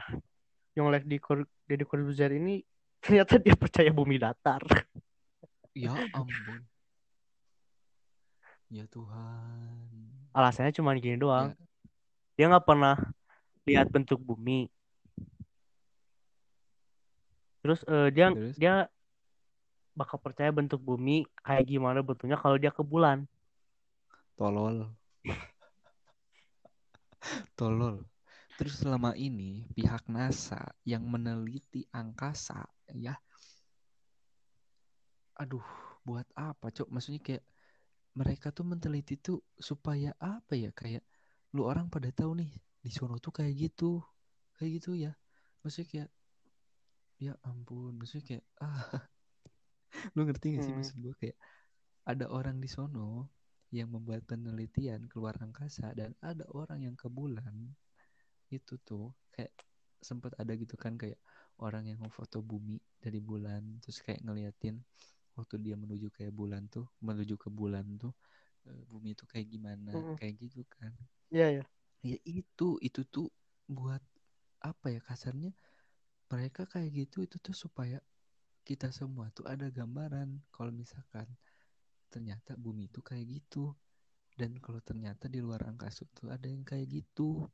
yang 0.72 0.88
live 0.88 1.04
di 1.04 1.20
Deddy 1.68 1.84
Corbuzier 1.84 2.32
ini 2.32 2.64
ternyata 3.04 3.36
dia 3.36 3.60
percaya 3.60 3.92
bumi 3.92 4.16
datar. 4.16 4.64
Ya 5.76 5.92
ampun. 6.16 6.64
Ya 8.72 8.88
Tuhan. 8.88 10.32
Alasannya 10.32 10.72
cuma 10.72 10.96
gini 10.96 11.20
doang. 11.20 11.52
Ya. 11.52 11.60
dia 12.40 12.46
nggak 12.56 12.64
pernah 12.64 12.96
lihat 13.68 13.92
bentuk 13.92 14.18
bumi. 14.24 14.72
Terus 17.60 17.84
eh, 17.84 18.10
dia 18.16 18.32
Terus? 18.32 18.56
dia 18.56 18.76
bakal 19.92 20.24
percaya 20.24 20.54
bentuk 20.56 20.80
bumi 20.80 21.28
kayak 21.44 21.68
gimana 21.68 22.00
bentuknya 22.00 22.40
kalau 22.40 22.56
dia 22.56 22.72
ke 22.72 22.80
bulan. 22.80 23.28
Tolol. 24.40 24.88
Tolol. 27.60 28.08
Terus 28.58 28.74
selama 28.80 29.14
ini 29.20 29.68
pihak 29.76 30.08
NASA 30.08 30.64
yang 30.88 31.04
meneliti 31.06 31.84
angkasa 31.92 32.64
ya. 32.96 33.20
Aduh 35.38 35.66
buat 36.08 36.26
apa 36.40 36.72
cok? 36.72 36.88
Maksudnya 36.88 37.22
kayak 37.22 37.44
mereka 38.18 38.50
tuh 38.50 38.66
meneliti 38.66 39.20
tuh 39.20 39.44
supaya 39.60 40.16
apa 40.18 40.56
ya? 40.56 40.72
Kayak 40.72 41.04
lu 41.54 41.68
orang 41.68 41.92
pada 41.92 42.10
tahu 42.10 42.38
nih 42.38 42.54
di 42.88 42.92
sono 42.98 43.16
tuh 43.26 43.34
kayak 43.38 43.54
gitu 43.64 43.92
kayak 44.58 44.72
gitu 44.82 44.92
ya 45.06 45.12
maksudnya 45.62 45.88
kayak 45.94 46.10
ya 47.26 47.34
ampun 47.50 47.92
maksudnya 47.98 48.26
kayak 48.28 48.46
ah 48.66 49.08
lu 50.16 50.22
ngerti 50.28 50.46
gak 50.56 50.64
sih 50.66 50.74
Hmm. 50.74 50.78
maksud 50.78 50.96
gue 51.04 51.14
kayak 51.22 51.38
ada 52.12 52.26
orang 52.38 52.58
di 52.64 52.70
sono 52.76 53.32
yang 53.78 53.90
membuat 53.96 54.22
penelitian 54.30 55.02
keluar 55.12 55.36
angkasa 55.46 55.88
dan 56.00 56.12
ada 56.24 56.46
orang 56.56 56.80
yang 56.88 56.96
ke 57.02 57.08
bulan 57.12 57.56
itu 58.54 58.76
tuh 58.90 59.12
kayak 59.36 59.54
sempat 60.10 60.32
ada 60.42 60.54
gitu 60.56 60.76
kan 60.80 60.94
kayak 61.02 61.20
orang 61.66 61.86
yang 61.92 62.02
foto 62.14 62.40
bumi 62.46 62.78
dari 63.04 63.20
bulan 63.20 63.82
terus 63.84 64.00
kayak 64.06 64.22
ngeliatin 64.26 64.78
waktu 65.38 65.56
dia 65.66 65.76
menuju 65.80 66.08
kayak 66.16 66.34
bulan 66.36 66.64
tuh 66.72 66.88
menuju 67.04 67.36
ke 67.40 67.50
bulan 67.52 67.86
tuh 68.02 68.14
eh, 68.70 68.82
bumi 68.92 69.16
itu 69.18 69.26
kayak 69.32 69.48
gimana 69.54 69.94
Mm-mm. 69.94 70.20
kayak 70.20 70.36
gitu 70.44 70.64
kan 70.70 70.94
iya 71.34 71.48
ya 71.58 71.64
ya 72.06 72.18
itu 72.26 72.78
itu 72.82 73.02
tuh 73.08 73.28
buat 73.68 74.02
apa 74.64 74.88
ya 74.90 75.00
kasarnya 75.04 75.52
mereka 76.28 76.68
kayak 76.68 76.92
gitu 77.08 77.24
itu 77.24 77.40
tuh 77.40 77.56
supaya 77.56 78.04
kita 78.68 78.92
semua 78.92 79.32
tuh 79.32 79.48
ada 79.48 79.72
gambaran 79.72 80.44
kalau 80.52 80.76
misalkan 80.76 81.24
ternyata 82.12 82.60
bumi 82.60 82.92
itu 82.92 83.00
kayak 83.00 83.26
gitu. 83.40 83.72
Dan 84.38 84.60
kalau 84.62 84.84
ternyata 84.84 85.26
di 85.32 85.42
luar 85.42 85.66
angkasa 85.66 86.06
tuh 86.14 86.30
ada 86.30 86.46
yang 86.46 86.68
kayak 86.68 86.88
gitu. 86.92 87.48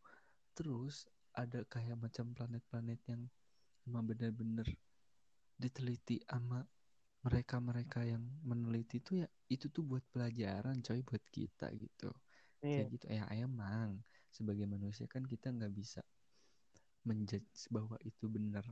Terus 0.58 1.06
ada 1.38 1.62
kayak 1.70 1.98
macam 2.02 2.34
planet-planet 2.34 3.00
yang 3.10 3.22
emang 3.86 4.04
bener-bener 4.10 4.68
diteliti 5.58 6.22
sama 6.26 6.66
mereka-mereka 7.24 8.04
yang 8.04 8.26
meneliti 8.44 9.00
itu 9.00 9.24
ya 9.24 9.28
itu 9.48 9.72
tuh 9.72 9.86
buat 9.86 10.04
pelajaran 10.12 10.82
coy 10.82 11.00
buat 11.06 11.24
kita 11.30 11.72
gitu. 11.78 12.10
Iya. 12.66 12.84
Kayak 12.84 12.88
gitu 13.00 13.06
ya 13.14 13.26
emang 13.38 14.02
sebagai 14.34 14.66
manusia 14.66 15.06
kan 15.06 15.22
kita 15.24 15.54
nggak 15.54 15.72
bisa 15.72 16.02
menjudge 17.06 17.70
bahwa 17.70 17.96
itu 18.02 18.26
benar. 18.26 18.66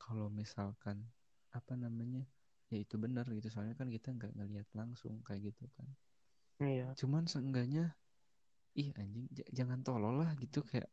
Kalau 0.00 0.32
misalkan 0.32 1.04
apa 1.52 1.76
namanya 1.76 2.24
ya 2.72 2.80
itu 2.80 2.96
benar 2.96 3.28
gitu. 3.28 3.52
Soalnya 3.52 3.76
kan 3.76 3.92
kita 3.92 4.16
nggak 4.16 4.32
ngelihat 4.40 4.68
langsung 4.72 5.20
kayak 5.22 5.52
gitu 5.52 5.68
kan. 5.76 5.86
Iya. 6.64 6.96
Cuman 6.96 7.28
seenggaknya 7.28 7.92
ih 8.78 8.94
anjing 8.96 9.26
jangan 9.50 9.82
tolol 9.82 10.22
lah 10.22 10.30
gitu 10.38 10.62
kayak 10.62 10.88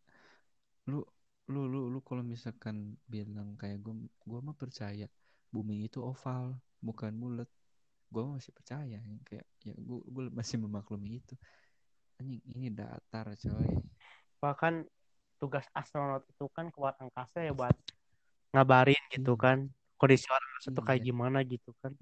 lu 0.90 1.06
lu 1.48 1.70
lu 1.70 1.88
lu 1.94 2.00
kalau 2.02 2.26
misalkan 2.26 2.98
bilang 3.06 3.56
kayak 3.56 3.80
gue 3.86 3.94
gue 4.26 4.40
mah 4.42 4.58
percaya 4.58 5.06
bumi 5.54 5.88
itu 5.88 6.02
oval 6.02 6.58
bukan 6.82 7.14
bulat 7.16 7.50
gue 8.12 8.24
masih 8.24 8.52
percaya 8.52 9.00
kayak 9.28 9.48
ya 9.64 9.74
gue 9.78 10.00
gue 10.04 10.24
masih 10.34 10.58
memaklumi 10.64 11.22
itu 11.22 11.36
anjing 12.20 12.44
ini 12.54 12.68
datar 12.80 13.28
coy 13.44 13.72
bahkan 14.44 14.74
tugas 15.42 15.66
astronot 15.80 16.24
itu 16.32 16.46
kan 16.56 16.66
keluar 16.74 16.94
angkasa 17.04 17.38
ya 17.48 17.54
buat 17.60 17.76
ngabarin 18.54 19.02
gitu 19.16 19.34
Iya. 19.42 19.44
kan 19.44 19.58
kondisi 20.00 20.28
orang 20.36 20.48
angkasa 20.54 20.70
tuh 20.78 20.86
kayak 20.88 21.02
Iya. 21.02 21.08
gimana 21.08 21.40
gitu 21.54 21.72
kan 21.82 21.94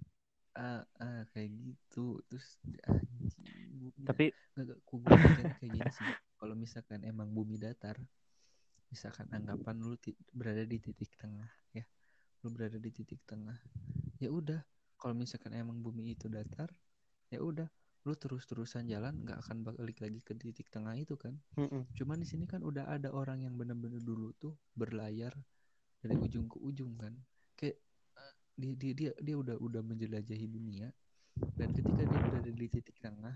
ah, 0.55 0.81
ah 1.03 1.21
kayak 1.31 1.51
gitu 1.67 2.19
terus 2.27 2.47
anjing 2.87 3.91
tapi 4.05 4.31
Nggak, 4.55 4.79
nggak, 4.79 4.79
gue 4.87 5.15
mikirnya 5.19 5.55
kayak 5.59 5.71
gini 5.75 5.91
sih. 5.91 6.07
Kalau 6.39 6.55
misalkan 6.55 7.03
emang 7.03 7.27
bumi 7.35 7.55
datar, 7.59 7.99
misalkan 8.91 9.27
anggapan 9.35 9.75
lu 9.83 9.95
berada 10.31 10.63
di 10.63 10.77
titik 10.79 11.11
tengah, 11.19 11.49
ya, 11.75 11.85
lu 12.43 12.49
berada 12.55 12.77
di 12.79 12.91
titik 12.93 13.21
tengah, 13.27 13.57
ya 14.23 14.29
udah. 14.31 14.61
Kalau 15.01 15.15
misalkan 15.17 15.53
emang 15.55 15.79
bumi 15.83 16.15
itu 16.15 16.27
datar, 16.31 16.71
ya 17.33 17.39
udah, 17.43 17.67
lu 18.05 18.13
terus-terusan 18.15 18.85
jalan, 18.93 19.13
nggak 19.25 19.37
akan 19.45 19.57
balik 19.65 19.97
lagi 20.03 20.19
ke 20.21 20.33
titik 20.37 20.69
tengah 20.73 20.95
itu 20.97 21.15
kan. 21.17 21.35
mm-mm. 21.57 21.85
Cuman 21.97 22.21
di 22.21 22.27
sini 22.27 22.45
kan 22.45 22.61
udah 22.63 22.85
ada 22.89 23.09
orang 23.13 23.43
yang 23.45 23.55
bener-bener 23.59 24.01
dulu 24.03 24.31
tuh 24.37 24.53
berlayar 24.77 25.33
dari 26.03 26.15
ujung 26.19 26.47
ke 26.51 26.57
ujung 26.61 26.93
kan. 27.01 27.13
Kayak 27.57 27.77
eh, 28.19 28.33
dia 28.59 28.73
dia 28.77 28.93
dia 28.93 29.11
dia 29.21 29.35
udah 29.37 29.57
udah 29.59 29.81
menjelajahi 29.83 30.47
dunia 30.49 30.87
dan 31.59 31.69
ketika 31.75 32.03
dia 32.07 32.19
berada 32.21 32.51
di 32.51 32.67
titik 32.71 32.97
tengah 33.03 33.35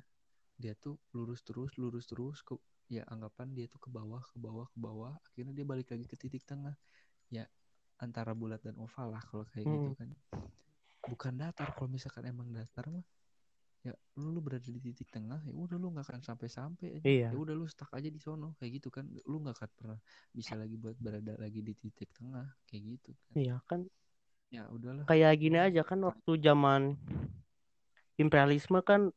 dia 0.59 0.73
tuh 0.79 0.95
lurus 1.15 1.41
terus 1.43 1.71
lurus 1.79 2.05
terus 2.07 2.39
ke 2.43 2.55
ya 2.91 3.03
anggapan 3.11 3.51
dia 3.55 3.65
tuh 3.71 3.79
ke 3.81 3.89
bawah 3.91 4.23
ke 4.31 4.37
bawah 4.39 4.67
ke 4.71 4.77
bawah 4.79 5.13
akhirnya 5.31 5.53
dia 5.55 5.65
balik 5.67 5.87
lagi 5.93 6.05
ke 6.07 6.15
titik 6.19 6.43
tengah 6.47 6.75
ya 7.31 7.45
antara 7.99 8.31
bulat 8.35 8.61
dan 8.63 8.75
oval 8.79 9.11
lah 9.15 9.23
kalau 9.29 9.45
kayak 9.51 9.67
gitu 9.79 9.89
Hmm. 9.89 9.95
kan 9.95 10.09
bukan 11.07 11.33
datar 11.41 11.69
kalau 11.75 11.89
misalkan 11.91 12.23
emang 12.29 12.49
datar 12.53 12.85
mah 12.91 13.03
ya 13.79 13.95
lu, 14.19 14.35
lu 14.35 14.43
berada 14.43 14.67
di 14.67 14.75
titik 14.75 15.07
tengah 15.07 15.39
ya 15.47 15.55
udah 15.55 15.79
lu 15.79 15.95
nggak 15.95 16.03
akan 16.03 16.19
sampai 16.19 16.51
sampai 16.51 16.99
aja 16.99 17.05
Iya. 17.07 17.29
ya 17.31 17.37
udah 17.39 17.55
lu 17.55 17.63
stuck 17.63 17.87
aja 17.95 18.11
di 18.11 18.19
sono 18.19 18.59
kayak 18.59 18.83
gitu 18.83 18.91
kan. 18.91 19.07
Lu 19.23 19.39
nggak 19.39 19.55
akan 19.55 19.69
pernah 19.75 19.97
bisa 20.35 20.59
lagi 20.59 20.75
buat 20.75 20.99
berada 20.99 21.39
lagi 21.39 21.63
di 21.63 21.71
titik 21.71 22.11
tengah 22.11 22.43
kayak 22.67 22.83
gitu 22.99 23.15
kan. 23.15 23.33
Iya 23.39 23.55
kan. 23.63 23.79
Ya 24.51 24.67
udahlah. 24.67 25.07
Kayak 25.07 25.31
gini 25.39 25.57
aja 25.61 25.81
kan 25.87 26.03
waktu 26.03 26.31
zaman 26.43 26.99
imperialisme 28.19 28.83
kan 28.83 29.15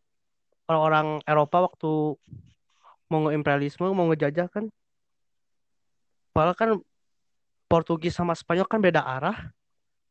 orang-orang 0.71 1.19
Eropa 1.27 1.67
waktu 1.67 2.15
mau 3.11 3.21
nge-imperialisme 3.29 3.91
mau 3.91 4.07
ngejajah 4.09 4.47
kan 4.49 4.71
padahal 6.33 6.57
kan 6.57 6.71
Portugis 7.67 8.13
sama 8.15 8.37
Spanyol 8.37 8.69
kan 8.69 8.79
beda 8.85 9.01
arah. 9.03 9.51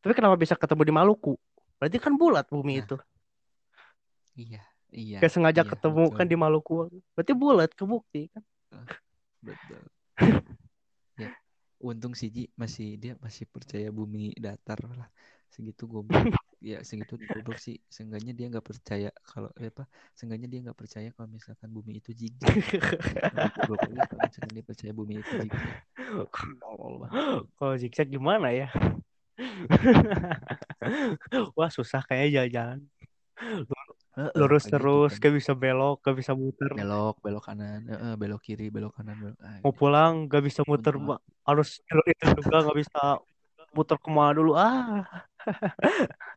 Tapi 0.02 0.18
kenapa 0.18 0.34
bisa 0.34 0.58
ketemu 0.58 0.82
di 0.82 0.93
Maluku? 0.93 1.38
Berarti 1.78 1.97
kan 2.02 2.18
bulat 2.18 2.49
bumi 2.49 2.82
Nah, 2.82 2.84
itu 2.86 2.95
iya 4.36 4.61
iya 4.91 5.17
Gak 5.19 5.32
sengaja 5.32 5.63
iya, 5.63 5.69
ketemu 5.71 6.03
betul. 6.07 6.17
kan 6.17 6.25
di 6.27 6.36
Maluku 6.36 6.73
berarti 7.15 7.34
bulat 7.36 7.71
kebukti 7.75 8.27
kan 8.32 8.43
Betul. 9.41 9.82
ya, 11.21 11.34
untung 11.82 12.13
sih 12.13 12.29
Ji 12.29 12.45
masih 12.53 12.95
dia 13.01 13.17
masih 13.17 13.49
percaya 13.49 13.89
bumi 13.89 14.38
datar 14.38 14.77
lah. 14.86 15.09
Segitu 15.49 15.89
goblok. 15.89 16.13
ya, 16.61 16.86
segitu 16.86 17.17
goblok 17.17 17.57
sih. 17.57 17.82
Seenggaknya 17.89 18.38
dia 18.38 18.53
nggak 18.53 18.61
percaya 18.61 19.09
kalau 19.25 19.49
eh, 19.57 19.73
apa? 19.73 19.89
Seenggaknya 20.13 20.45
dia 20.45 20.59
nggak 20.69 20.77
percaya 20.77 21.09
kalau 21.17 21.34
misalkan 21.34 21.73
bumi 21.73 21.97
itu 21.97 22.13
zigzag. 22.13 22.53
Kalau 23.65 23.75
misalkan 23.89 24.53
dia 24.53 24.63
percaya 24.63 24.93
bumi 24.93 25.25
itu 25.25 25.32
zigzag. 25.41 25.73
Tolol 26.61 27.01
banget. 27.01 27.49
kalau 27.57 27.75
zigzag 27.79 28.07
gimana 28.11 28.51
ya 28.51 28.67
wah 31.57 31.71
susah 31.71 32.03
kayaknya 32.05 32.51
jalan-jalan 32.51 32.79
Lurus 34.36 34.68
kayak 34.68 34.76
gitu 34.76 34.76
terus 34.76 35.12
kan. 35.16 35.22
gak 35.24 35.34
bisa 35.39 35.51
belok 35.55 35.97
gak 36.03 36.18
bisa 36.20 36.32
muter. 36.36 36.72
Belok, 36.76 37.16
belok 37.24 37.43
kanan, 37.47 37.88
Heeh, 37.88 38.14
belok 38.20 38.41
kiri, 38.43 38.68
belok 38.68 38.91
kanan, 38.99 39.16
belok. 39.16 39.39
Ah, 39.39 39.64
mau 39.64 39.72
pulang 39.72 40.28
gak 40.28 40.43
bisa 40.43 40.68
muter 40.68 40.99
harus 41.47 41.80
jalur 41.88 42.05
itu 42.12 42.24
juga 42.43 42.57
gak 42.68 42.78
bisa 42.78 43.01
muter 43.72 43.95
ke 43.95 44.09
mana 44.12 44.36
dulu 44.36 44.51
ah. 44.59 45.07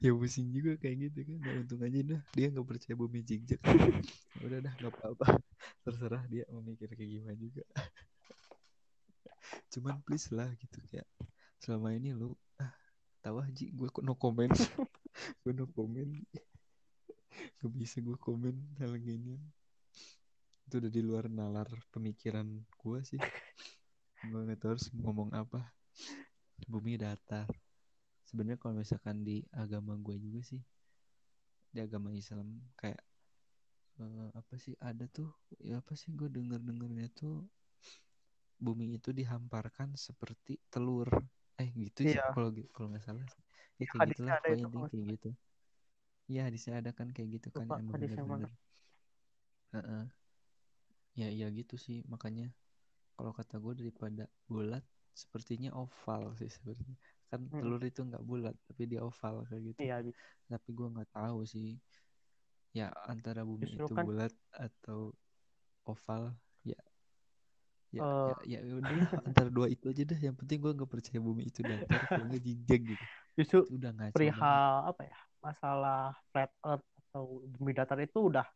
Ya 0.00 0.10
pusing 0.14 0.48
juga 0.54 0.78
kayak 0.80 1.10
gitu 1.10 1.18
kan 1.28 1.38
nah, 1.44 1.52
untung 1.60 1.82
aja 1.82 2.00
dah 2.00 2.20
dia 2.32 2.46
nggak 2.48 2.66
percaya 2.66 2.94
bumi 2.96 3.20
Ya 3.26 3.36
udah 4.46 4.58
dah 4.64 4.72
nggak 4.80 4.92
apa-apa. 4.92 5.26
Terserah 5.84 6.22
dia 6.30 6.44
mau 6.48 6.62
mikir 6.64 6.88
kayak 6.94 7.10
gimana 7.10 7.36
juga. 7.36 7.62
Cuman 9.74 10.00
please 10.06 10.30
lah 10.32 10.48
gitu 10.56 10.78
kayak 10.88 11.04
selama 11.60 11.92
ini 11.96 12.16
lu 12.16 12.32
ah 12.60 12.72
tahu 13.20 13.44
aja 13.44 13.64
gue 13.66 13.88
kok 13.92 14.04
no 14.06 14.14
comment. 14.16 14.54
Gue 15.42 15.52
no 15.52 15.68
comment 15.68 16.10
gak 17.60 17.72
bisa 17.74 17.96
gue 18.00 18.16
komen 18.16 18.54
hal 18.80 18.94
gini. 18.98 19.36
Itu 20.64 20.80
udah 20.80 20.92
di 20.92 21.02
luar 21.04 21.28
nalar 21.28 21.68
pemikiran 21.92 22.46
gue 22.80 22.98
sih. 23.04 23.20
Gue 24.24 24.40
nggak 24.48 24.58
tahu 24.60 24.70
harus 24.76 24.88
ngomong 24.96 25.30
apa. 25.36 25.60
Bumi 26.64 26.96
datar. 26.96 27.48
Sebenarnya 28.24 28.56
kalau 28.56 28.80
misalkan 28.80 29.20
di 29.20 29.44
agama 29.52 29.94
gue 30.00 30.16
juga 30.16 30.40
sih 30.40 30.62
di 31.74 31.82
agama 31.82 32.14
Islam 32.14 32.62
kayak 32.78 33.02
eh, 33.98 34.28
apa 34.32 34.54
sih 34.56 34.78
ada 34.78 35.04
tuh 35.10 35.26
ya 35.58 35.82
apa 35.82 35.98
sih 35.98 36.14
gue 36.14 36.30
denger 36.30 36.62
dengernya 36.62 37.10
tuh 37.12 37.42
bumi 38.56 38.96
itu 38.96 39.10
dihamparkan 39.12 39.92
seperti 39.98 40.56
telur. 40.72 41.10
Eh 41.60 41.68
gitu 41.76 42.00
sih 42.06 42.16
Iya. 42.16 42.32
kalau 42.34 42.48
gi- 42.54 42.70
kalau 42.74 42.88
nggak 42.94 43.04
salah 43.04 43.26
sih. 43.28 43.42
ya 43.76 43.84
Iya, 43.84 43.86
kayak 43.90 44.00
hadisnya 44.00 44.14
gitulah 44.14 44.34
ada 44.40 44.48
pokoknya 44.48 44.64
itu 44.64 44.66
dia 44.72 44.80
kalau 44.80 44.88
kayak 44.90 45.04
gitu 45.18 45.28
ya 46.28 46.40
hadisnya 46.48 46.80
ada 46.80 46.90
kan 46.96 47.08
kayak 47.12 47.28
gitu 47.40 47.48
kan 47.52 47.66
Lupa 47.68 47.76
emang 47.80 47.94
hadisnya 47.96 48.24
mana. 48.24 48.48
bener-bener 48.48 48.52
Heeh. 49.74 50.04
ya 51.14 51.28
iya 51.30 51.46
gitu 51.54 51.74
sih 51.78 52.02
makanya 52.10 52.50
kalau 53.14 53.30
kata 53.30 53.62
gue 53.62 53.72
daripada 53.78 54.26
bulat 54.50 54.82
sepertinya 55.14 55.70
oval 55.78 56.34
sih 56.34 56.50
sebenarnya 56.50 56.96
kan 57.30 57.40
Mm-mm. 57.46 57.60
telur 57.62 57.82
itu 57.86 58.00
nggak 58.02 58.24
bulat 58.26 58.54
tapi 58.66 58.82
dia 58.90 59.00
oval 59.06 59.46
kayak 59.46 59.62
gitu 59.70 59.78
iya 59.86 59.96
bi- 60.02 60.16
tapi 60.50 60.68
gue 60.74 60.86
nggak 60.90 61.10
tahu 61.14 61.38
sih 61.46 61.78
ya 62.74 62.90
antara 63.06 63.46
bumi 63.46 63.62
Justru 63.62 63.86
itu 63.86 63.94
kan- 63.94 64.06
bulat 64.06 64.32
atau 64.50 65.14
oval 65.86 66.34
ya 66.66 66.78
ya 67.94 68.02
Eh. 68.02 68.34
ya 68.50 68.58
ya 68.66 68.74
udahlah 68.74 69.06
antara 69.22 69.48
dua 69.54 69.70
itu 69.70 69.86
aja 69.86 70.02
deh 70.02 70.18
yang 70.18 70.34
penting 70.34 70.58
gue 70.58 70.72
nggak 70.74 70.90
percaya 70.90 71.20
bumi 71.22 71.46
itu 71.46 71.62
datar 71.62 72.02
nggak 72.10 72.42
zigzag 72.42 72.82
gitu 72.90 73.04
justru 73.38 73.58
itu 73.62 73.70
udah 73.78 73.90
ngaco 73.94 74.10
banget. 74.10 74.18
perihal 74.18 74.74
apa 74.90 75.02
ya 75.06 75.18
masalah 75.44 76.16
flat 76.32 76.48
earth 76.64 76.86
atau 77.12 77.44
bumi 77.44 77.76
datar 77.76 78.00
itu 78.00 78.32
udah 78.32 78.48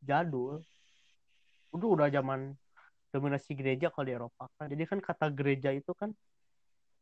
jadul. 0.00 0.64
Udah 1.76 1.88
udah 2.00 2.08
zaman 2.08 2.56
dominasi 3.12 3.52
gereja 3.52 3.92
kalau 3.92 4.06
di 4.08 4.14
Eropa 4.16 4.48
kan. 4.56 4.72
Jadi 4.72 4.82
kan 4.88 4.98
kata 5.04 5.28
gereja 5.30 5.68
itu 5.70 5.92
kan 5.92 6.16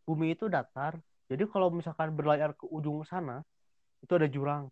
bumi 0.02 0.34
itu 0.34 0.50
datar. 0.50 0.98
Jadi 1.30 1.46
kalau 1.46 1.70
misalkan 1.70 2.18
berlayar 2.18 2.58
ke 2.58 2.66
ujung 2.66 3.06
sana 3.06 3.46
itu 4.02 4.12
ada 4.18 4.26
jurang. 4.26 4.66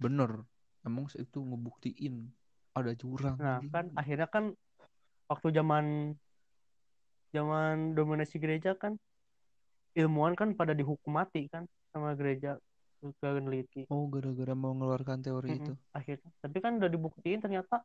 Bener. 0.00 0.40
Emang 0.82 1.06
itu 1.14 1.38
ngebuktiin 1.38 2.32
ada 2.72 2.92
jurang 2.96 3.36
nah 3.36 3.60
kan 3.68 3.92
akhirnya 3.92 4.28
kan 4.28 4.44
waktu 5.28 5.48
zaman 5.52 6.16
zaman 7.32 7.96
dominasi 7.96 8.36
gereja 8.40 8.76
kan 8.76 8.96
ilmuwan 9.92 10.32
kan 10.32 10.56
pada 10.56 10.72
dihukum 10.72 11.12
mati 11.12 11.48
kan 11.52 11.68
sama 11.92 12.16
gereja 12.16 12.56
ke 13.02 13.08
peneliti 13.20 13.82
oh 13.90 14.06
gara-gara 14.08 14.54
mau 14.56 14.72
mengeluarkan 14.72 15.20
teori 15.20 15.48
Mm-mm, 15.52 15.60
itu 15.62 15.72
akhirnya 15.92 16.30
tapi 16.40 16.56
kan 16.62 16.72
udah 16.78 16.90
dibuktiin 16.90 17.40
ternyata 17.42 17.82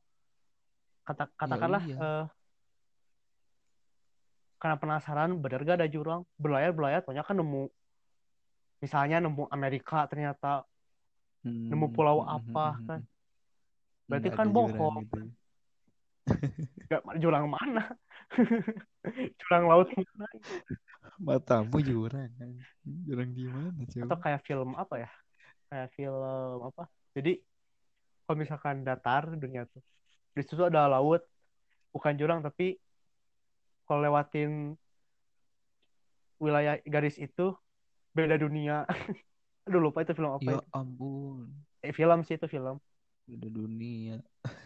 kata 1.04 1.24
katakanlah 1.36 1.84
iya. 1.84 1.98
eh, 1.98 2.26
karena 4.58 4.76
penasaran 4.82 5.38
bener 5.38 5.62
gak 5.66 5.78
ada 5.84 5.90
jurang 5.90 6.22
berlayar 6.38 6.74
berlayar 6.74 7.02
ternyata 7.06 7.30
kan 7.30 7.38
nemu 7.38 7.70
misalnya 8.82 9.18
nemu 9.22 9.44
Amerika 9.50 10.06
ternyata 10.06 10.66
nemu 11.46 11.88
Hmm, 11.88 11.96
pulau 11.96 12.22
hmm, 12.22 12.28
hmm, 12.28 12.36
apa 12.38 12.66
hmm, 12.70 12.86
kan 12.88 13.00
hmm. 13.02 13.16
Berarti 14.08 14.28
Nggak 14.32 14.38
kan 14.40 14.48
bohong. 14.56 14.96
gitu. 15.04 15.20
Gak 16.90 17.02
jurang 17.24 17.46
mana 17.52 17.84
jurang 19.40 19.64
laut 19.70 19.88
mana 19.92 20.28
matamu 21.28 21.78
jurang 21.82 22.32
jurang 23.08 23.30
di 23.38 23.46
mana 23.50 23.82
atau 24.02 24.16
coba 24.16 24.16
kayak 24.24 24.42
film 24.48 24.70
apa 24.78 24.96
ya 25.04 25.10
kayak 25.70 25.90
film 25.98 26.58
apa 26.70 26.84
jadi 27.16 27.32
kalau 28.26 28.38
misalkan 28.44 28.76
datar 28.88 29.24
dunia 29.44 29.64
tuh 29.72 29.82
di 30.36 30.42
situ 30.46 30.62
ada 30.64 30.88
laut 30.90 31.22
bukan 31.94 32.14
jurang 32.20 32.40
tapi 32.46 32.78
kalau 33.88 34.02
lewatin 34.06 34.78
wilayah 36.44 36.76
garis 36.94 37.18
itu 37.18 37.54
beda 38.18 38.36
dunia. 38.44 38.86
Aduh 39.68 39.82
lupa 39.86 40.00
itu 40.04 40.14
film 40.18 40.32
apa 40.38 40.50
Ya 40.50 40.58
itu. 40.58 40.66
ampun, 40.74 41.50
Eh, 41.86 41.94
film 41.98 42.20
sih 42.26 42.36
itu 42.38 42.48
film. 42.54 42.76
beda 43.28 43.48
dunia. 43.52 44.16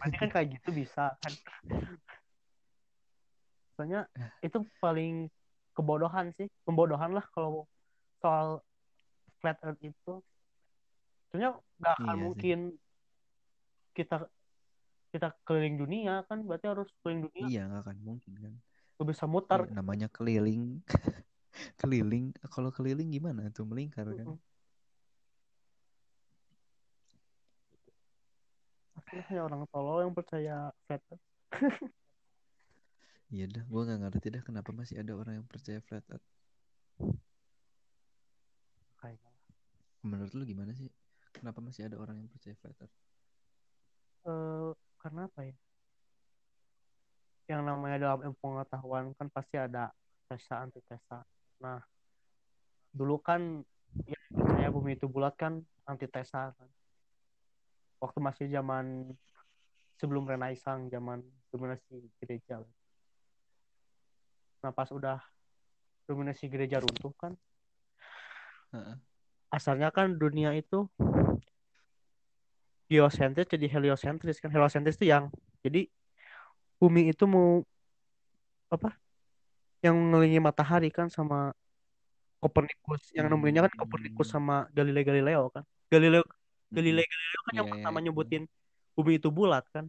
Berarti 0.00 0.16
kan 0.18 0.30
kayak 0.30 0.48
gitu 0.58 0.68
bisa 0.74 1.04
kan. 1.18 1.32
Soalnya 3.76 4.06
itu 4.44 4.58
paling 4.78 5.28
kebodohan 5.72 6.30
sih. 6.36 6.46
Pembodohan 6.66 7.16
lah 7.16 7.24
kalau 7.32 7.66
soal 8.20 8.60
flat 9.40 9.58
earth 9.64 9.80
itu. 9.82 10.14
Soalnya 11.30 11.56
nggak 11.80 11.94
akan 11.96 12.04
Iya 12.04 12.12
sih. 12.12 12.22
mungkin 12.22 12.58
kita 13.92 14.16
kita 15.12 15.28
keliling 15.44 15.76
dunia 15.76 16.24
kan 16.24 16.40
berarti 16.48 16.72
harus 16.72 16.88
keliling 17.04 17.28
dunia 17.28 17.44
Iya 17.44 17.62
nggak 17.68 17.82
akan 17.84 17.98
mungkin 18.00 18.32
kan. 18.40 18.54
Gak 19.00 19.08
bisa 19.08 19.24
mutar 19.26 19.60
Ya, 19.66 19.72
namanya 19.74 20.08
keliling. 20.12 20.80
keliling. 21.80 22.32
Kalau 22.52 22.70
keliling 22.72 23.10
gimana 23.12 23.48
tuh 23.50 23.64
melingkar 23.66 24.08
kan? 24.12 24.24
Mm-mm. 24.24 24.38
Akhirnya 24.38 24.51
hanya 29.12 29.42
orang 29.44 29.62
tolol 29.68 30.00
yang 30.08 30.14
percaya 30.16 30.72
flat 30.88 31.02
earth. 31.12 31.26
Iya 33.32 33.48
dah, 33.48 33.64
gue 33.64 33.80
nggak 33.88 34.00
ngerti 34.04 34.28
dah 34.28 34.42
kenapa 34.44 34.76
masih 34.76 35.00
ada 35.00 35.16
orang 35.16 35.40
yang 35.40 35.48
percaya 35.48 35.80
flat 35.80 36.04
earth. 36.12 36.28
Kayaknya. 39.00 39.32
Menurut 40.04 40.32
lu 40.36 40.44
gimana 40.44 40.76
sih? 40.76 40.92
Kenapa 41.32 41.64
masih 41.64 41.88
ada 41.88 41.96
orang 41.96 42.20
yang 42.20 42.28
percaya 42.28 42.52
flat 42.60 42.76
earth? 42.76 42.92
Eh, 44.28 44.70
karena 45.00 45.32
apa 45.32 45.40
ya? 45.48 45.56
Yang 47.56 47.62
namanya 47.64 47.96
dalam 48.04 48.20
ilmu 48.20 48.36
pengetahuan 48.36 49.16
kan 49.16 49.32
pasti 49.32 49.56
ada 49.56 49.88
tesa 50.28 50.60
antitesa. 50.60 51.24
Nah, 51.64 51.80
dulu 52.92 53.16
kan 53.16 53.64
yang 54.04 54.24
percaya 54.28 54.68
bumi 54.68 55.00
itu 55.00 55.08
bulat 55.08 55.32
kan 55.40 55.64
antitesa 55.88 56.52
kan. 56.52 56.68
Waktu 58.02 58.18
masih 58.18 58.46
zaman 58.50 59.14
sebelum 59.94 60.26
Renaissance, 60.26 60.90
zaman 60.90 61.22
dominasi 61.54 62.02
gereja. 62.18 62.58
Nah, 64.58 64.74
pas 64.74 64.90
udah 64.90 65.22
dominasi 66.10 66.50
gereja 66.50 66.82
runtuh 66.82 67.14
kan, 67.14 67.38
Heeh. 68.74 68.98
asalnya 69.54 69.94
kan 69.94 70.18
dunia 70.18 70.50
itu 70.58 70.90
geosentris 72.90 73.48
jadi 73.48 73.70
heliosentris 73.70 74.42
kan 74.42 74.50
heliosentris 74.52 74.98
itu 75.00 75.08
yang 75.08 75.32
jadi 75.64 75.88
bumi 76.76 77.08
itu 77.08 77.24
mau 77.24 77.64
apa 78.68 78.92
yang 79.80 79.96
mengelilingi 79.96 80.42
matahari 80.42 80.90
kan 80.92 81.08
sama 81.08 81.54
Copernicus 82.42 83.14
yang 83.14 83.30
nemuinnya 83.30 83.64
kan 83.70 83.72
Copernicus 83.78 84.28
Hmm. 84.28 84.34
sama 84.36 84.56
Galileo 84.74 85.04
Galileo 85.06 85.42
kan 85.48 85.64
Galileo 85.88 86.26
Galileo 86.72 87.04
Galileo 87.04 87.40
kan 87.46 87.52
yang 87.52 87.66
Iya, 87.66 87.68
iya, 87.68 87.72
pertama 87.76 87.98
iya. 88.00 88.04
nyebutin 88.08 88.42
bumi 88.96 89.12
itu 89.20 89.28
bulat 89.28 89.64
kan 89.72 89.86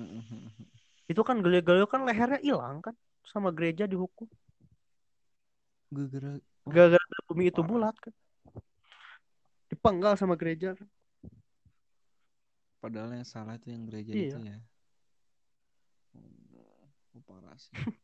Mm-mm. 0.00 0.48
itu 1.06 1.20
kan 1.20 1.36
Galileo 1.44 1.62
Galileo 1.62 1.88
kan 1.88 2.00
lehernya 2.08 2.40
hilang 2.40 2.80
kan 2.80 2.94
sama 3.28 3.52
gereja 3.52 3.84
dihukum 3.84 4.26
Gara-gara 5.92 6.40
oh, 6.64 6.70
gara-gara 6.72 7.18
bumi 7.28 7.52
itu 7.52 7.60
bulat 7.60 7.92
kan 8.00 8.12
dipenggal 9.68 10.16
sama 10.16 10.36
gereja 10.40 10.72
kan 10.72 10.88
padahal 12.80 13.12
yang 13.14 13.28
salah 13.28 13.54
itu 13.60 13.68
yang 13.70 13.84
gereja 13.86 14.10
Iya. 14.12 14.26
itu 14.26 14.38
ya. 14.42 14.58
Oh, 17.14 17.22
parah 17.28 17.54
sih. 17.60 17.70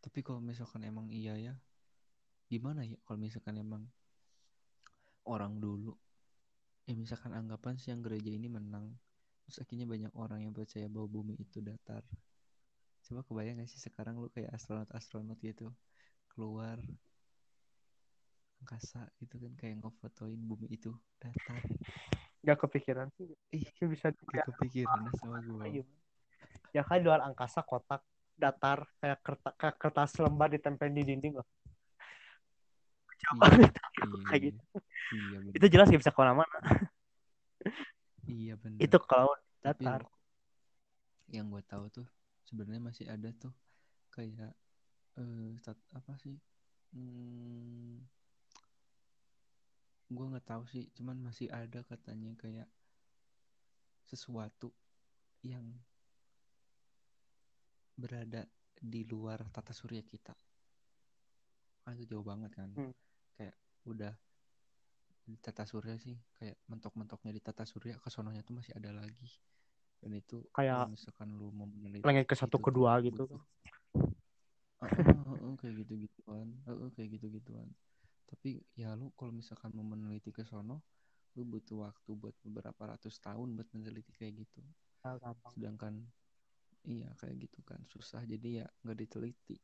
Tapi 0.00 0.18
kalau 0.24 0.40
misalkan 0.40 0.80
emang 0.88 1.12
iya 1.12 1.36
ya, 1.36 1.54
gimana 2.48 2.80
ya 2.88 2.96
kalau 3.04 3.20
misalkan 3.20 3.60
emang 3.60 3.84
orang 5.30 5.62
dulu, 5.62 5.94
ya 6.90 6.98
misalkan 6.98 7.30
anggapan 7.30 7.78
sih 7.78 7.94
yang 7.94 8.02
gereja 8.02 8.34
ini 8.34 8.50
menang, 8.50 8.90
terus 9.46 9.62
akhirnya 9.62 9.86
banyak 9.86 10.12
orang 10.18 10.42
yang 10.42 10.50
percaya 10.50 10.90
bahwa 10.90 11.06
bumi 11.06 11.38
itu 11.38 11.62
datar. 11.62 12.02
Coba 13.06 13.22
kebayang 13.22 13.62
gak 13.62 13.70
sih 13.70 13.78
sekarang 13.78 14.18
lu 14.18 14.26
kayak 14.34 14.50
astronot-astronot 14.50 15.38
gitu, 15.38 15.70
keluar 16.34 16.82
angkasa 18.60 19.08
gitu 19.22 19.40
kan 19.40 19.52
kayak 19.56 19.80
ngefotoin 19.80 20.36
bumi 20.36 20.68
itu 20.68 20.92
datar. 21.16 21.62
gak 22.40 22.58
kepikiran 22.66 23.08
sih 23.16 23.28
Ih, 23.52 23.64
bisa 23.88 24.12
gak 24.12 24.50
kepikiran 24.52 25.08
sama 25.16 25.38
gue. 25.40 25.64
Iya. 25.80 25.84
Ya 26.74 26.82
kan 26.82 27.02
luar 27.02 27.22
angkasa 27.24 27.62
kotak 27.62 28.02
datar 28.40 28.88
kayak 28.98 29.20
kertas, 29.20 29.54
kertas 29.76 30.10
lembar 30.20 30.48
ditempel 30.48 30.88
di 30.90 31.02
dinding 31.04 31.40
loh. 31.40 31.48
Iya, 33.20 33.68
Kayak 34.28 34.40
iya, 34.42 34.48
gitu. 34.50 34.60
iya, 35.14 35.38
bener. 35.44 35.54
Itu 35.56 35.66
jelas 35.72 35.86
gak 35.92 36.00
bisa 36.02 36.12
ke 36.14 36.20
mana-mana. 36.20 36.58
Iya 38.26 38.54
bener. 38.62 38.80
Itu 38.84 38.96
kalau 39.04 39.32
Tapi 39.62 39.84
datar. 39.84 40.00
yang 41.30 41.46
gue 41.52 41.62
tahu 41.62 41.84
tuh 41.94 42.06
sebenarnya 42.48 42.82
masih 42.82 43.06
ada 43.06 43.30
tuh 43.42 43.54
kayak 44.14 44.50
eh 45.20 45.50
stat- 45.62 45.88
apa 45.94 46.12
sih? 46.22 46.36
Hmm, 46.94 48.02
gue 50.14 50.26
nggak 50.30 50.46
tahu 50.50 50.64
sih, 50.72 50.84
cuman 50.96 51.16
masih 51.26 51.48
ada 51.62 51.80
katanya 51.90 52.32
kayak 52.42 52.68
sesuatu 54.10 54.68
yang 55.46 55.66
berada 58.02 58.42
di 58.92 59.00
luar 59.10 59.40
tata 59.54 59.70
surya 59.78 60.02
kita. 60.12 60.34
Ah, 61.86 61.92
itu 61.96 62.04
jauh 62.10 62.24
banget 62.30 62.50
kan. 62.58 62.70
Hmm. 62.76 62.90
Udah 63.86 64.12
di 65.30 65.36
tata 65.38 65.62
surya 65.70 65.94
sih, 66.04 66.16
kayak 66.38 66.56
mentok-mentoknya 66.70 67.30
di 67.36 67.42
tata 67.46 67.64
surya, 67.72 67.94
kesononya 68.04 68.42
tuh 68.42 68.54
masih 68.58 68.72
ada 68.78 68.90
lagi. 69.00 69.28
Dan 70.02 70.12
itu 70.20 70.38
Kayak 70.54 70.90
misalkan 70.92 71.28
lu 71.38 71.46
mau 71.58 71.68
meneliti 71.68 72.06
Langit 72.06 72.24
ke 72.30 72.34
satu 72.40 72.56
itu 72.56 72.62
kedua 72.66 72.92
gitu. 73.06 73.24
heeh, 74.80 75.52
kayak 75.60 75.74
gitu-gituan, 75.84 76.48
Heeh, 76.66 76.88
kayak 76.96 77.08
gitu-gituan. 77.16 77.68
Tapi 78.30 78.50
ya 78.78 78.94
lu 78.98 79.10
kalau 79.18 79.32
misalkan 79.34 79.70
mau 79.76 79.84
meneliti 79.86 80.30
ke 80.32 80.42
sono, 80.46 80.82
lu 81.36 81.42
butuh 81.46 81.78
waktu 81.88 82.10
buat 82.16 82.36
beberapa 82.46 82.82
ratus 82.96 83.18
tahun 83.22 83.48
buat 83.58 83.68
meneliti 83.76 84.12
kayak 84.16 84.34
gitu. 84.46 84.60
Gampang. 85.04 85.54
Sedangkan 85.54 85.94
iya 86.88 87.08
kayak 87.20 87.36
gitu 87.48 87.60
kan 87.68 87.80
susah 87.92 88.22
jadi 88.24 88.64
ya 88.64 88.66
nggak 88.84 88.98
diteliti. 89.02 89.56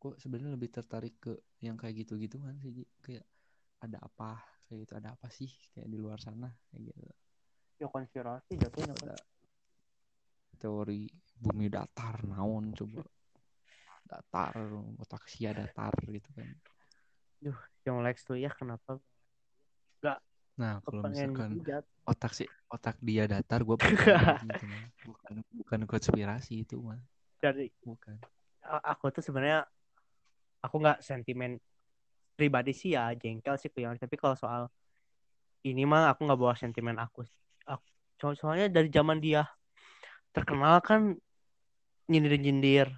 Kok 0.00 0.14
sebenarnya 0.22 0.54
lebih 0.56 0.70
tertarik 0.76 1.14
ke 1.24 1.32
yang 1.64 1.76
kayak 1.80 2.04
gitu-gitu 2.04 2.36
kan 2.44 2.54
sih? 2.64 2.72
Kayak 3.06 3.26
ada 3.78 3.98
apa 4.02 4.42
kayak 4.66 4.78
gitu 4.82 4.92
ada 4.98 5.14
apa 5.14 5.30
sih 5.30 5.50
kayak 5.70 5.86
di 5.86 5.98
luar 6.02 6.18
sana 6.18 6.50
kayak 6.74 6.90
gitu. 6.90 7.00
Ya 7.78 7.86
konspirasi 7.86 8.52
jatuhnya 8.58 8.94
kan. 8.98 9.14
Ada 9.14 9.16
teori 10.56 11.06
bumi 11.36 11.68
datar 11.68 12.24
naon 12.24 12.72
coba 12.74 13.04
datar 14.08 14.54
otak 14.98 15.22
sia 15.30 15.54
datar 15.54 15.92
gitu 16.02 16.30
kan. 16.34 16.48
Yang 17.86 17.98
Lex 18.02 18.16
tuh 18.26 18.36
ya 18.40 18.50
kenapa 18.50 18.98
Nah 20.56 20.80
kalau 20.80 21.04
misalkan 21.04 21.60
otak 22.08 22.32
si 22.32 22.44
otak 22.72 22.96
dia 23.04 23.28
datar 23.28 23.60
gue 23.62 23.76
gitu 23.76 24.66
bukan 25.04 25.36
bukan 25.52 25.80
konspirasi 25.84 26.64
itu 26.64 26.80
mah 26.80 26.98
Jadi 27.42 27.68
bukan. 27.84 28.16
a- 28.64 28.84
aku 28.96 29.12
tuh 29.12 29.22
sebenarnya 29.22 29.68
aku 30.64 30.76
nggak 30.80 30.98
sentimen 31.04 31.60
pribadi 32.36 32.76
sih 32.76 32.92
ya 32.92 33.10
jengkel 33.16 33.56
sih 33.56 33.72
ke 33.72 33.80
yang 33.80 33.96
tapi 33.96 34.14
kalau 34.20 34.36
soal 34.36 34.68
ini 35.64 35.82
mah 35.88 36.12
aku 36.12 36.28
nggak 36.28 36.38
bawa 36.38 36.54
sentimen 36.54 36.94
aku, 37.00 37.24
aku 37.66 37.86
so- 38.20 38.36
soalnya 38.38 38.70
dari 38.70 38.92
zaman 38.92 39.18
dia 39.18 39.48
terkenal 40.30 40.78
kan 40.84 41.16
nyindir-nyindir 42.06 42.92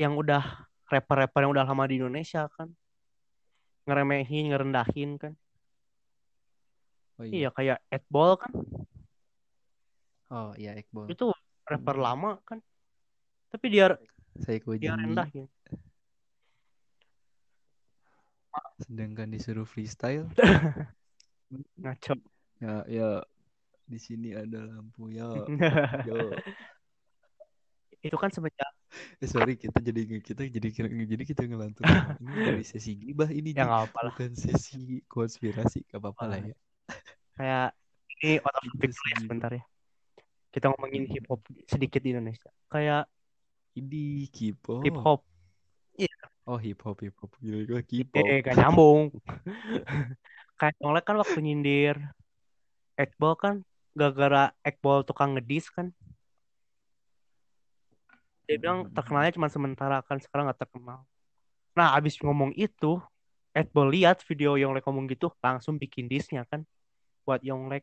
yang 0.00 0.16
udah 0.16 0.40
rapper-rapper 0.86 1.44
yang 1.44 1.52
udah 1.52 1.64
lama 1.66 1.84
di 1.88 1.98
Indonesia 1.98 2.46
kan. 2.52 2.70
Ngeremehin 3.86 4.52
ngerendahin 4.54 5.10
kan. 5.18 5.32
Oh 7.16 7.24
iya. 7.24 7.48
Kayak 7.50 7.80
Edball 7.90 8.38
kan. 8.38 8.52
Oh 10.30 10.50
iya 10.58 10.74
Iqbal. 10.74 11.06
itu 11.06 11.30
rapper 11.66 11.96
Hmm. 11.96 12.04
lama 12.06 12.30
kan. 12.42 12.58
Tapi 13.50 13.66
dia 13.70 13.94
Saya 14.36 14.58
dia 14.76 14.98
rendahin 14.98 15.46
sedangkan 18.82 19.28
disuruh 19.32 19.66
freestyle. 19.68 20.28
Ngaco. 21.80 22.14
Ya 22.60 22.82
ya. 22.88 23.10
Di 23.86 23.98
sini 24.02 24.34
ada 24.34 24.66
lampu 24.66 25.12
ya. 25.14 25.30
Yo. 26.08 26.34
Itu 28.02 28.16
kan 28.18 28.30
semenjak 28.30 28.70
eh 29.20 29.28
sorry 29.28 29.58
kita 29.58 29.82
jadi 29.82 30.22
kita 30.22 30.46
jadi 30.46 30.68
jadi 31.04 31.24
kita 31.26 31.42
ngelantur. 31.44 31.84
Ini 32.22 32.54
dari 32.54 32.64
sesi 32.64 32.96
gibah 32.96 33.28
ini 33.28 33.52
ya 33.52 33.66
nggak 33.66 33.82
apa 33.92 33.98
lah. 34.08 34.12
Bukan 34.14 34.32
sesi 34.38 35.02
konspirasi 35.10 35.84
gak 35.90 36.00
apa-apa 36.00 36.24
lah 36.30 36.38
ya. 36.40 36.54
Kayak 37.36 37.68
ini 38.22 38.40
out 38.40 38.54
of 38.56 38.62
topic 38.72 38.90
sebentar 38.94 39.50
ya. 39.52 39.64
Kita 40.54 40.72
ngomongin 40.72 41.04
hip 41.10 41.26
hop 41.28 41.44
sedikit 41.68 42.00
di 42.00 42.16
Indonesia. 42.16 42.48
Kayak 42.72 43.10
Ini 43.76 44.32
K-pop. 44.32 44.88
hip 44.88 44.96
hop 45.04 45.20
Oh 46.46 46.56
hip 46.56 46.78
hop 46.86 47.02
hip 47.02 47.14
hop. 47.18 47.34
Gila 47.42 47.66
gue 47.66 47.80
K-pop. 47.82 48.22
eh 48.22 48.38
gak 48.38 48.54
nyambung. 48.54 49.10
Kayak 50.58 50.74
Yonglek 50.80 51.04
kan 51.04 51.16
waktu 51.20 51.38
nyindir 51.42 51.96
Ekbal 52.96 53.34
kan 53.36 53.54
gara-gara 53.92 54.54
Ekbal 54.62 55.02
tukang 55.04 55.34
ngedis 55.34 55.68
kan. 55.68 55.90
Dia 58.46 58.56
bilang 58.62 58.86
Hmm. 58.86 58.94
terkenalnya 58.94 59.34
cuma 59.34 59.50
sementara 59.50 59.98
kan 60.06 60.22
sekarang 60.22 60.46
nggak 60.46 60.62
terkenal. 60.62 61.02
Nah 61.74 61.92
abis 61.98 62.16
ngomong 62.22 62.54
itu 62.54 63.02
Ekbal 63.50 63.90
lihat 63.90 64.22
video 64.22 64.54
Yonglek 64.54 64.86
ngomong 64.86 65.10
gitu 65.10 65.34
langsung 65.42 65.76
bikin 65.76 66.06
disnya 66.06 66.46
kan 66.46 66.62
buat 67.26 67.42
Yonglek 67.42 67.82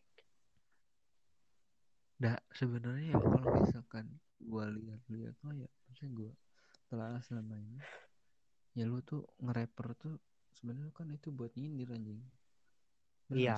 Nah 2.23 2.39
sebenarnya 2.55 3.11
ya 3.11 3.19
kalau 3.19 3.59
misalkan 3.59 4.05
gue 4.39 4.65
lihat-lihat 4.79 5.35
mah 5.43 5.51
ya 5.59 5.67
maksudnya 5.83 6.11
gue 6.15 6.31
telah 6.87 7.19
selama 7.19 7.59
ini 7.59 7.83
ya 8.73 8.83
lu 8.89 8.99
tuh 9.05 9.21
nge-rapper 9.41 9.87
tuh 9.97 10.13
sebenarnya 10.57 10.89
kan 10.93 11.07
itu 11.13 11.29
buat 11.29 11.53
nyindir 11.53 11.93
anjing. 11.93 12.21
Bener 13.29 13.53
gak 13.53 13.57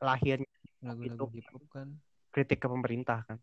lahirnya 0.00 0.48
Lagu-lagu 0.84 1.26
itu. 1.32 1.36
hip 1.40 1.48
hop 1.52 1.64
kan. 1.72 1.88
kritik 2.32 2.60
ke 2.60 2.68
pemerintah 2.68 3.24
kan. 3.24 3.38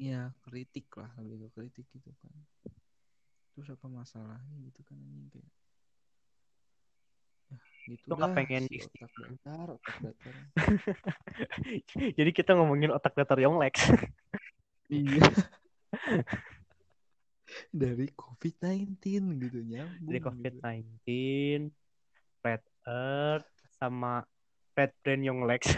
Ya 0.00 0.32
kritik 0.44 0.88
lah 0.96 1.12
lebih 1.20 1.48
ke 1.48 1.48
kritik 1.60 1.86
gitu 1.92 2.10
kan. 2.20 2.32
Terus 3.52 3.68
apa 3.76 3.86
masalahnya 3.88 4.56
gitu 4.64 4.80
kan 4.84 4.96
anjing 4.96 5.28
kayak. 5.28 5.52
Ya 7.84 7.94
gitu 7.96 8.08
Lu 8.08 8.16
dah 8.16 8.30
pengen 8.32 8.64
si 8.68 8.76
otak 8.80 9.10
datar 9.16 9.68
otak 9.76 9.96
datar. 10.00 10.34
Jadi 12.18 12.30
kita 12.32 12.56
ngomongin 12.56 12.92
otak 12.92 13.12
datar 13.16 13.36
Yonglek 13.40 13.76
iya 14.90 15.22
dari 17.68 18.08
COVID-19 18.16 18.96
gitu 19.44 19.58
nyambung 19.60 20.08
dari 20.08 20.18
gitu. 20.18 20.28
COVID-19 20.32 21.04
Red 22.40 22.64
Earth 22.88 23.50
sama 23.76 24.24
Red 24.72 24.92
Brain 25.04 25.20
Yonglek 25.20 25.68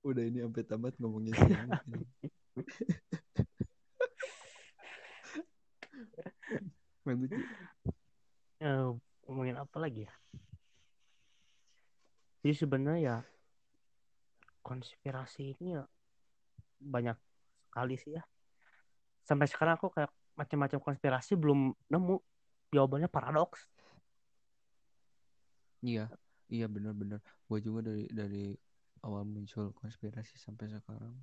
udah 0.00 0.24
ini 0.24 0.40
sampai 0.40 0.64
tamat 0.64 0.94
ngomongin 0.96 1.36
siang 1.36 1.68
Ci. 7.04 7.36
Eh, 8.60 8.88
ngomongin 9.24 9.56
apa 9.56 9.76
lagi 9.80 10.04
ya? 10.04 10.12
Jadi 12.40 12.54
sebenarnya 12.56 13.00
ya 13.00 13.16
konspirasi 14.64 15.56
ini 15.56 15.76
ya 15.76 15.84
banyak 16.80 17.16
sekali 17.68 17.96
sih 18.00 18.16
ya. 18.16 18.24
Sampai 19.30 19.46
sekarang 19.46 19.78
aku 19.78 19.94
kayak 19.94 20.10
macam-macam 20.34 20.82
konspirasi 20.82 21.38
belum 21.38 21.70
nemu. 21.86 22.18
Jawabannya 22.74 23.06
paradoks. 23.06 23.70
iya 25.86 26.10
iya 26.50 26.66
benar-benar. 26.66 27.22
Gue 27.46 27.62
juga 27.62 27.88
dari 27.94 28.10
dari 28.10 28.52
awal 29.06 29.22
muncul 29.22 29.70
konspirasi 29.78 30.34
sampai 30.34 30.66
sekarang. 30.66 31.14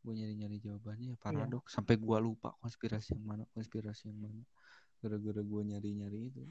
Gue 0.00 0.12
nyari-nyari 0.16 0.56
jawabannya 0.56 1.14
ya 1.14 1.16
paradoks. 1.20 1.76
Sampai 1.76 2.00
gue 2.00 2.18
lupa 2.18 2.56
konspirasi 2.64 3.12
yang 3.12 3.28
mana 3.28 3.44
konspirasi 3.52 4.08
yang 4.08 4.18
mana. 4.24 4.40
Gara-gara 5.04 5.44
gue 5.44 5.60
nyari-nyari 5.68 6.32
itu. 6.32 6.42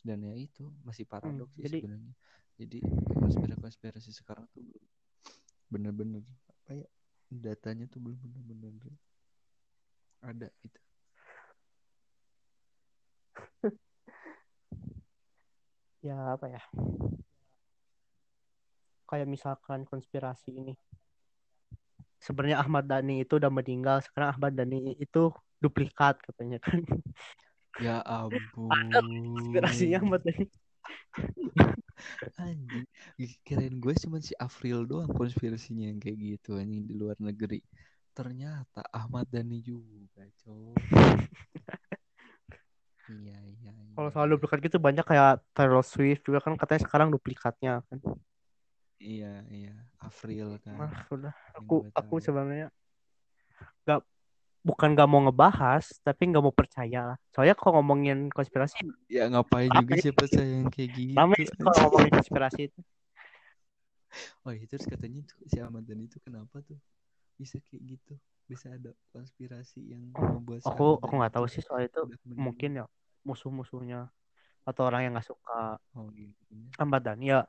Dan 0.00 0.24
ya 0.24 0.32
itu 0.32 0.72
masih 0.88 1.04
paradoks 1.04 1.52
sih 1.52 1.68
jadi- 1.68 1.84
sebenarnya. 1.84 2.14
Jadi 2.56 2.78
konspirasi-konspirasi 3.12 4.10
sekarang 4.16 4.48
tuh 4.56 4.64
belum 4.64 4.84
bener-bener 5.70 6.24
apa 6.50 6.74
ya 6.74 6.88
datanya 7.30 7.86
tuh 7.86 8.02
belum 8.02 8.18
bener-bener 8.20 8.90
ada 10.20 10.48
gitu 10.62 10.80
Ya 16.00 16.16
apa 16.32 16.48
ya? 16.48 16.64
Kayak 19.04 19.28
misalkan 19.28 19.84
konspirasi 19.84 20.56
ini. 20.56 20.72
Sebenarnya 22.16 22.60
Ahmad 22.60 22.88
Dhani 22.88 23.24
itu 23.24 23.36
udah 23.36 23.52
meninggal, 23.52 24.00
sekarang 24.00 24.32
Ahmad 24.32 24.56
Dhani 24.56 24.96
itu 24.96 25.28
duplikat 25.60 26.16
katanya 26.24 26.56
kan. 26.60 26.80
ya 27.84 28.00
ampun 28.04 28.72
Konspirasinya 29.36 30.00
Ahmad 30.00 30.24
Dhani. 30.24 30.48
anjing 32.40 32.88
kirain 33.44 33.76
gue 33.76 33.92
cuma 34.00 34.24
si 34.24 34.32
Afril 34.40 34.88
doang 34.88 35.12
konspirasinya 35.12 35.92
yang 35.92 36.00
kayak 36.00 36.16
gitu 36.16 36.56
anjing 36.56 36.88
di 36.88 36.96
luar 36.96 37.12
negeri 37.20 37.60
ternyata 38.10 38.82
Ahmad 38.90 39.26
Dhani 39.30 39.62
juga 39.62 40.26
cowok 40.44 40.76
iya 43.10 43.38
iya 43.38 43.72
iya 43.74 43.94
Kalau 43.96 44.10
soal 44.14 44.30
duplikat 44.30 44.58
gitu 44.62 44.78
banyak 44.78 45.02
kayak 45.02 45.42
Taylor 45.52 45.82
Swift 45.82 46.22
juga 46.24 46.38
kan 46.40 46.54
katanya 46.54 46.82
sekarang 46.86 47.08
duplikatnya 47.10 47.82
kan. 47.90 47.98
iya 49.00 49.42
iya 49.50 49.74
Afril 49.98 50.56
kan 50.62 50.76
Nah, 50.78 50.92
sudah. 51.10 51.34
Aku 51.58 51.88
aku 51.92 52.14
sebenarnya 52.22 52.70
nggak 53.84 54.00
bukan 54.60 54.88
nggak 54.92 55.08
mau 55.08 55.20
ngebahas, 55.24 55.84
tapi 56.04 56.28
nggak 56.30 56.44
mau 56.44 56.52
percaya. 56.52 57.16
Soalnya 57.32 57.56
kalau 57.56 57.80
ngomongin 57.80 58.28
konspirasi, 58.28 58.76
ya 59.08 59.26
ngapain 59.32 59.72
juga 59.72 59.96
siapa 59.96 60.24
saya 60.28 60.60
yang 60.60 60.68
kayak 60.68 60.90
gitu 60.94 61.16
sih 61.40 61.46
kalau 61.64 61.88
ngomongin 61.88 62.12
konspirasi 62.20 62.60
itu. 62.68 62.80
oh 64.44 64.52
iya 64.52 64.66
terus 64.66 64.84
katanya 64.90 65.22
tuh 65.22 65.38
si 65.46 65.58
Ahmad 65.62 65.86
Dhani 65.86 66.10
itu 66.10 66.18
kenapa 66.18 66.60
tuh 66.66 66.76
bisa 67.40 67.56
kayak 67.64 67.96
gitu. 67.96 68.14
Bisa 68.44 68.68
ada 68.76 68.92
konspirasi 69.16 69.96
yang 69.96 70.12
membuat 70.12 70.60
Aku 70.68 71.00
aku 71.00 71.12
nggak 71.16 71.32
tahu 71.32 71.46
sih 71.48 71.64
soal 71.64 71.88
itu. 71.88 72.04
mungkin 72.36 72.84
ya 72.84 72.84
musuh-musuhnya 73.24 74.12
atau 74.68 74.82
orang 74.84 75.08
yang 75.08 75.12
nggak 75.16 75.28
suka. 75.32 75.80
Oh 75.96 76.12
gitu 76.12 76.36
ya. 76.52 76.68
Ahmad 76.76 77.00
Dhani 77.00 77.32
ya 77.32 77.40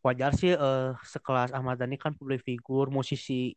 wajar 0.00 0.32
sih 0.32 0.56
eh, 0.56 0.90
sekelas 1.04 1.52
Ahmad 1.52 1.76
Dhani 1.76 2.00
kan 2.00 2.16
public 2.16 2.40
figure 2.42 2.88
musisi 2.88 3.52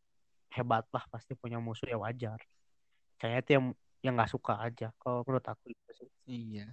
hebat 0.51 0.83
lah 0.91 1.03
pasti 1.07 1.31
punya 1.39 1.63
musuh 1.63 1.87
ya 1.87 1.95
wajar. 1.95 2.37
Kayaknya 3.15 3.39
itu 3.39 3.51
yang 3.55 3.65
yang 4.05 4.13
nggak 4.19 4.31
suka 4.35 4.59
aja 4.59 4.91
kalau 4.99 5.23
menurut 5.23 5.45
aku 5.47 5.71
itu 5.71 5.89
sih. 5.95 6.09
Iya, 6.29 6.67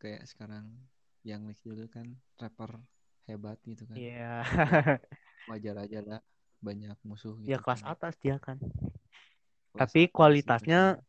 kayak 0.00 0.26
sekarang 0.26 0.74
yang 1.22 1.44
Lex 1.46 1.60
juga 1.62 1.86
kan 1.92 2.16
rapper 2.40 2.82
hebat 3.28 3.58
gitu 3.68 3.84
kan. 3.84 3.94
Iya. 3.94 4.42
Wajar 5.50 5.76
aja 5.84 6.00
lah 6.04 6.20
banyak 6.58 6.98
musuh 7.06 7.34
gitu. 7.40 7.48
ya 7.54 7.58
kelas 7.62 7.82
kan. 7.86 7.92
atas 7.94 8.14
dia 8.18 8.36
kan 8.42 8.58
Kelas 8.58 9.80
tapi 9.84 10.00
atas 10.08 10.14
kualitasnya 10.14 10.80
gitu. 10.98 11.04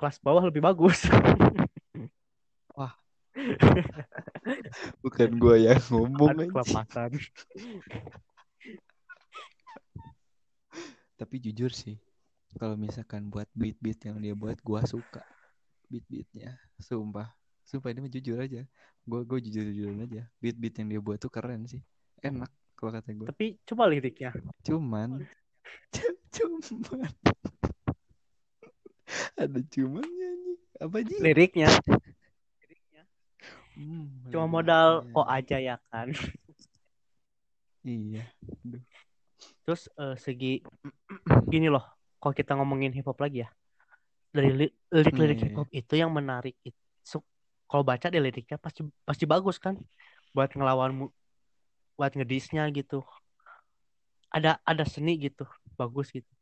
kelas 0.00 0.16
bawah 0.24 0.42
lebih 0.46 0.62
bagus 0.64 1.06
bukan 5.04 5.30
gua 5.38 5.56
yang 5.58 5.80
ngomong 5.90 6.50
kelepasan 6.50 7.10
Tapi 11.20 11.36
jujur 11.36 11.68
sih, 11.68 12.00
kalau 12.56 12.80
misalkan 12.80 13.28
buat 13.28 13.44
beat-beat 13.52 14.08
yang 14.08 14.16
dia 14.24 14.32
buat 14.32 14.56
gua 14.64 14.80
suka 14.88 15.20
beat-beatnya. 15.92 16.56
Sumpah. 16.80 17.28
Sumpah 17.68 17.92
ini 17.92 18.08
mah 18.08 18.08
jujur 18.08 18.40
aja. 18.40 18.64
Gua 19.04 19.20
gua 19.28 19.36
jujur-jujuran 19.36 20.00
aja. 20.08 20.24
Beat-beat 20.40 20.80
yang 20.80 20.88
dia 20.96 21.00
buat 21.04 21.20
tuh 21.20 21.28
keren 21.28 21.68
sih. 21.68 21.84
Enak 22.24 22.48
kalau 22.80 22.96
kata 22.96 23.12
gua. 23.12 23.26
tapi 23.28 23.60
coba 23.68 23.84
liriknya 23.92 24.32
Cuman 24.64 25.28
cuman 26.34 27.04
ada 29.36 29.60
cumannya 29.68 30.30
nih. 30.46 30.56
Apa 30.80 30.96
sih? 31.04 31.18
liriknya 31.20 31.68
Hmm, 33.76 34.08
cuma 34.28 34.44
liriknya. 34.44 34.52
modal 34.52 34.88
oh 35.12 35.26
aja 35.28 35.56
ya 35.60 35.76
kan 35.92 36.12
Iya. 37.80 38.28
terus 39.64 39.88
eh, 39.96 40.16
segi 40.20 40.60
gini 41.48 41.72
loh 41.72 41.80
kalau 42.20 42.34
kita 42.36 42.52
ngomongin 42.60 42.92
hip 42.92 43.08
hop 43.08 43.16
lagi 43.16 43.40
ya 43.44 43.48
dari 44.30 44.52
li- 44.52 44.74
lirik-lirik 44.92 45.38
Iya, 45.40 45.44
hip 45.48 45.56
hop 45.56 45.68
itu 45.72 45.94
yang 45.96 46.12
menarik 46.12 46.54
itu 46.60 47.16
kalau 47.64 47.80
baca 47.80 48.12
deh 48.12 48.20
liriknya 48.20 48.60
pasti 48.60 48.84
pasti 49.08 49.24
bagus 49.24 49.56
kan 49.56 49.80
buat 50.36 50.52
ngelawan 50.52 51.08
buat 52.00 52.16
ngedisnya 52.16 52.64
gitu. 52.72 53.04
Ada 54.32 54.56
ada 54.64 54.88
seni 54.88 55.20
gitu 55.20 55.44
bagus 55.76 56.08
gitu. 56.08 56.32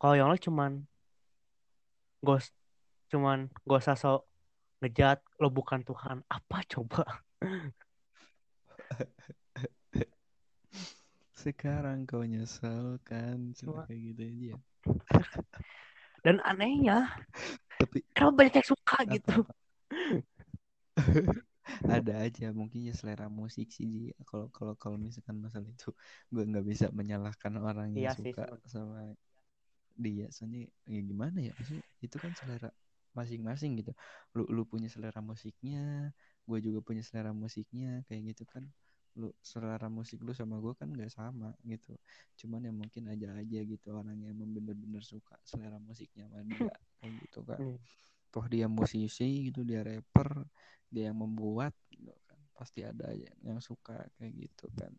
Kalau 0.00 0.16
yang 0.16 0.32
lain 0.32 0.40
cuman 0.40 0.72
gos 2.24 2.48
cuman 3.12 3.52
gak 3.68 3.80
usah 3.84 3.92
sok 4.00 4.24
ngejat 4.80 5.20
lo 5.36 5.52
bukan 5.52 5.84
Tuhan. 5.84 6.24
Apa 6.32 6.64
coba? 6.64 7.04
Sekarang 11.36 12.08
kau 12.08 12.24
nyesel 12.24 12.96
kan 13.04 13.52
Cuma- 13.52 13.84
kayak 13.84 14.00
gitu 14.16 14.22
aja. 14.24 14.56
dan 16.24 16.40
anehnya 16.42 17.14
Tapi 17.78 18.02
kenapa 18.10 18.42
banyak 18.42 18.54
yang 18.58 18.68
suka 18.74 18.96
Apa? 19.06 19.12
gitu 19.14 19.36
ada 21.96 22.12
aja 22.24 22.44
mungkin 22.60 22.80
ya 22.88 22.94
selera 22.96 23.26
musik 23.28 23.68
sih. 23.72 24.12
Kalau 24.28 24.46
kalau 24.56 24.74
kalau 24.82 24.96
misalkan 25.00 25.36
masalah 25.44 25.68
itu 25.68 25.88
gue 26.34 26.42
nggak 26.50 26.66
bisa 26.70 26.86
menyalahkan 26.94 27.52
orang 27.60 27.88
yang 27.96 28.04
Iya 28.04 28.12
sih, 28.22 28.34
suka 28.34 28.44
sama 28.66 29.14
dia. 29.98 30.26
Soalnya 30.34 30.68
ya 30.88 31.00
gimana 31.02 31.38
ya 31.42 31.52
maksudnya 31.58 31.84
itu 32.04 32.16
kan 32.22 32.32
selera 32.38 32.70
masing-masing 33.16 33.70
gitu. 33.82 33.92
Lu 34.36 34.44
lu 34.56 34.62
punya 34.68 34.88
selera 34.92 35.20
musiknya 35.24 36.12
gue 36.48 36.58
juga 36.64 36.80
punya 36.84 37.02
selera 37.04 37.30
musiknya 37.34 38.04
kayak 38.08 38.34
gitu 38.34 38.44
kan. 38.48 38.64
Lu 39.18 39.34
selera 39.42 39.88
musik 39.90 40.22
lu 40.26 40.32
sama 40.36 40.56
gue 40.62 40.72
kan 40.78 40.88
gak 40.94 41.10
sama 41.12 41.50
gitu. 41.66 41.92
Cuman 42.40 42.60
ya 42.68 42.72
mungkin 42.74 43.04
aja 43.12 43.28
aja 43.40 43.58
gitu 43.66 43.86
orang 43.92 44.16
yang 44.22 44.36
bener-bener 44.38 45.02
suka 45.04 45.34
selera 45.44 45.78
musiknya 45.82 46.30
sama 46.30 46.44
dia 46.46 46.74
kayak 47.02 47.12
gitu 47.26 47.40
kan. 47.44 47.60
Hmm. 47.60 47.76
Toh 48.38 48.46
dia 48.46 48.70
musisi 48.70 49.50
gitu 49.50 49.66
dia 49.66 49.82
rapper 49.82 50.46
dia 50.86 51.10
yang 51.10 51.18
membuat 51.18 51.74
gitu 51.90 52.14
kan 52.30 52.38
pasti 52.54 52.86
ada 52.86 53.10
aja 53.10 53.26
yang 53.42 53.58
suka 53.58 54.06
kayak 54.14 54.46
gitu 54.46 54.70
kan 54.78 54.94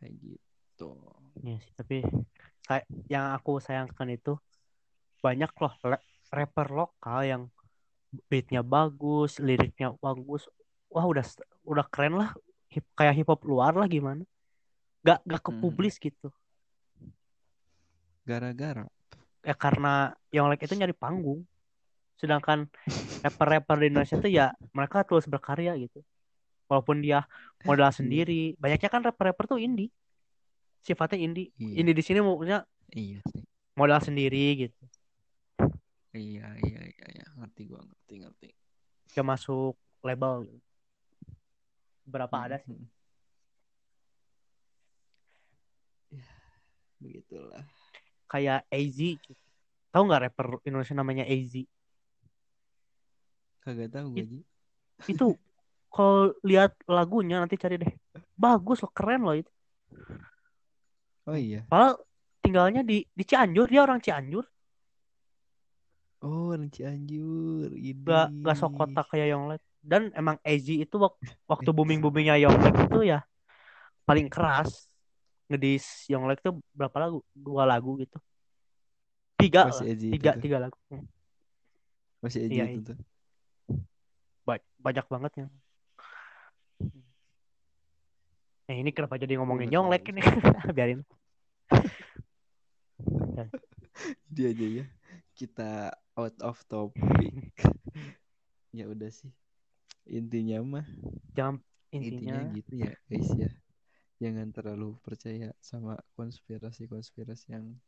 kayak 0.00 0.16
gitu 0.16 0.96
Iya 1.44 1.60
sih, 1.60 1.72
tapi 1.76 1.96
saya, 2.64 2.82
yang 3.06 3.36
aku 3.36 3.60
sayangkan 3.60 4.08
itu 4.08 4.40
banyak 5.20 5.52
loh 5.60 5.74
rapper 6.32 6.66
lokal 6.72 7.20
yang 7.26 7.42
beatnya 8.32 8.64
bagus, 8.64 9.36
liriknya 9.38 9.92
bagus. 10.00 10.48
Wah 10.88 11.04
udah 11.04 11.22
udah 11.68 11.86
keren 11.92 12.16
lah, 12.16 12.30
hip, 12.72 12.82
kayak 12.96 13.14
hip 13.20 13.28
hop 13.28 13.44
luar 13.44 13.76
lah 13.76 13.86
gimana? 13.86 14.24
Gak 15.04 15.20
gak 15.28 15.42
ke 15.44 15.50
Hmm. 15.52 15.60
publis 15.60 16.00
gitu. 16.00 16.32
gara-gara 18.24 18.86
Ya 19.46 19.54
karena 19.54 20.12
Yonglek 20.34 20.66
itu 20.66 20.74
nyari 20.74 20.94
panggung. 20.96 21.46
Sedangkan 22.18 22.66
rapper-rapper 23.22 23.76
di 23.78 23.86
Indonesia 23.94 24.18
tuh 24.18 24.30
ya 24.30 24.50
mereka 24.74 25.06
terus 25.06 25.24
berkarya 25.30 25.78
gitu. 25.78 26.02
Walaupun 26.68 27.00
dia 27.00 27.24
modal 27.64 27.88
sendiri, 27.94 28.58
banyaknya 28.60 28.90
kan 28.92 29.00
rapper-rapper 29.06 29.56
tuh 29.56 29.58
indie. 29.62 29.88
Sifatnya 30.84 31.18
indie. 31.22 31.54
Iya. 31.56 31.80
Indie 31.80 31.94
di 31.96 32.04
sini 32.04 32.18
maksudnya 32.20 32.66
iya 32.92 33.20
sih 33.30 33.42
modal 33.78 34.02
sendiri 34.02 34.66
gitu. 34.66 34.82
iya 36.10 36.50
iya 36.66 36.80
iya 36.88 37.06
iya 37.14 37.26
ngerti 37.38 37.62
gua 37.70 37.78
ngerti 37.84 38.14
ngerti 38.26 38.48
Gak 39.14 39.22
masuk 39.22 39.78
label 40.02 40.50
gitu. 40.50 40.58
Berapa 42.08 42.34
Hmm, 42.34 42.46
ada 42.48 42.56
sih? 42.58 42.74
hmm. 42.74 42.88
ya 46.10 46.26
begitulah 46.98 47.64
Kayak 48.28 48.68
AZ. 48.68 48.98
Tahu 49.88 50.02
nggak 50.04 50.22
rapper 50.28 50.60
Indonesia 50.68 50.92
namanya 50.92 51.24
AZ? 51.24 51.54
Kagak 53.68 53.90
tahu 53.92 54.06
gue 54.16 54.18
It- 54.24 54.30
Ji. 54.32 54.38
Itu 55.12 55.26
kalau 55.92 56.32
lihat 56.42 56.72
lagunya 56.88 57.36
nanti 57.44 57.60
cari 57.60 57.76
deh. 57.76 57.92
Bagus 58.34 58.80
loh, 58.82 58.92
keren 58.96 59.22
loh 59.26 59.36
itu. 59.36 59.50
oh 61.28 61.36
iya 61.36 61.60
Padahal 61.68 62.00
tinggalnya 62.40 62.80
di 62.80 63.04
di 63.04 63.24
Cianjur, 63.28 63.68
dia 63.68 63.84
orang 63.84 64.00
Cianjur. 64.00 64.44
oh 66.24 66.50
orang 66.54 66.70
Cianjur 66.72 67.70
ini 67.78 68.02
Gak 68.02 68.26
gak 68.42 68.56
sok 68.58 68.72
kota 68.74 69.00
kayak 69.06 69.28
Yonglek. 69.36 69.62
Dan 69.78 70.10
emang 70.16 70.36
AZ 70.42 70.66
itu 70.66 70.96
wak- 70.98 71.20
waktu 71.46 71.70
booming 71.70 72.00
boomingnya 72.02 72.36
Yonglek 72.42 72.74
itu 72.90 73.00
ya 73.06 73.22
paling 74.08 74.26
keras. 74.32 74.88
Ngedis 75.48 76.08
Yonglek 76.12 76.40
tuh 76.44 76.58
berapa 76.74 76.96
lagu? 76.98 77.18
Dua 77.32 77.64
lagu 77.68 77.94
gitu. 78.02 78.18
Tiga 79.38 79.70
masih 79.70 79.86
lah. 79.86 79.96
Tiga, 80.14 80.30
tiga 80.42 80.56
lagu. 80.58 80.76
Hmm. 80.90 81.06
masih 82.18 82.40
edgy 82.50 82.58
Iya, 82.58 82.64
itu 82.74 82.80
tuh 82.82 82.96
banyak 84.80 85.06
banget 85.12 85.32
ya. 85.44 85.46
Nah 88.68 88.76
ini 88.76 88.90
kenapa 88.92 89.16
jadi 89.16 89.36
ngomongin 89.40 89.68
Gua 89.72 89.72
nggak 89.72 89.76
Yonglek 89.76 90.04
tahu 90.04 90.12
ini? 90.12 90.20
Biarin. 90.76 91.00
dia 94.32 94.50
aja 94.54 94.66
ya 94.82 94.86
kita 95.38 95.94
out 96.18 96.34
of 96.42 96.58
topic 96.66 97.54
ya 98.78 98.90
udah 98.90 99.10
sih 99.10 99.30
intinya 100.08 100.58
mah 100.64 100.86
Jangan 101.34 101.62
intinya 101.94 102.42
intinya 102.42 102.56
gitu 102.56 102.72
ya 102.74 102.92
guys 103.06 103.30
ya 103.38 103.50
jangan 104.18 104.50
terlalu 104.50 104.98
percaya 105.06 105.54
sama 105.62 105.94
konspirasi-konspirasi 106.18 107.54
yang 107.54 107.78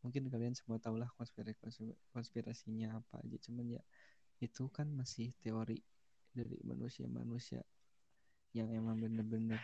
mungkin 0.00 0.30
kalian 0.30 0.54
semua 0.54 0.78
tahu 0.78 0.96
lah 0.96 1.10
konspirasi 1.18 1.92
konspirasinya 2.14 3.02
apa 3.02 3.20
aja 3.20 3.36
cuman 3.50 3.76
ya 3.76 3.82
itu 4.40 4.68
kan 4.72 4.88
masih 4.90 5.32
teori 5.44 5.78
dari 6.32 6.56
manusia-manusia 6.64 7.60
yang 8.56 8.68
emang 8.72 8.98
bener-bener 8.98 9.60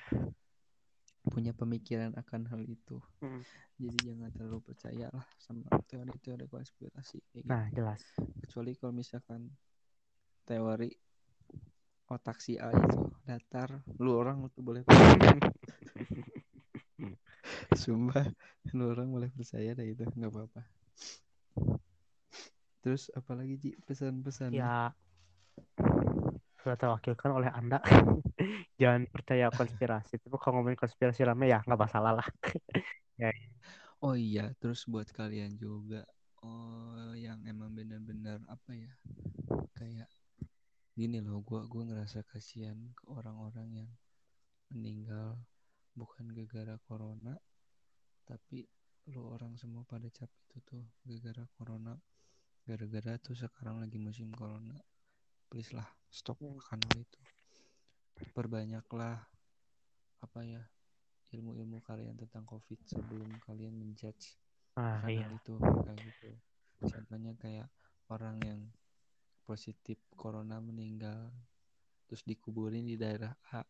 punya 1.26 1.50
pemikiran 1.56 2.14
akan 2.14 2.42
hal 2.52 2.62
itu 2.64 3.00
Hmm. 3.20 3.40
jadi 3.80 4.12
jangan 4.12 4.30
terlalu 4.32 4.60
percaya 4.72 5.06
lah 5.12 5.26
sama 5.40 5.66
teori-teori 5.90 6.46
konspirasi 6.48 7.18
kayak 7.32 7.44
gitu 7.44 7.50
Nah 7.50 7.64
jelas. 7.72 8.00
kecuali 8.44 8.72
kalau 8.78 8.92
misalkan 8.94 9.40
teori 10.46 10.90
otak 12.06 12.38
si 12.38 12.54
A 12.56 12.70
itu 12.70 13.00
datar 13.26 13.82
lu 13.98 14.14
orang 14.14 14.46
tuh 14.54 14.62
boleh 14.62 14.82
percaya 14.86 15.34
sumpah 17.82 18.26
lu 18.76 18.84
orang 18.92 19.08
boleh 19.10 19.30
percaya 19.34 19.74
deh 19.74 19.86
itu 19.92 20.02
nggak 20.06 20.30
apa-apa 20.32 20.62
terus 22.86 23.10
apalagi 23.18 23.58
Ji 23.58 23.70
pesan-pesan 23.82 24.54
Ya 24.54 24.94
sudah 26.62 26.78
terwakilkan 26.78 27.30
oleh 27.30 27.50
anda. 27.50 27.82
Jangan 28.82 29.06
percaya 29.06 29.50
konspirasi. 29.54 30.18
Tapi 30.18 30.34
kalau 30.38 30.62
ngomongin 30.62 30.78
konspirasi 30.78 31.22
rame 31.22 31.46
ya 31.46 31.62
nggak 31.62 31.78
masalah 31.78 32.18
lah. 32.18 32.26
oh 34.04 34.14
iya 34.14 34.52
terus 34.60 34.84
buat 34.84 35.08
kalian 35.08 35.56
juga 35.56 36.04
oh 36.44 37.16
yang 37.16 37.40
emang 37.48 37.72
benar-benar 37.72 38.44
apa 38.44 38.76
ya 38.76 38.92
kayak 39.72 40.10
gini 40.92 41.24
loh 41.24 41.40
gua 41.40 41.64
gua 41.64 41.88
ngerasa 41.88 42.22
kasihan 42.28 42.76
ke 42.92 43.08
orang-orang 43.08 43.84
yang 43.84 43.90
meninggal 44.68 45.40
bukan 45.96 46.28
gara-gara 46.28 46.76
corona 46.84 47.40
tapi 48.28 48.68
lo 49.16 49.32
orang 49.32 49.56
semua 49.56 49.86
pada 49.88 50.12
cap 50.12 50.28
itu 50.44 50.60
tuh 50.60 50.84
gara-gara 51.08 51.48
corona 51.56 51.96
gara-gara 52.66 53.14
tuh 53.22 53.38
sekarang 53.38 53.78
lagi 53.78 53.94
musim 54.02 54.34
corona 54.34 54.74
please 55.46 55.70
lah 55.70 55.86
stop 56.10 56.34
Hmm. 56.42 56.58
makan 56.58 56.82
hal 56.82 56.96
itu 56.98 57.20
perbanyaklah 58.34 59.22
apa 60.18 60.40
ya 60.42 60.62
ilmu-ilmu 61.30 61.78
kalian 61.86 62.18
tentang 62.18 62.42
covid 62.42 62.82
sebelum 62.86 63.30
kalian 63.46 63.78
menjudge 63.78 64.34
akan 64.74 65.08
iya. 65.08 65.26
itu 65.30 65.54
kayak 65.56 65.98
gitu 66.02 66.30
contohnya 66.90 67.32
kayak 67.38 67.68
orang 68.10 68.36
yang 68.42 68.60
positif 69.46 70.02
corona 70.18 70.58
meninggal 70.58 71.30
terus 72.10 72.26
dikuburin 72.26 72.86
di 72.86 72.98
daerah 72.98 73.32
A 73.54 73.62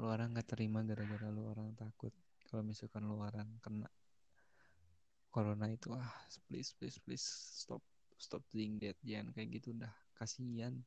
lu 0.00 0.08
orang 0.08 0.32
nggak 0.36 0.52
terima 0.52 0.84
gara-gara 0.84 1.28
lu 1.32 1.48
orang 1.48 1.72
takut 1.76 2.12
kalau 2.48 2.64
misalkan 2.64 3.08
lu 3.08 3.16
orang 3.20 3.48
kena 3.60 3.88
corona 5.32 5.68
itu 5.68 5.92
ah 5.96 6.12
please 6.48 6.76
please 6.76 7.00
please 7.00 7.24
stop 7.56 7.80
stop 8.22 8.46
doing 8.54 8.78
that 8.78 8.94
jangan 9.02 9.34
kayak 9.34 9.58
gitu. 9.58 9.74
Dah 9.74 9.90
kasihan. 10.14 10.78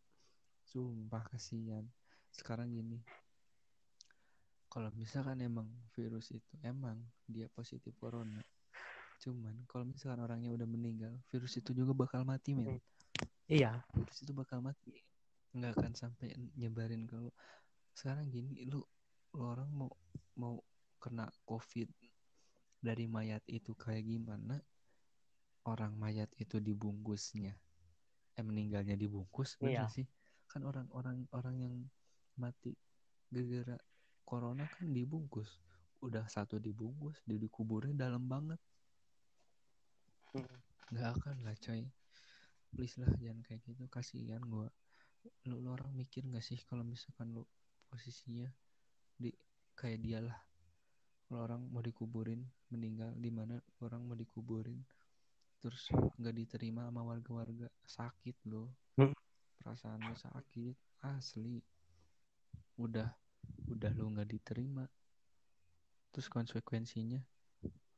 Sumpah 0.64 1.28
kasihan. 1.28 1.84
Sekarang 2.32 2.72
gini. 2.72 3.04
Kalau 4.72 4.92
misalkan 4.96 5.44
emang 5.44 5.68
virus 5.96 6.32
itu 6.32 6.54
emang 6.64 7.00
dia 7.28 7.52
positif 7.52 7.96
corona 8.00 8.44
cuman 9.24 9.56
kalau 9.72 9.88
misalkan 9.88 10.20
orangnya 10.22 10.52
udah 10.52 10.68
meninggal 10.68 11.14
virus 11.32 11.56
itu 11.60 11.72
juga 11.72 11.96
bakal 11.96 12.28
mati 12.28 12.52
men. 12.52 12.78
Iya. 13.48 13.86
virus 13.94 14.26
itu 14.26 14.36
bakal 14.36 14.60
mati. 14.60 14.92
Nggak 15.56 15.80
akan 15.80 15.94
sampai 15.96 16.36
nyebarin 16.60 17.08
ke 17.08 17.16
lu. 17.16 17.32
Sekarang 17.96 18.28
gini 18.28 18.68
lu 18.68 18.84
lu 19.36 19.40
orang 19.44 19.70
mau 19.72 19.92
mau 20.36 20.60
kena 21.00 21.28
covid 21.48 21.88
dari 22.80 23.08
mayat 23.08 23.44
itu 23.48 23.72
kayak 23.76 24.04
gimana 24.04 24.60
orang 25.66 25.98
mayat 25.98 26.30
itu 26.38 26.62
dibungkusnya. 26.62 27.54
Eh 28.36 28.44
meninggalnya 28.46 28.94
dibungkus 28.94 29.58
Iya. 29.62 29.90
sih. 29.90 30.06
Kan 30.46 30.64
orang-orang 30.64 31.26
orang 31.34 31.56
yang 31.58 31.76
mati 32.38 32.76
gara-gara 33.32 33.78
corona 34.24 34.66
kan 34.70 34.88
dibungkus. 34.94 35.50
Udah 36.06 36.30
satu 36.30 36.62
dibungkus 36.62 37.18
dia 37.26 37.42
dikuburnya 37.42 37.98
dalam 38.08 38.30
banget. 38.30 38.62
Nggak 40.94 41.10
akan 41.18 41.36
lah 41.42 41.56
coy. 41.58 41.90
Please 42.76 42.96
lah 43.02 43.10
jangan 43.18 43.42
kayak 43.42 43.64
gitu. 43.66 43.88
Kasihan 43.90 44.44
gua. 44.46 44.70
Lu, 45.50 45.58
lu 45.58 45.70
orang 45.74 45.90
mikir 45.96 46.22
nggak 46.28 46.44
sih 46.46 46.62
kalau 46.70 46.86
misalkan 46.86 47.34
lu 47.34 47.42
posisinya 47.90 48.46
di 49.18 49.34
kayak 49.74 50.00
dia 50.04 50.20
lah. 50.22 50.38
Kalau 51.26 51.42
orang 51.42 51.66
mau 51.74 51.82
dikuburin 51.82 52.46
meninggal 52.70 53.18
di 53.18 53.34
mana 53.34 53.58
orang 53.82 54.06
mau 54.06 54.14
dikuburin 54.14 54.78
terus 55.62 55.90
nggak 55.92 56.36
diterima 56.36 56.88
sama 56.88 57.02
warga-warga. 57.04 57.68
Sakit 57.86 58.38
loh. 58.50 58.70
Hmm. 58.96 59.12
perasaan 59.60 59.98
lu 59.98 60.14
sakit 60.14 60.78
asli. 61.02 61.58
Udah 62.78 63.10
udah 63.70 63.92
lu 63.98 64.14
nggak 64.14 64.30
diterima. 64.30 64.86
Terus 66.14 66.30
konsekuensinya 66.30 67.20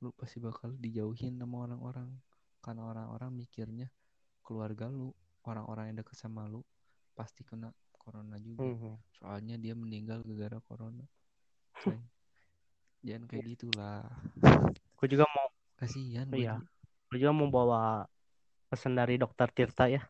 lu 0.02 0.10
pasti 0.16 0.40
bakal 0.40 0.74
dijauhin 0.80 1.36
sama 1.38 1.68
orang-orang. 1.68 2.10
Karena 2.64 2.88
orang-orang 2.88 3.32
mikirnya 3.36 3.88
keluarga 4.44 4.88
lu 4.88 5.12
orang-orang 5.44 5.92
yang 5.92 5.98
dekat 6.04 6.16
sama 6.20 6.48
lu 6.48 6.64
pasti 7.16 7.44
kena 7.44 7.74
corona 7.98 8.40
juga. 8.40 8.64
Mhm. 8.64 8.96
soalnya 9.20 9.56
dia 9.60 9.74
meninggal 9.76 10.24
gara-gara 10.24 10.64
corona. 10.64 11.04
Jangan 13.04 13.24
kayak 13.28 13.46
gitulah. 13.56 14.08
Gue 14.96 15.08
juga 15.12 15.26
mau 15.36 15.48
kasihan 15.76 16.28
Iya. 16.32 16.64
Gue 17.08 17.18
juga 17.18 17.32
mau 17.32 17.48
bawa 17.48 18.04
pesan 18.68 18.94
dari 18.94 19.16
dokter 19.16 19.48
Tirta 19.50 19.88
ya. 19.88 20.04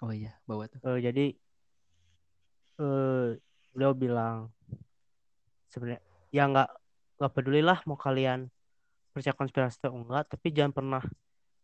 oh 0.00 0.12
iya 0.12 0.36
bawa 0.44 0.64
tuh 0.68 0.80
Eh, 0.84 0.98
jadi 1.00 1.24
eh 2.76 3.28
beliau 3.72 3.92
bilang 3.92 4.48
sebenarnya 5.68 6.00
ya 6.32 6.44
nggak 6.48 6.68
nggak 7.16 7.32
peduli 7.32 7.60
lah 7.60 7.80
mau 7.88 7.96
kalian 7.96 8.48
percaya 9.12 9.32
konspirasi 9.32 9.80
atau 9.80 9.96
enggak, 9.96 10.28
tapi 10.28 10.52
jangan 10.52 10.72
pernah 10.76 11.02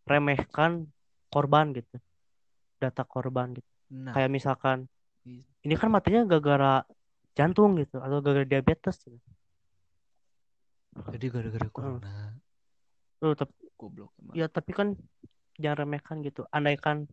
remehkan 0.09 0.89
korban 1.29 1.77
gitu, 1.77 2.01
data 2.81 3.05
korban 3.05 3.53
gitu. 3.53 3.69
nah 3.93 4.17
Kayak 4.17 4.33
misalkan 4.33 4.79
i- 5.29 5.45
ini 5.61 5.75
kan 5.77 5.93
matinya 5.93 6.25
gara-gara 6.25 6.81
jantung 7.37 7.77
gitu 7.77 8.01
atau 8.01 8.25
gara-gara 8.25 8.49
diabetes 8.49 9.05
gitu. 9.05 9.21
jadi 11.13 11.27
gara-gara 11.29 11.69
corona 11.69 12.33
Eh, 13.23 13.35
tapi 13.39 13.55
goblok 13.83 14.15
emang 14.23 14.35
ya 14.39 14.47
tapi 14.47 14.71
kan 14.71 14.95
jangan 15.59 15.85
remehkan 15.85 16.23
gitu. 16.23 16.47
Andaikan 16.55 17.11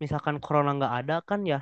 misalkan 0.00 0.40
corona 0.40 0.72
nggak 0.72 0.94
ada 1.04 1.16
kan 1.20 1.44
ya 1.44 1.60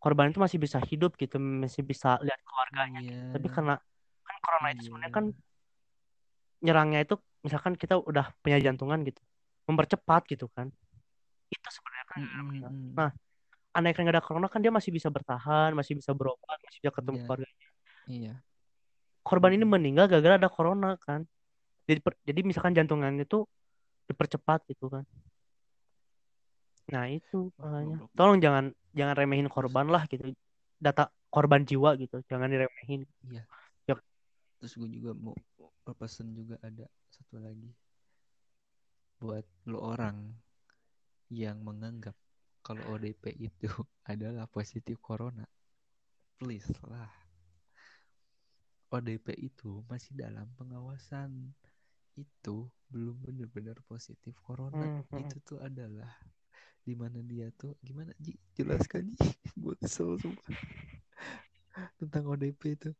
korban 0.00 0.32
itu 0.32 0.40
masih 0.40 0.56
bisa 0.60 0.80
hidup 0.84 1.16
gitu, 1.16 1.36
masih 1.40 1.80
bisa 1.84 2.20
lihat 2.24 2.40
keluarganya. 2.44 3.00
iya 3.00 3.32
Tapi 3.32 3.46
karena 3.48 3.74
kan 4.24 4.36
corona 4.44 4.68
itu 4.72 4.80
iya. 4.80 4.86
sebenarnya 4.88 5.12
kan 5.12 5.24
nyerangnya 6.60 7.00
itu 7.04 7.14
misalkan 7.40 7.72
kita 7.76 7.96
udah 8.00 8.32
punya 8.44 8.60
jantungan 8.60 9.00
gitu, 9.04 9.20
mempercepat 9.68 10.28
gitu 10.28 10.48
kan. 10.52 10.68
Itu 11.48 11.68
sebenarnya 11.72 12.06
kan 12.08 12.18
Mm, 12.20 12.28
mm, 12.28 12.48
mm. 12.60 12.92
Nah, 12.96 13.10
andaikan 13.76 14.04
nggak 14.04 14.16
ada 14.18 14.24
corona 14.24 14.46
kan 14.50 14.60
dia 14.60 14.72
masih 14.72 14.90
bisa 14.92 15.08
bertahan, 15.08 15.72
masih 15.72 15.96
bisa 15.96 16.10
berobat, 16.12 16.58
masih 16.64 16.78
bisa 16.84 16.92
ketemu 16.92 17.16
Iya. 17.16 17.24
keluarganya. 17.24 17.68
iya 18.10 18.34
Korban 19.20 19.52
ini 19.52 19.68
meninggal 19.68 20.08
gara-gara 20.08 20.40
ada 20.40 20.50
corona 20.50 20.96
kan. 20.96 21.28
Jadi 21.90 21.98
per- 21.98 22.22
jadi 22.22 22.40
misalkan 22.46 22.78
jantungannya 22.78 23.26
itu 23.26 23.42
dipercepat 24.06 24.62
gitu 24.70 24.86
kan. 24.86 25.02
Nah, 26.94 27.10
itu 27.10 27.50
makanya. 27.58 28.06
Tolong 28.14 28.38
jangan 28.38 28.64
jangan 28.94 29.14
remehin 29.18 29.50
korban 29.50 29.90
lah 29.90 30.06
gitu. 30.06 30.30
Data 30.78 31.10
korban 31.34 31.66
jiwa 31.66 31.98
gitu, 31.98 32.22
jangan 32.30 32.46
diremehin. 32.46 33.02
Iya. 33.26 33.42
Ya. 33.90 33.94
Terus 34.62 34.78
gue 34.78 34.90
juga 35.02 35.18
mau 35.18 35.34
berpesan 35.82 36.30
juga 36.30 36.62
ada 36.62 36.86
satu 37.10 37.42
lagi 37.42 37.74
buat 39.20 39.44
lo 39.68 39.84
orang 39.84 40.32
yang 41.28 41.60
menganggap 41.60 42.16
kalau 42.64 42.80
ODP 42.96 43.36
itu 43.36 43.68
adalah 44.12 44.48
positif 44.48 44.96
corona. 45.02 45.44
Please 46.40 46.72
lah. 46.88 47.12
ODP 48.90 49.36
itu 49.38 49.84
masih 49.86 50.16
dalam 50.18 50.48
pengawasan. 50.56 51.52
Itu 52.20 52.68
belum 52.92 53.16
benar-benar 53.24 53.80
positif 53.88 54.34
corona. 54.44 54.84
Mhm. 55.08 55.24
Itu 55.24 55.36
tuh 55.46 55.58
adalah 55.62 56.10
di 56.80 56.94
mana 56.96 57.20
dia 57.22 57.52
tuh 57.54 57.76
gimana 57.84 58.10
Ji 58.18 58.34
jelaskan 58.56 59.12
Ji 59.16 59.30
gue 59.62 59.74
kesel 59.78 60.16
sumpah 60.16 60.56
tentang 62.00 62.24
ODP 62.26 62.62
itu 62.74 62.90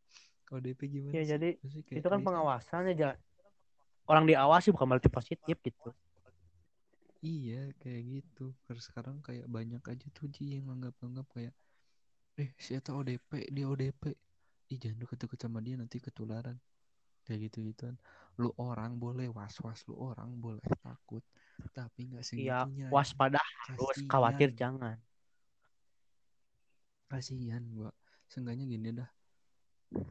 ODP 0.53 0.81
gimana 0.87 1.15
Ya, 1.17 1.23
sih 1.25 1.33
jadi 1.35 1.49
Itu 1.91 2.07
kan 2.07 2.21
pengawasannya 2.23 2.95
jangan 2.95 3.17
orang 4.11 4.25
diawasi 4.27 4.69
bukan 4.75 4.87
berarti 4.91 5.09
positif 5.11 5.57
gitu. 5.63 5.91
Iya 7.21 7.73
kayak 7.81 8.03
gitu. 8.09 8.53
Terus 8.65 8.83
sekarang 8.89 9.21
kayak 9.21 9.47
banyak 9.49 9.83
aja 9.85 10.07
tuh 10.17 10.27
Ji 10.33 10.57
yang 10.57 10.73
nganggap-nganggap 10.73 11.27
kayak 11.37 11.55
eh 12.41 12.51
siapa 12.57 12.97
ODP 12.97 13.51
dia 13.53 13.67
ODP. 13.69 14.03
Ih 14.71 14.79
jangan 14.79 14.99
deket-deket 15.05 15.39
sama 15.41 15.59
dia 15.61 15.77
nanti 15.77 16.01
ketularan. 16.01 16.57
Kayak 17.27 17.51
gitu-gituan. 17.51 17.95
Lu 18.41 18.49
orang 18.57 18.97
boleh 18.97 19.29
was-was, 19.29 19.85
lu 19.85 20.01
orang 20.01 20.33
boleh 20.33 20.65
takut. 20.81 21.21
Tapi 21.77 22.09
nggak 22.09 22.25
Iya, 22.33 22.65
segitunya. 22.65 22.89
waspada 22.89 23.37
harus, 23.69 24.01
khawatir 24.09 24.57
jangan. 24.57 24.97
Kasihan 27.11 27.61
gua. 27.75 27.91
Seenggaknya 28.31 28.65
gini 28.65 28.97
dah. 28.97 29.11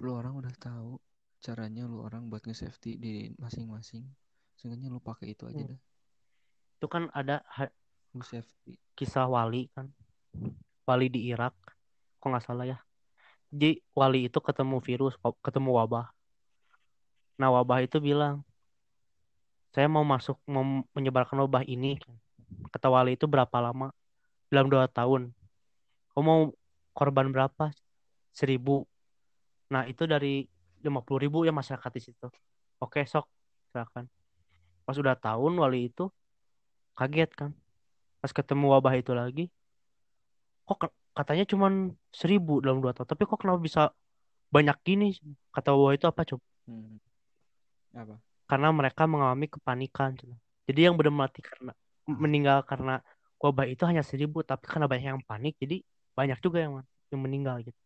Lu 0.04 0.14
orang 0.14 0.36
udah 0.38 0.52
tahu 0.60 1.00
caranya 1.40 1.88
lu 1.88 2.04
orang 2.04 2.28
buat 2.28 2.44
nge-safety 2.44 3.00
di 3.00 3.14
masing-masing. 3.40 4.04
Seenggaknya 4.60 4.92
lu 4.92 5.00
pakai 5.00 5.32
itu 5.34 5.48
aja 5.48 5.64
Hmm. 5.64 5.72
dah. 5.74 5.82
Itu 6.78 6.86
kan 6.86 7.04
ada 7.16 7.42
Lu 8.14 8.22
safety. 8.22 8.76
kisah 8.94 9.26
wali 9.26 9.72
kan. 9.72 9.90
Wali 10.84 11.08
di 11.08 11.32
Irak. 11.32 11.56
Kok 12.20 12.28
nggak 12.28 12.46
salah 12.46 12.68
ya. 12.68 12.78
Jadi 13.50 13.80
wali 13.96 14.28
itu 14.28 14.38
ketemu 14.38 14.78
virus, 14.84 15.16
ketemu 15.42 15.70
wabah. 15.80 16.12
Nah, 17.40 17.50
wabah 17.56 17.80
itu 17.88 18.04
bilang, 18.04 18.44
saya 19.72 19.88
mau 19.88 20.04
masuk, 20.04 20.36
mau 20.44 20.84
menyebarkan 20.92 21.40
wabah 21.40 21.64
ini. 21.64 21.96
Kata 22.74 22.92
wali 22.92 23.16
itu 23.16 23.26
berapa 23.32 23.58
lama? 23.64 23.96
Dalam 24.52 24.68
dua 24.68 24.92
tahun. 24.92 25.32
Kamu 26.12 26.24
mau 26.26 26.52
korban 26.92 27.32
berapa? 27.32 27.72
Seribu. 28.36 28.84
Nah, 29.72 29.88
itu 29.88 30.04
dari 30.04 30.44
50 30.84 31.22
ribu 31.24 31.48
ya 31.48 31.56
masyarakat 31.56 31.92
di 31.96 32.02
situ. 32.04 32.28
Oke, 32.84 33.08
sok. 33.08 33.24
Silakan. 33.72 34.12
Pas 34.84 34.98
udah 35.00 35.16
tahun, 35.16 35.54
wali 35.64 35.88
itu 35.88 36.12
kaget 37.00 37.32
kan. 37.40 37.52
Pas 38.20 38.36
ketemu 38.36 38.76
wabah 38.76 39.00
itu 39.00 39.16
lagi, 39.16 39.48
kok 40.68 40.92
katanya 41.16 41.48
cuman 41.48 41.96
seribu 42.12 42.60
dalam 42.60 42.84
dua 42.84 42.92
tahun. 42.92 43.08
Tapi 43.08 43.24
kok 43.24 43.40
kenapa 43.40 43.60
bisa 43.64 43.82
banyak 44.52 44.76
gini? 44.84 45.16
Kata 45.56 45.72
wabah 45.72 45.96
itu 45.96 46.06
apa 46.10 46.22
coba? 46.28 46.44
Apa? 47.94 48.16
karena 48.50 48.70
mereka 48.74 49.04
mengalami 49.06 49.46
kepanikan. 49.56 50.10
gitu. 50.18 50.34
Jadi 50.68 50.80
yang 50.86 50.96
benar 51.00 51.14
mati 51.14 51.40
karena 51.46 51.72
meninggal 52.06 52.60
karena 52.66 52.94
wabah 53.42 53.66
itu 53.70 53.84
hanya 53.90 54.04
seribu, 54.06 54.42
tapi 54.42 54.66
karena 54.72 54.86
banyak 54.92 55.08
yang 55.18 55.22
panik, 55.30 55.54
jadi 55.62 55.76
banyak 56.18 56.38
juga 56.46 56.58
yang 56.66 56.74
yang 57.14 57.22
meninggal 57.26 57.56
gitu. 57.64 57.78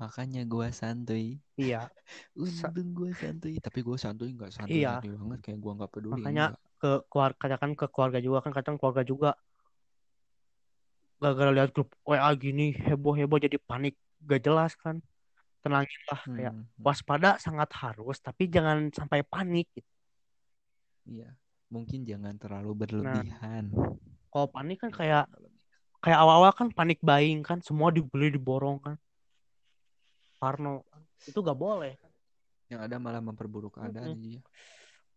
Makanya 0.00 0.42
gua 0.52 0.68
santuy. 0.80 1.26
Iya, 1.54 1.86
Untung 2.42 2.90
gua 2.98 3.10
santuy. 3.14 3.54
Tapi 3.66 3.78
gua 3.86 3.96
santuy 4.04 4.28
nggak 4.36 4.52
santuy 4.56 4.82
Iya. 4.82 4.90
santuy 4.90 5.14
banget 5.20 5.40
kayak 5.44 5.58
gua 5.64 5.72
nggak 5.78 5.92
peduli. 5.94 6.14
Makanya 6.18 6.44
enggak. 6.46 6.60
ke 6.80 6.90
keluarga 7.10 7.36
katakan 7.42 7.70
ke 7.78 7.86
keluarga 7.94 8.18
juga 8.26 8.38
kan 8.44 8.52
kadang 8.58 8.76
keluarga 8.80 9.02
juga 9.06 9.30
gara-gara 11.22 11.50
lihat 11.56 11.70
grup 11.74 11.88
WA 12.04 12.30
gini 12.36 12.66
heboh-heboh 12.86 13.38
jadi 13.44 13.56
panik 13.68 13.94
gak 14.28 14.40
jelas 14.46 14.72
kan 14.76 14.96
tenanginlah 15.64 16.20
kayak 16.28 16.52
Hmm, 16.52 16.68
waspada 16.76 17.40
sangat 17.40 17.72
harus 17.80 18.20
tapi 18.20 18.52
jangan 18.52 18.92
sampai 18.92 19.24
panik 19.24 19.64
gitu. 19.72 19.88
Iya. 21.08 21.32
Mungkin 21.72 22.04
jangan 22.04 22.36
terlalu 22.36 22.70
Nah. 22.76 22.84
berlebihan. 22.84 23.72
kalau 24.28 24.48
panik 24.50 24.82
kan 24.82 24.90
kayak 24.92 25.24
kayak 26.02 26.18
awal-awal 26.20 26.52
kan 26.52 26.68
panik 26.68 26.98
buying 27.00 27.40
kan 27.40 27.62
semua 27.64 27.88
dibeli 27.88 28.34
diborong 28.34 28.76
kan 28.82 28.94
Parno 30.36 30.84
itu 31.24 31.38
gak 31.40 31.56
boleh 31.56 31.94
Yang 32.68 32.80
ada 32.90 32.96
malah 33.00 33.22
memperburuk 33.22 33.78
keadaan 33.78 34.12
Mm-mm. 34.12 34.20
aja. 34.20 34.40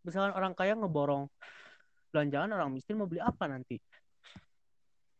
misalkan 0.06 0.32
orang 0.38 0.54
kaya 0.56 0.78
ngeborong 0.78 1.28
belanjaan 2.14 2.54
orang 2.56 2.70
miskin 2.72 2.96
mau 2.96 3.10
beli 3.10 3.20
apa 3.20 3.50
nanti 3.50 3.82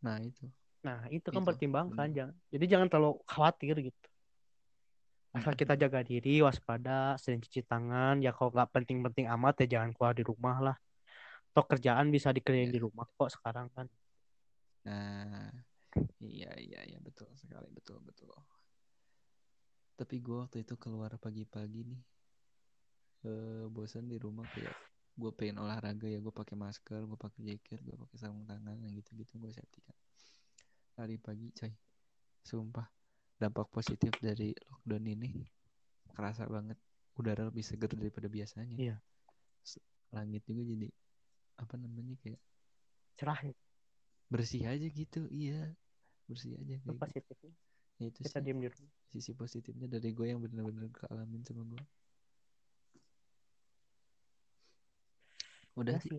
Nah 0.06 0.22
itu. 0.22 0.46
nah 0.86 1.04
itu 1.10 1.28
kan 1.28 1.42
Itu, 1.44 1.48
pertimbangkan 1.52 2.08
jangan 2.16 2.36
jadi 2.54 2.66
jangan 2.78 2.88
terlalu 2.88 3.18
khawatir 3.28 3.76
gitu 3.92 4.08
asal 5.38 5.54
kita 5.54 5.74
jaga 5.78 6.02
diri 6.02 6.42
waspada 6.42 7.14
sering 7.22 7.40
cuci 7.44 7.62
tangan 7.64 8.20
ya 8.20 8.34
kalau 8.34 8.50
nggak 8.52 8.70
penting-penting 8.74 9.26
amat 9.30 9.64
ya 9.64 9.78
jangan 9.78 9.92
keluar 9.94 10.14
di 10.18 10.24
rumah 10.26 10.58
lah 10.60 10.76
atau 11.54 11.64
kerjaan 11.66 12.10
bisa 12.10 12.30
dikerjain 12.34 12.70
Iya. 12.70 12.76
di 12.76 12.82
rumah 12.82 13.06
kok 13.18 13.30
sekarang 13.34 13.70
kan 13.74 13.88
Nah, 14.88 15.52
iya 16.24 16.48
iya 16.56 16.80
iya 16.88 17.00
betul 17.04 17.28
sekali 17.36 17.68
betul 17.76 18.00
betul. 18.00 18.32
Tapi 20.00 20.16
gue 20.24 20.38
waktu 20.40 20.64
itu 20.64 20.80
keluar 20.80 21.12
pagi-pagi 21.20 21.84
nih, 21.84 22.02
eh 23.28 23.66
bosan 23.68 24.08
di 24.08 24.16
rumah 24.16 24.48
kayak 24.48 24.72
gue 25.18 25.32
pengen 25.36 25.60
olahraga 25.60 26.08
ya 26.08 26.24
gue 26.24 26.32
pakai 26.32 26.56
masker, 26.56 27.04
gue 27.04 27.20
pakai 27.20 27.42
jaket, 27.52 27.84
gue 27.84 28.00
pakai 28.00 28.16
sarung 28.16 28.46
tangan, 28.48 28.80
yang 28.80 28.94
gitu-gitu 28.96 29.42
gue 29.44 29.52
safety 29.52 29.84
kan. 29.84 29.98
Lari 31.02 31.18
pagi, 31.20 31.52
coy, 31.52 31.74
sumpah 32.48 32.88
dampak 33.38 33.70
positif 33.70 34.14
dari 34.18 34.54
lockdown 34.70 35.06
ini 35.06 35.46
kerasa 36.14 36.50
banget. 36.50 36.78
Udara 37.18 37.50
lebih 37.50 37.66
segar 37.66 37.90
daripada 37.90 38.30
biasanya. 38.30 38.78
Iya. 38.78 38.98
langit 40.08 40.40
juga 40.48 40.64
jadi 40.64 40.88
apa 41.60 41.76
namanya 41.76 42.16
kayak 42.24 42.40
cerah. 43.20 43.42
bersih 44.32 44.68
aja 44.68 44.88
gitu. 44.88 45.26
Iya 45.32 45.74
bersih 46.28 46.60
aja 46.60 46.76
kayak 46.76 46.84
gitu. 46.84 47.00
positifnya 47.00 47.36
gitu. 47.40 47.48
ya, 47.98 48.06
itu 48.12 48.20
kita 48.28 48.40
di 48.44 48.52
rumah. 48.52 48.92
Sisi 49.08 49.32
positifnya 49.32 49.88
dari 49.88 50.10
gue 50.12 50.28
yang 50.28 50.40
benar-benar 50.44 50.92
kealamin 50.92 51.42
sama 51.48 51.64
gue. 51.64 51.84
Udah 55.78 55.96
iya 55.96 56.04
sih 56.04 56.12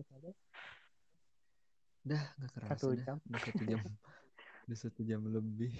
udah 2.09 2.23
nggak 2.41 2.51
kerasa 2.57 2.71
satu 2.73 2.87
jam. 2.97 3.17
Udah 3.27 3.41
satu 3.43 3.63
jam. 3.67 3.79
Udah 4.65 4.77
satu 4.77 5.01
jam 5.01 5.21
lebih. 5.25 5.73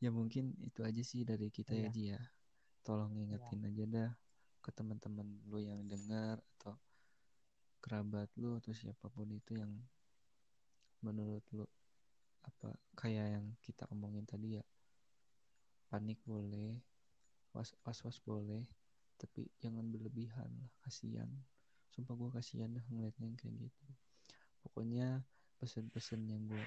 Ya 0.00 0.12
mungkin 0.12 0.52
itu 0.60 0.84
aja 0.84 1.00
sih 1.00 1.24
dari 1.24 1.48
kita 1.48 1.72
ya 1.72 1.88
Iya. 1.88 1.90
Ji 1.92 2.04
ya. 2.12 2.20
Tolong 2.84 3.16
ingetin 3.16 3.64
aja 3.64 3.84
dah 3.88 4.10
ke 4.60 4.70
teman-teman 4.74 5.26
lu 5.46 5.62
yang 5.62 5.80
dengar 5.86 6.42
atau 6.58 6.74
kerabat 7.80 8.26
lu 8.34 8.58
atau 8.58 8.74
siapa 8.74 9.06
pun 9.08 9.30
itu 9.30 9.54
yang 9.54 9.70
menurut 11.00 11.46
lu 11.54 11.62
apa 12.42 12.74
kayak 12.98 13.38
yang 13.38 13.46
kita 13.62 13.86
omongin 13.90 14.26
tadi 14.26 14.58
ya. 14.58 14.64
Panik 15.86 16.18
boleh, 16.26 16.82
was 17.54 17.70
was, 17.86 18.02
was 18.02 18.18
boleh, 18.26 18.66
tapi 19.16 19.46
jangan 19.62 19.86
berlebihan 19.86 20.50
lah, 20.58 20.70
kasihan. 20.82 21.30
Sumpah 21.94 22.18
gue 22.18 22.30
kasihan 22.34 22.74
dah 22.74 22.82
ngeliatnya 22.90 23.30
yang 23.30 23.38
kayak 23.38 23.54
gitu. 23.70 23.86
Pokoknya 24.66 25.22
pesan-pesan 25.62 26.26
yang 26.26 26.42
gue 26.50 26.64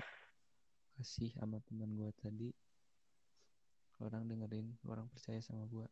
kasih 0.96 1.36
sama 1.36 1.60
teman 1.68 2.00
gue 2.00 2.10
tadi 2.16 2.50
orang 4.00 4.24
dengerin 4.28 4.68
orang 4.88 5.08
percaya 5.12 5.40
sama 5.44 5.68
gue 5.68 5.88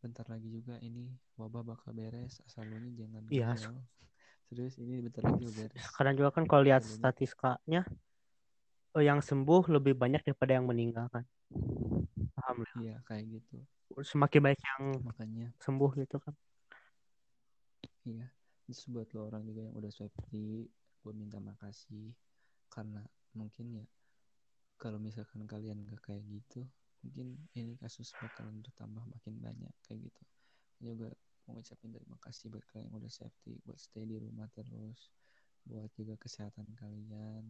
bentar 0.00 0.24
lagi 0.28 0.48
juga 0.48 0.80
ini 0.80 1.12
wabah 1.36 1.60
bakal 1.76 1.92
beres 1.92 2.40
asal 2.48 2.64
lu 2.64 2.80
nya 2.80 3.04
jangan 3.04 3.22
Iya. 3.28 3.52
gagal. 3.52 3.76
serius 4.48 4.74
ini 4.80 5.00
bentar 5.04 5.24
lagi 5.28 5.44
beres 5.52 5.80
Sekarang 5.80 6.14
juga 6.16 6.30
kan 6.32 6.44
kalau 6.48 6.62
lihat 6.64 6.82
statistikanya 6.84 7.84
eh, 8.96 9.04
yang 9.04 9.20
sembuh 9.20 9.68
lebih 9.70 9.94
banyak 9.94 10.24
daripada 10.24 10.56
yang 10.56 10.66
meninggal 10.66 11.06
kan. 11.12 11.24
Alhamdulillah. 12.40 12.80
iya 12.80 12.96
kayak 13.04 13.24
gitu 13.28 13.56
Semakin 14.00 14.40
banyak 14.40 14.60
yang 14.64 14.82
makanya 15.04 15.46
sembuh 15.60 15.90
gitu 16.00 16.16
kan. 16.22 16.32
iya 18.08 18.26
terus 18.64 18.86
buat 18.88 19.10
lo 19.12 19.28
orang 19.28 19.44
juga 19.44 19.66
yang 19.66 19.74
udah 19.76 19.92
safety 19.92 20.64
gue 21.00 21.12
minta 21.12 21.36
makasih 21.42 22.14
karena 22.72 23.02
mungkin 23.36 23.82
ya 23.82 23.86
kalau 24.80 24.96
misalkan 24.96 25.44
kalian 25.44 25.84
gak 25.84 26.00
kayak 26.08 26.22
gitu 26.24 26.64
mungkin 27.00 27.40
ini 27.56 27.74
kasus 27.80 28.12
bakalan 28.16 28.60
bertambah 28.60 29.04
makin 29.08 29.34
banyak 29.40 29.72
kayak 29.84 30.08
gitu 30.08 30.22
juga 30.80 31.08
mau 31.48 31.56
ngucapin 31.58 31.90
terima 31.90 32.18
kasih 32.20 32.46
buat 32.48 32.64
kalian 32.70 32.88
yang 32.92 32.96
udah 33.00 33.12
safety 33.12 33.56
buat 33.64 33.78
stay 33.80 34.04
di 34.04 34.16
rumah 34.20 34.46
terus 34.52 35.08
buat 35.64 35.88
juga 35.96 36.14
kesehatan 36.16 36.68
kalian 36.76 37.44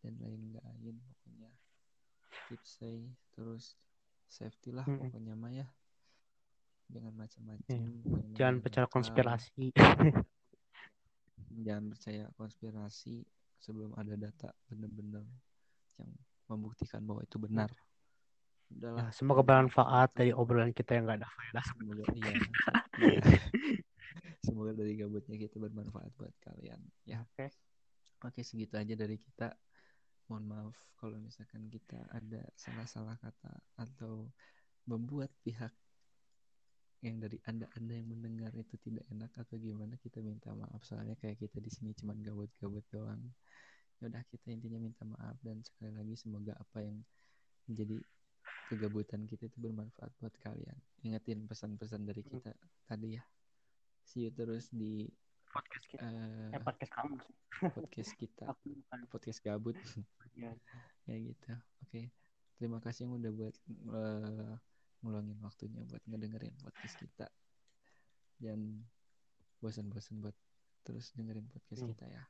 dan 0.00 0.12
lain-lain 0.20 0.96
pokoknya 0.96 1.50
keep 2.48 2.60
stay 2.64 3.04
terus 3.32 3.76
safety 4.28 4.70
lah 4.70 4.84
Mm-mm. 4.84 5.10
pokoknya 5.10 5.34
mah 5.36 5.52
ya 5.52 5.66
jangan 6.90 7.14
macam-macam 7.14 7.64
Iya. 7.70 7.88
pokoknya 8.04 8.34
Jangan 8.36 8.56
percaya 8.60 8.86
konspirasi. 8.88 9.66
jangan 11.64 11.84
percaya 11.92 12.24
konspirasi 12.38 13.14
sebelum 13.60 13.92
ada 13.98 14.14
data 14.16 14.48
benar-benar 14.66 15.26
yang 16.00 16.10
membuktikan 16.48 17.04
bahwa 17.04 17.20
itu 17.22 17.36
benar. 17.36 17.70
Udahlah. 18.70 19.10
Ya, 19.10 19.14
semoga 19.14 19.42
bermanfaat 19.42 20.14
dari 20.14 20.30
obrolan 20.30 20.70
kita 20.70 20.94
yang 20.94 21.10
gak 21.10 21.20
ada 21.22 21.28
faedah. 21.34 21.64
Semoga 21.74 22.04
iya. 22.14 22.32
iya. 23.02 23.20
Semoga 24.40 24.72
dari 24.72 24.92
gabutnya 24.96 25.36
kita 25.36 25.56
bermanfaat 25.58 26.10
buat 26.14 26.34
kalian. 26.42 26.80
Ya. 27.04 27.26
Oke. 27.26 27.50
Oke, 28.20 28.40
segitu 28.46 28.78
aja 28.78 28.94
dari 28.94 29.16
kita. 29.18 29.52
Mohon 30.30 30.44
maaf 30.46 30.76
kalau 31.00 31.16
misalkan 31.18 31.66
kita 31.72 31.98
ada 32.12 32.44
salah-salah 32.54 33.18
kata 33.18 33.50
atau 33.80 34.30
membuat 34.86 35.32
pihak 35.42 35.72
yang 37.00 37.16
dari 37.16 37.40
anda-anda 37.48 37.96
yang 37.96 38.12
mendengar 38.12 38.52
itu 38.52 38.76
tidak 38.84 39.08
enak 39.08 39.32
atau 39.32 39.56
gimana 39.56 39.96
kita 39.96 40.20
minta 40.20 40.52
maaf 40.52 40.84
soalnya 40.84 41.16
kayak 41.16 41.40
kita 41.40 41.56
di 41.56 41.72
sini 41.72 41.96
cuman 41.96 42.20
gabut-gabut 42.20 42.84
doang. 42.92 43.24
Ya 43.98 44.12
udah 44.12 44.22
kita 44.28 44.52
intinya 44.52 44.78
minta 44.78 45.02
maaf 45.08 45.40
dan 45.40 45.64
sekali 45.64 45.96
lagi 45.96 46.14
semoga 46.20 46.52
apa 46.60 46.84
yang 46.84 47.00
menjadi 47.64 47.96
kegabutan 48.70 49.26
kita 49.26 49.50
itu 49.50 49.58
bermanfaat 49.58 50.14
buat 50.22 50.30
kalian. 50.38 50.78
Ingetin 51.02 51.50
pesan-pesan 51.50 52.06
dari 52.06 52.22
kita 52.22 52.54
tadi 52.86 53.18
ya. 53.18 53.24
See 54.06 54.26
you 54.26 54.30
terus 54.30 54.70
di 54.70 55.10
Podcast 55.50 55.86
kita. 55.90 56.06
Eh, 56.54 56.62
podcast 56.62 56.92
kamu. 56.94 57.16
podcast 57.74 58.12
kita, 58.14 58.46
podcast 59.10 59.40
gabut. 59.42 59.74
Ya. 60.38 60.54
ya 61.10 61.16
gitu. 61.18 61.52
Oke. 61.82 62.14
Terima 62.54 62.78
kasih 62.78 63.10
yang 63.10 63.18
udah 63.18 63.32
buat 63.34 63.56
eh, 63.90 64.54
ngeluangin 65.02 65.38
waktunya 65.42 65.82
buat 65.90 65.98
ngedengerin 66.06 66.54
podcast 66.62 66.94
kita. 67.02 67.26
Dan 68.38 68.86
bosan-bosan 69.58 70.22
buat 70.22 70.38
terus 70.86 71.10
dengerin 71.18 71.50
podcast 71.50 71.82
Hmm. 71.82 71.90
kita 71.92 72.06
ya. 72.08 72.22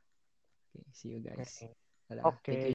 Oke, 0.73 0.81
see 0.97 1.13
you 1.13 1.21
guys. 1.21 1.61
Oke. 1.61 1.77
Dadah. 2.09 2.25
You 2.49 2.65